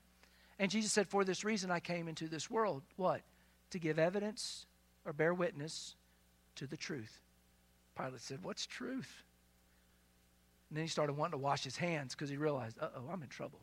And 0.59 0.70
Jesus 0.70 0.93
said, 0.93 1.09
For 1.09 1.24
this 1.24 1.45
reason 1.45 1.70
I 1.70 1.80
came 1.80 2.09
into 2.09 2.28
this 2.28 2.51
world. 2.51 2.82
What? 2.97 3.22
to 3.72 3.78
give 3.78 3.99
evidence 3.99 4.66
or 5.05 5.12
bear 5.12 5.34
witness 5.34 5.97
to 6.57 6.66
the 6.66 6.76
truth. 6.76 7.20
Pilate 7.97 8.20
said, 8.20 8.38
What's 8.43 8.66
truth? 8.66 9.24
And 10.70 10.76
then 10.76 10.84
he 10.84 10.88
started 10.88 11.14
wanting 11.14 11.32
to 11.32 11.38
wash 11.38 11.64
his 11.64 11.76
hands 11.76 12.14
because 12.14 12.30
he 12.30 12.36
realized, 12.36 12.78
uh 12.80 12.88
oh, 12.97 13.11
I'm 13.12 13.22
in 13.22 13.28
trouble. 13.28 13.61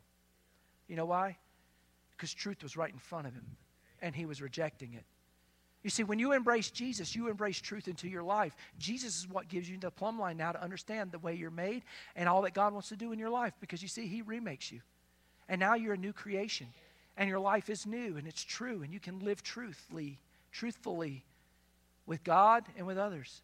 You 0.86 0.96
know 0.96 1.06
why? 1.06 1.38
Because 2.12 2.32
truth 2.32 2.62
was 2.62 2.76
right 2.76 2.92
in 2.92 2.98
front 2.98 3.26
of 3.26 3.34
him 3.34 3.46
and 4.02 4.14
he 4.14 4.26
was 4.26 4.40
rejecting 4.42 4.94
it. 4.94 5.04
You 5.82 5.90
see, 5.90 6.02
when 6.02 6.18
you 6.18 6.32
embrace 6.32 6.70
Jesus, 6.70 7.16
you 7.16 7.28
embrace 7.28 7.58
truth 7.60 7.88
into 7.88 8.06
your 8.06 8.22
life. 8.22 8.54
Jesus 8.78 9.18
is 9.18 9.28
what 9.28 9.48
gives 9.48 9.68
you 9.68 9.78
the 9.78 9.90
plumb 9.90 10.18
line 10.18 10.36
now 10.36 10.52
to 10.52 10.62
understand 10.62 11.10
the 11.10 11.18
way 11.18 11.34
you're 11.34 11.50
made 11.50 11.84
and 12.14 12.28
all 12.28 12.42
that 12.42 12.52
God 12.52 12.72
wants 12.72 12.90
to 12.90 12.96
do 12.96 13.12
in 13.12 13.18
your 13.18 13.30
life 13.30 13.54
because 13.60 13.80
you 13.80 13.88
see, 13.88 14.06
He 14.06 14.20
remakes 14.20 14.70
you. 14.70 14.80
And 15.48 15.58
now 15.58 15.74
you're 15.74 15.94
a 15.94 15.98
new 15.98 16.12
creation 16.12 16.66
and 17.16 17.28
your 17.28 17.40
life 17.40 17.70
is 17.70 17.86
new 17.86 18.16
and 18.16 18.26
it's 18.26 18.44
true 18.44 18.82
and 18.82 18.92
you 18.92 19.00
can 19.00 19.20
live 19.20 19.42
truthfully, 19.42 20.18
truthfully 20.52 21.24
with 22.06 22.22
God 22.24 22.64
and 22.76 22.86
with 22.86 22.98
others. 22.98 23.42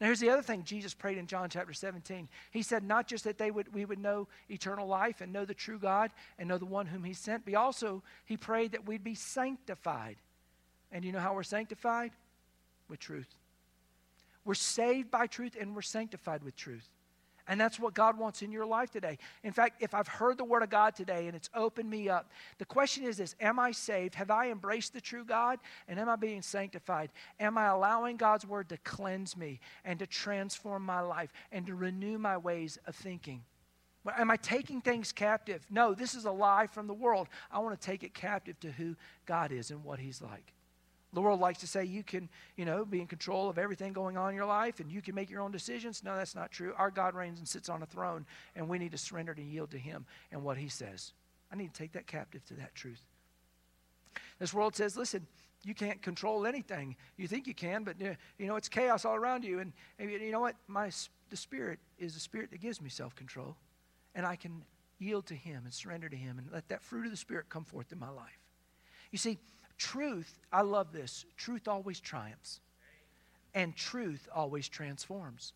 Now 0.00 0.06
here's 0.06 0.20
the 0.20 0.30
other 0.30 0.42
thing 0.42 0.64
Jesus 0.64 0.94
prayed 0.94 1.18
in 1.18 1.26
John 1.26 1.48
chapter 1.48 1.72
17. 1.72 2.28
He 2.50 2.62
said 2.62 2.82
not 2.82 3.06
just 3.06 3.24
that 3.24 3.38
they 3.38 3.50
would 3.50 3.72
we 3.72 3.84
would 3.84 3.98
know 3.98 4.28
eternal 4.50 4.86
life 4.86 5.20
and 5.20 5.32
know 5.32 5.44
the 5.44 5.54
true 5.54 5.78
God 5.78 6.10
and 6.38 6.48
know 6.48 6.58
the 6.58 6.64
one 6.64 6.86
whom 6.86 7.04
he 7.04 7.14
sent, 7.14 7.44
but 7.44 7.54
also 7.54 8.02
he 8.24 8.36
prayed 8.36 8.72
that 8.72 8.86
we'd 8.86 9.04
be 9.04 9.14
sanctified. 9.14 10.16
And 10.92 11.04
you 11.04 11.10
know 11.10 11.18
how 11.18 11.34
we're 11.34 11.42
sanctified? 11.42 12.12
With 12.88 13.00
truth. 13.00 13.34
We're 14.44 14.54
saved 14.54 15.10
by 15.10 15.26
truth 15.26 15.56
and 15.58 15.74
we're 15.74 15.82
sanctified 15.82 16.42
with 16.42 16.54
truth. 16.54 16.88
And 17.48 17.60
that's 17.60 17.80
what 17.80 17.94
God 17.94 18.18
wants 18.18 18.42
in 18.42 18.52
your 18.52 18.66
life 18.66 18.90
today. 18.90 19.18
In 19.42 19.52
fact, 19.52 19.82
if 19.82 19.94
I've 19.94 20.06
heard 20.06 20.38
the 20.38 20.44
Word 20.44 20.62
of 20.62 20.70
God 20.70 20.94
today 20.94 21.26
and 21.26 21.34
it's 21.34 21.50
opened 21.54 21.90
me 21.90 22.08
up, 22.08 22.30
the 22.58 22.64
question 22.64 23.04
is 23.04 23.16
this 23.16 23.34
Am 23.40 23.58
I 23.58 23.72
saved? 23.72 24.14
Have 24.14 24.30
I 24.30 24.50
embraced 24.50 24.92
the 24.92 25.00
true 25.00 25.24
God? 25.24 25.58
And 25.88 25.98
am 25.98 26.08
I 26.08 26.16
being 26.16 26.42
sanctified? 26.42 27.10
Am 27.40 27.58
I 27.58 27.66
allowing 27.66 28.16
God's 28.16 28.46
Word 28.46 28.68
to 28.68 28.76
cleanse 28.78 29.36
me 29.36 29.58
and 29.84 29.98
to 29.98 30.06
transform 30.06 30.84
my 30.84 31.00
life 31.00 31.32
and 31.50 31.66
to 31.66 31.74
renew 31.74 32.16
my 32.16 32.36
ways 32.36 32.78
of 32.86 32.94
thinking? 32.94 33.42
Am 34.16 34.30
I 34.30 34.36
taking 34.36 34.80
things 34.80 35.12
captive? 35.12 35.64
No, 35.68 35.94
this 35.94 36.14
is 36.14 36.24
a 36.24 36.32
lie 36.32 36.66
from 36.66 36.86
the 36.86 36.94
world. 36.94 37.28
I 37.50 37.58
want 37.58 37.80
to 37.80 37.86
take 37.86 38.02
it 38.02 38.14
captive 38.14 38.58
to 38.60 38.70
who 38.70 38.96
God 39.26 39.52
is 39.52 39.70
and 39.70 39.84
what 39.84 39.98
He's 39.98 40.22
like. 40.22 40.52
The 41.14 41.20
world 41.20 41.40
likes 41.40 41.60
to 41.60 41.66
say 41.66 41.84
you 41.84 42.02
can, 42.02 42.28
you 42.56 42.64
know, 42.64 42.84
be 42.86 43.00
in 43.00 43.06
control 43.06 43.50
of 43.50 43.58
everything 43.58 43.92
going 43.92 44.16
on 44.16 44.30
in 44.30 44.36
your 44.36 44.46
life 44.46 44.80
and 44.80 44.90
you 44.90 45.02
can 45.02 45.14
make 45.14 45.28
your 45.28 45.42
own 45.42 45.52
decisions. 45.52 46.02
No, 46.02 46.16
that's 46.16 46.34
not 46.34 46.50
true. 46.50 46.72
Our 46.78 46.90
God 46.90 47.14
reigns 47.14 47.38
and 47.38 47.46
sits 47.46 47.68
on 47.68 47.82
a 47.82 47.86
throne, 47.86 48.24
and 48.56 48.68
we 48.68 48.78
need 48.78 48.92
to 48.92 48.98
surrender 48.98 49.32
and 49.32 49.52
yield 49.52 49.70
to 49.72 49.78
Him 49.78 50.06
and 50.30 50.42
what 50.42 50.56
He 50.56 50.68
says. 50.68 51.12
I 51.52 51.56
need 51.56 51.74
to 51.74 51.78
take 51.78 51.92
that 51.92 52.06
captive 52.06 52.44
to 52.46 52.54
that 52.54 52.74
truth. 52.74 53.02
This 54.38 54.54
world 54.54 54.74
says, 54.74 54.96
listen, 54.96 55.26
you 55.64 55.74
can't 55.74 56.02
control 56.02 56.46
anything. 56.46 56.96
You 57.16 57.28
think 57.28 57.46
you 57.46 57.54
can, 57.54 57.84
but 57.84 58.00
you 58.00 58.46
know 58.46 58.56
it's 58.56 58.68
chaos 58.68 59.04
all 59.04 59.14
around 59.14 59.44
you. 59.44 59.60
And 59.60 59.72
you 60.00 60.32
know 60.32 60.40
what? 60.40 60.56
My 60.66 60.90
the 61.30 61.36
Spirit 61.36 61.78
is 61.98 62.14
the 62.14 62.20
Spirit 62.20 62.50
that 62.50 62.60
gives 62.60 62.80
me 62.80 62.88
self-control, 62.90 63.54
and 64.14 64.26
I 64.26 64.36
can 64.36 64.64
yield 64.98 65.26
to 65.26 65.34
Him 65.34 65.62
and 65.64 65.72
surrender 65.72 66.08
to 66.08 66.16
Him 66.16 66.38
and 66.38 66.50
let 66.50 66.68
that 66.68 66.82
fruit 66.82 67.04
of 67.04 67.10
the 67.10 67.16
Spirit 67.16 67.48
come 67.48 67.64
forth 67.64 67.92
in 67.92 67.98
my 67.98 68.10
life. 68.10 68.40
You 69.10 69.18
see, 69.18 69.38
Truth, 69.78 70.38
I 70.52 70.62
love 70.62 70.92
this. 70.92 71.24
Truth 71.36 71.68
always 71.68 72.00
triumphs, 72.00 72.60
and 73.54 73.74
truth 73.74 74.28
always 74.34 74.68
transforms. 74.68 75.52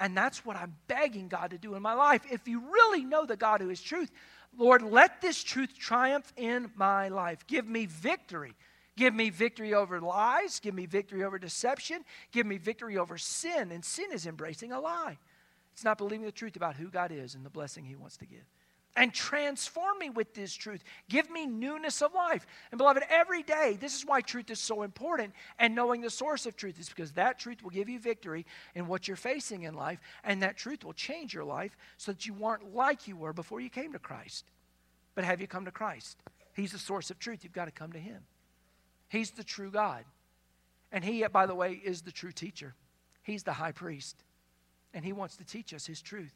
And 0.00 0.16
that's 0.16 0.44
what 0.44 0.56
I'm 0.56 0.74
begging 0.88 1.28
God 1.28 1.50
to 1.50 1.58
do 1.58 1.74
in 1.74 1.82
my 1.82 1.94
life. 1.94 2.22
If 2.30 2.48
you 2.48 2.60
really 2.60 3.04
know 3.04 3.26
the 3.26 3.36
God 3.36 3.60
who 3.60 3.70
is 3.70 3.80
truth, 3.80 4.10
Lord, 4.56 4.82
let 4.82 5.20
this 5.20 5.42
truth 5.42 5.76
triumph 5.78 6.32
in 6.36 6.70
my 6.76 7.08
life. 7.08 7.46
Give 7.46 7.66
me 7.66 7.86
victory. 7.86 8.54
Give 8.96 9.14
me 9.14 9.30
victory 9.30 9.74
over 9.74 10.00
lies. 10.00 10.60
Give 10.60 10.74
me 10.74 10.86
victory 10.86 11.24
over 11.24 11.38
deception. 11.38 12.04
Give 12.32 12.46
me 12.46 12.58
victory 12.58 12.98
over 12.98 13.18
sin. 13.18 13.72
And 13.72 13.84
sin 13.84 14.12
is 14.12 14.26
embracing 14.26 14.72
a 14.72 14.80
lie. 14.80 15.18
It's 15.72 15.84
not 15.84 15.98
believing 15.98 16.24
the 16.24 16.32
truth 16.32 16.54
about 16.56 16.76
who 16.76 16.88
God 16.88 17.10
is 17.10 17.34
and 17.34 17.44
the 17.44 17.50
blessing 17.50 17.84
He 17.84 17.96
wants 17.96 18.16
to 18.18 18.26
give 18.26 18.44
and 18.96 19.12
transform 19.12 19.98
me 19.98 20.10
with 20.10 20.34
this 20.34 20.54
truth. 20.54 20.84
Give 21.08 21.28
me 21.30 21.46
newness 21.46 22.00
of 22.00 22.14
life. 22.14 22.46
And 22.70 22.78
beloved, 22.78 23.02
every 23.08 23.42
day, 23.42 23.76
this 23.80 23.96
is 23.96 24.06
why 24.06 24.20
truth 24.20 24.50
is 24.50 24.60
so 24.60 24.82
important. 24.82 25.32
And 25.58 25.74
knowing 25.74 26.00
the 26.00 26.10
source 26.10 26.46
of 26.46 26.56
truth 26.56 26.78
is 26.78 26.88
because 26.88 27.12
that 27.12 27.38
truth 27.38 27.62
will 27.62 27.70
give 27.70 27.88
you 27.88 27.98
victory 27.98 28.46
in 28.74 28.86
what 28.86 29.08
you're 29.08 29.16
facing 29.16 29.64
in 29.64 29.74
life. 29.74 29.98
And 30.22 30.42
that 30.42 30.56
truth 30.56 30.84
will 30.84 30.92
change 30.92 31.34
your 31.34 31.44
life 31.44 31.76
so 31.96 32.12
that 32.12 32.24
you 32.24 32.34
weren't 32.34 32.74
like 32.74 33.08
you 33.08 33.16
were 33.16 33.32
before 33.32 33.60
you 33.60 33.70
came 33.70 33.92
to 33.92 33.98
Christ. 33.98 34.44
But 35.14 35.24
have 35.24 35.40
you 35.40 35.48
come 35.48 35.64
to 35.64 35.72
Christ? 35.72 36.18
He's 36.54 36.72
the 36.72 36.78
source 36.78 37.10
of 37.10 37.18
truth. 37.18 37.40
You've 37.42 37.52
got 37.52 37.64
to 37.64 37.72
come 37.72 37.92
to 37.92 37.98
Him. 37.98 38.22
He's 39.08 39.32
the 39.32 39.44
true 39.44 39.70
God. 39.70 40.04
And 40.92 41.04
He, 41.04 41.26
by 41.26 41.46
the 41.46 41.54
way, 41.54 41.80
is 41.84 42.02
the 42.02 42.12
true 42.12 42.32
teacher. 42.32 42.74
He's 43.22 43.42
the 43.42 43.52
high 43.54 43.72
priest. 43.72 44.22
And 44.92 45.04
He 45.04 45.12
wants 45.12 45.36
to 45.38 45.44
teach 45.44 45.74
us 45.74 45.86
His 45.86 46.00
truth. 46.00 46.32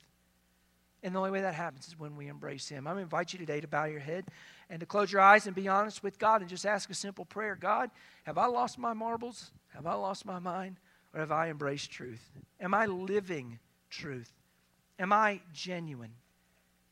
And 1.03 1.15
the 1.15 1.19
only 1.19 1.31
way 1.31 1.43
that 1.43 1.55
happens 1.55 1.87
is 1.87 1.99
when 1.99 2.17
we 2.17 2.27
embrace 2.27 2.69
Him. 2.69 2.87
I'm 2.87 2.95
going 2.95 2.97
to 2.97 3.03
invite 3.03 3.33
you 3.33 3.39
today 3.39 3.61
to 3.61 3.69
bow 3.69 3.85
your 3.85 4.01
head 4.01 4.25
and 4.69 4.81
to 4.81 4.87
close 4.87 5.13
your 5.13 5.21
eyes 5.21 5.47
and 5.47 5.55
be 5.55 5.69
honest 5.69 6.03
with 6.03 6.19
God 6.19 6.41
and 6.41 6.51
just 6.51 6.67
ask 6.67 6.91
a 6.91 6.95
simple 6.95 7.25
prayer 7.25 7.55
God, 7.55 7.91
have 8.25 8.39
I 8.39 8.47
lost 8.47 8.79
my 8.79 8.95
marbles? 8.95 9.53
Have 9.75 9.87
I 9.87 9.95
lost 9.95 10.27
my 10.27 10.39
mind? 10.39 10.77
Or 11.15 11.21
have 11.21 11.33
I 11.33 11.51
embraced 11.51 11.91
truth? 11.91 12.31
Am 12.61 12.75
I 12.75 12.87
living 12.87 13.59
truth? 13.91 14.33
Am 14.99 15.13
I 15.13 15.41
genuine? 15.53 16.13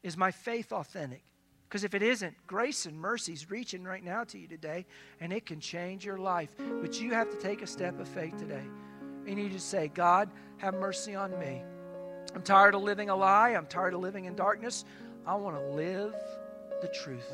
Is 0.03 0.17
my 0.17 0.31
faith 0.31 0.73
authentic? 0.73 1.23
Because 1.69 1.83
if 1.83 1.95
it 1.95 2.03
isn't, 2.03 2.35
grace 2.47 2.87
and 2.87 2.97
mercy 2.97 3.33
is 3.33 3.51
reaching 3.51 3.83
right 3.83 4.05
now 4.05 4.23
to 4.25 4.39
you 4.39 4.47
today, 4.47 4.87
and 5.21 5.33
it 5.33 5.45
can 5.45 5.59
change 5.59 6.05
your 6.05 6.17
life. 6.17 6.49
But 6.81 7.01
you 7.01 7.13
have 7.13 7.29
to 7.31 7.37
take 7.37 7.61
a 7.61 7.67
step 7.67 7.99
of 7.99 8.07
faith 8.07 8.37
today. 8.39 8.63
You 9.27 9.49
just 9.51 9.69
say, 9.69 9.89
God, 9.89 10.31
have 10.59 10.75
mercy 10.75 11.17
on 11.17 11.37
me. 11.41 11.63
I'm 12.37 12.43
tired 12.43 12.74
of 12.74 12.82
living 12.82 13.09
a 13.09 13.16
lie. 13.16 13.55
I'm 13.55 13.64
tired 13.64 13.95
of 13.95 14.01
living 14.01 14.26
in 14.26 14.34
darkness. 14.34 14.84
I 15.26 15.34
want 15.37 15.57
to 15.57 15.68
live 15.68 16.14
the 16.82 16.89
truth. 16.89 17.32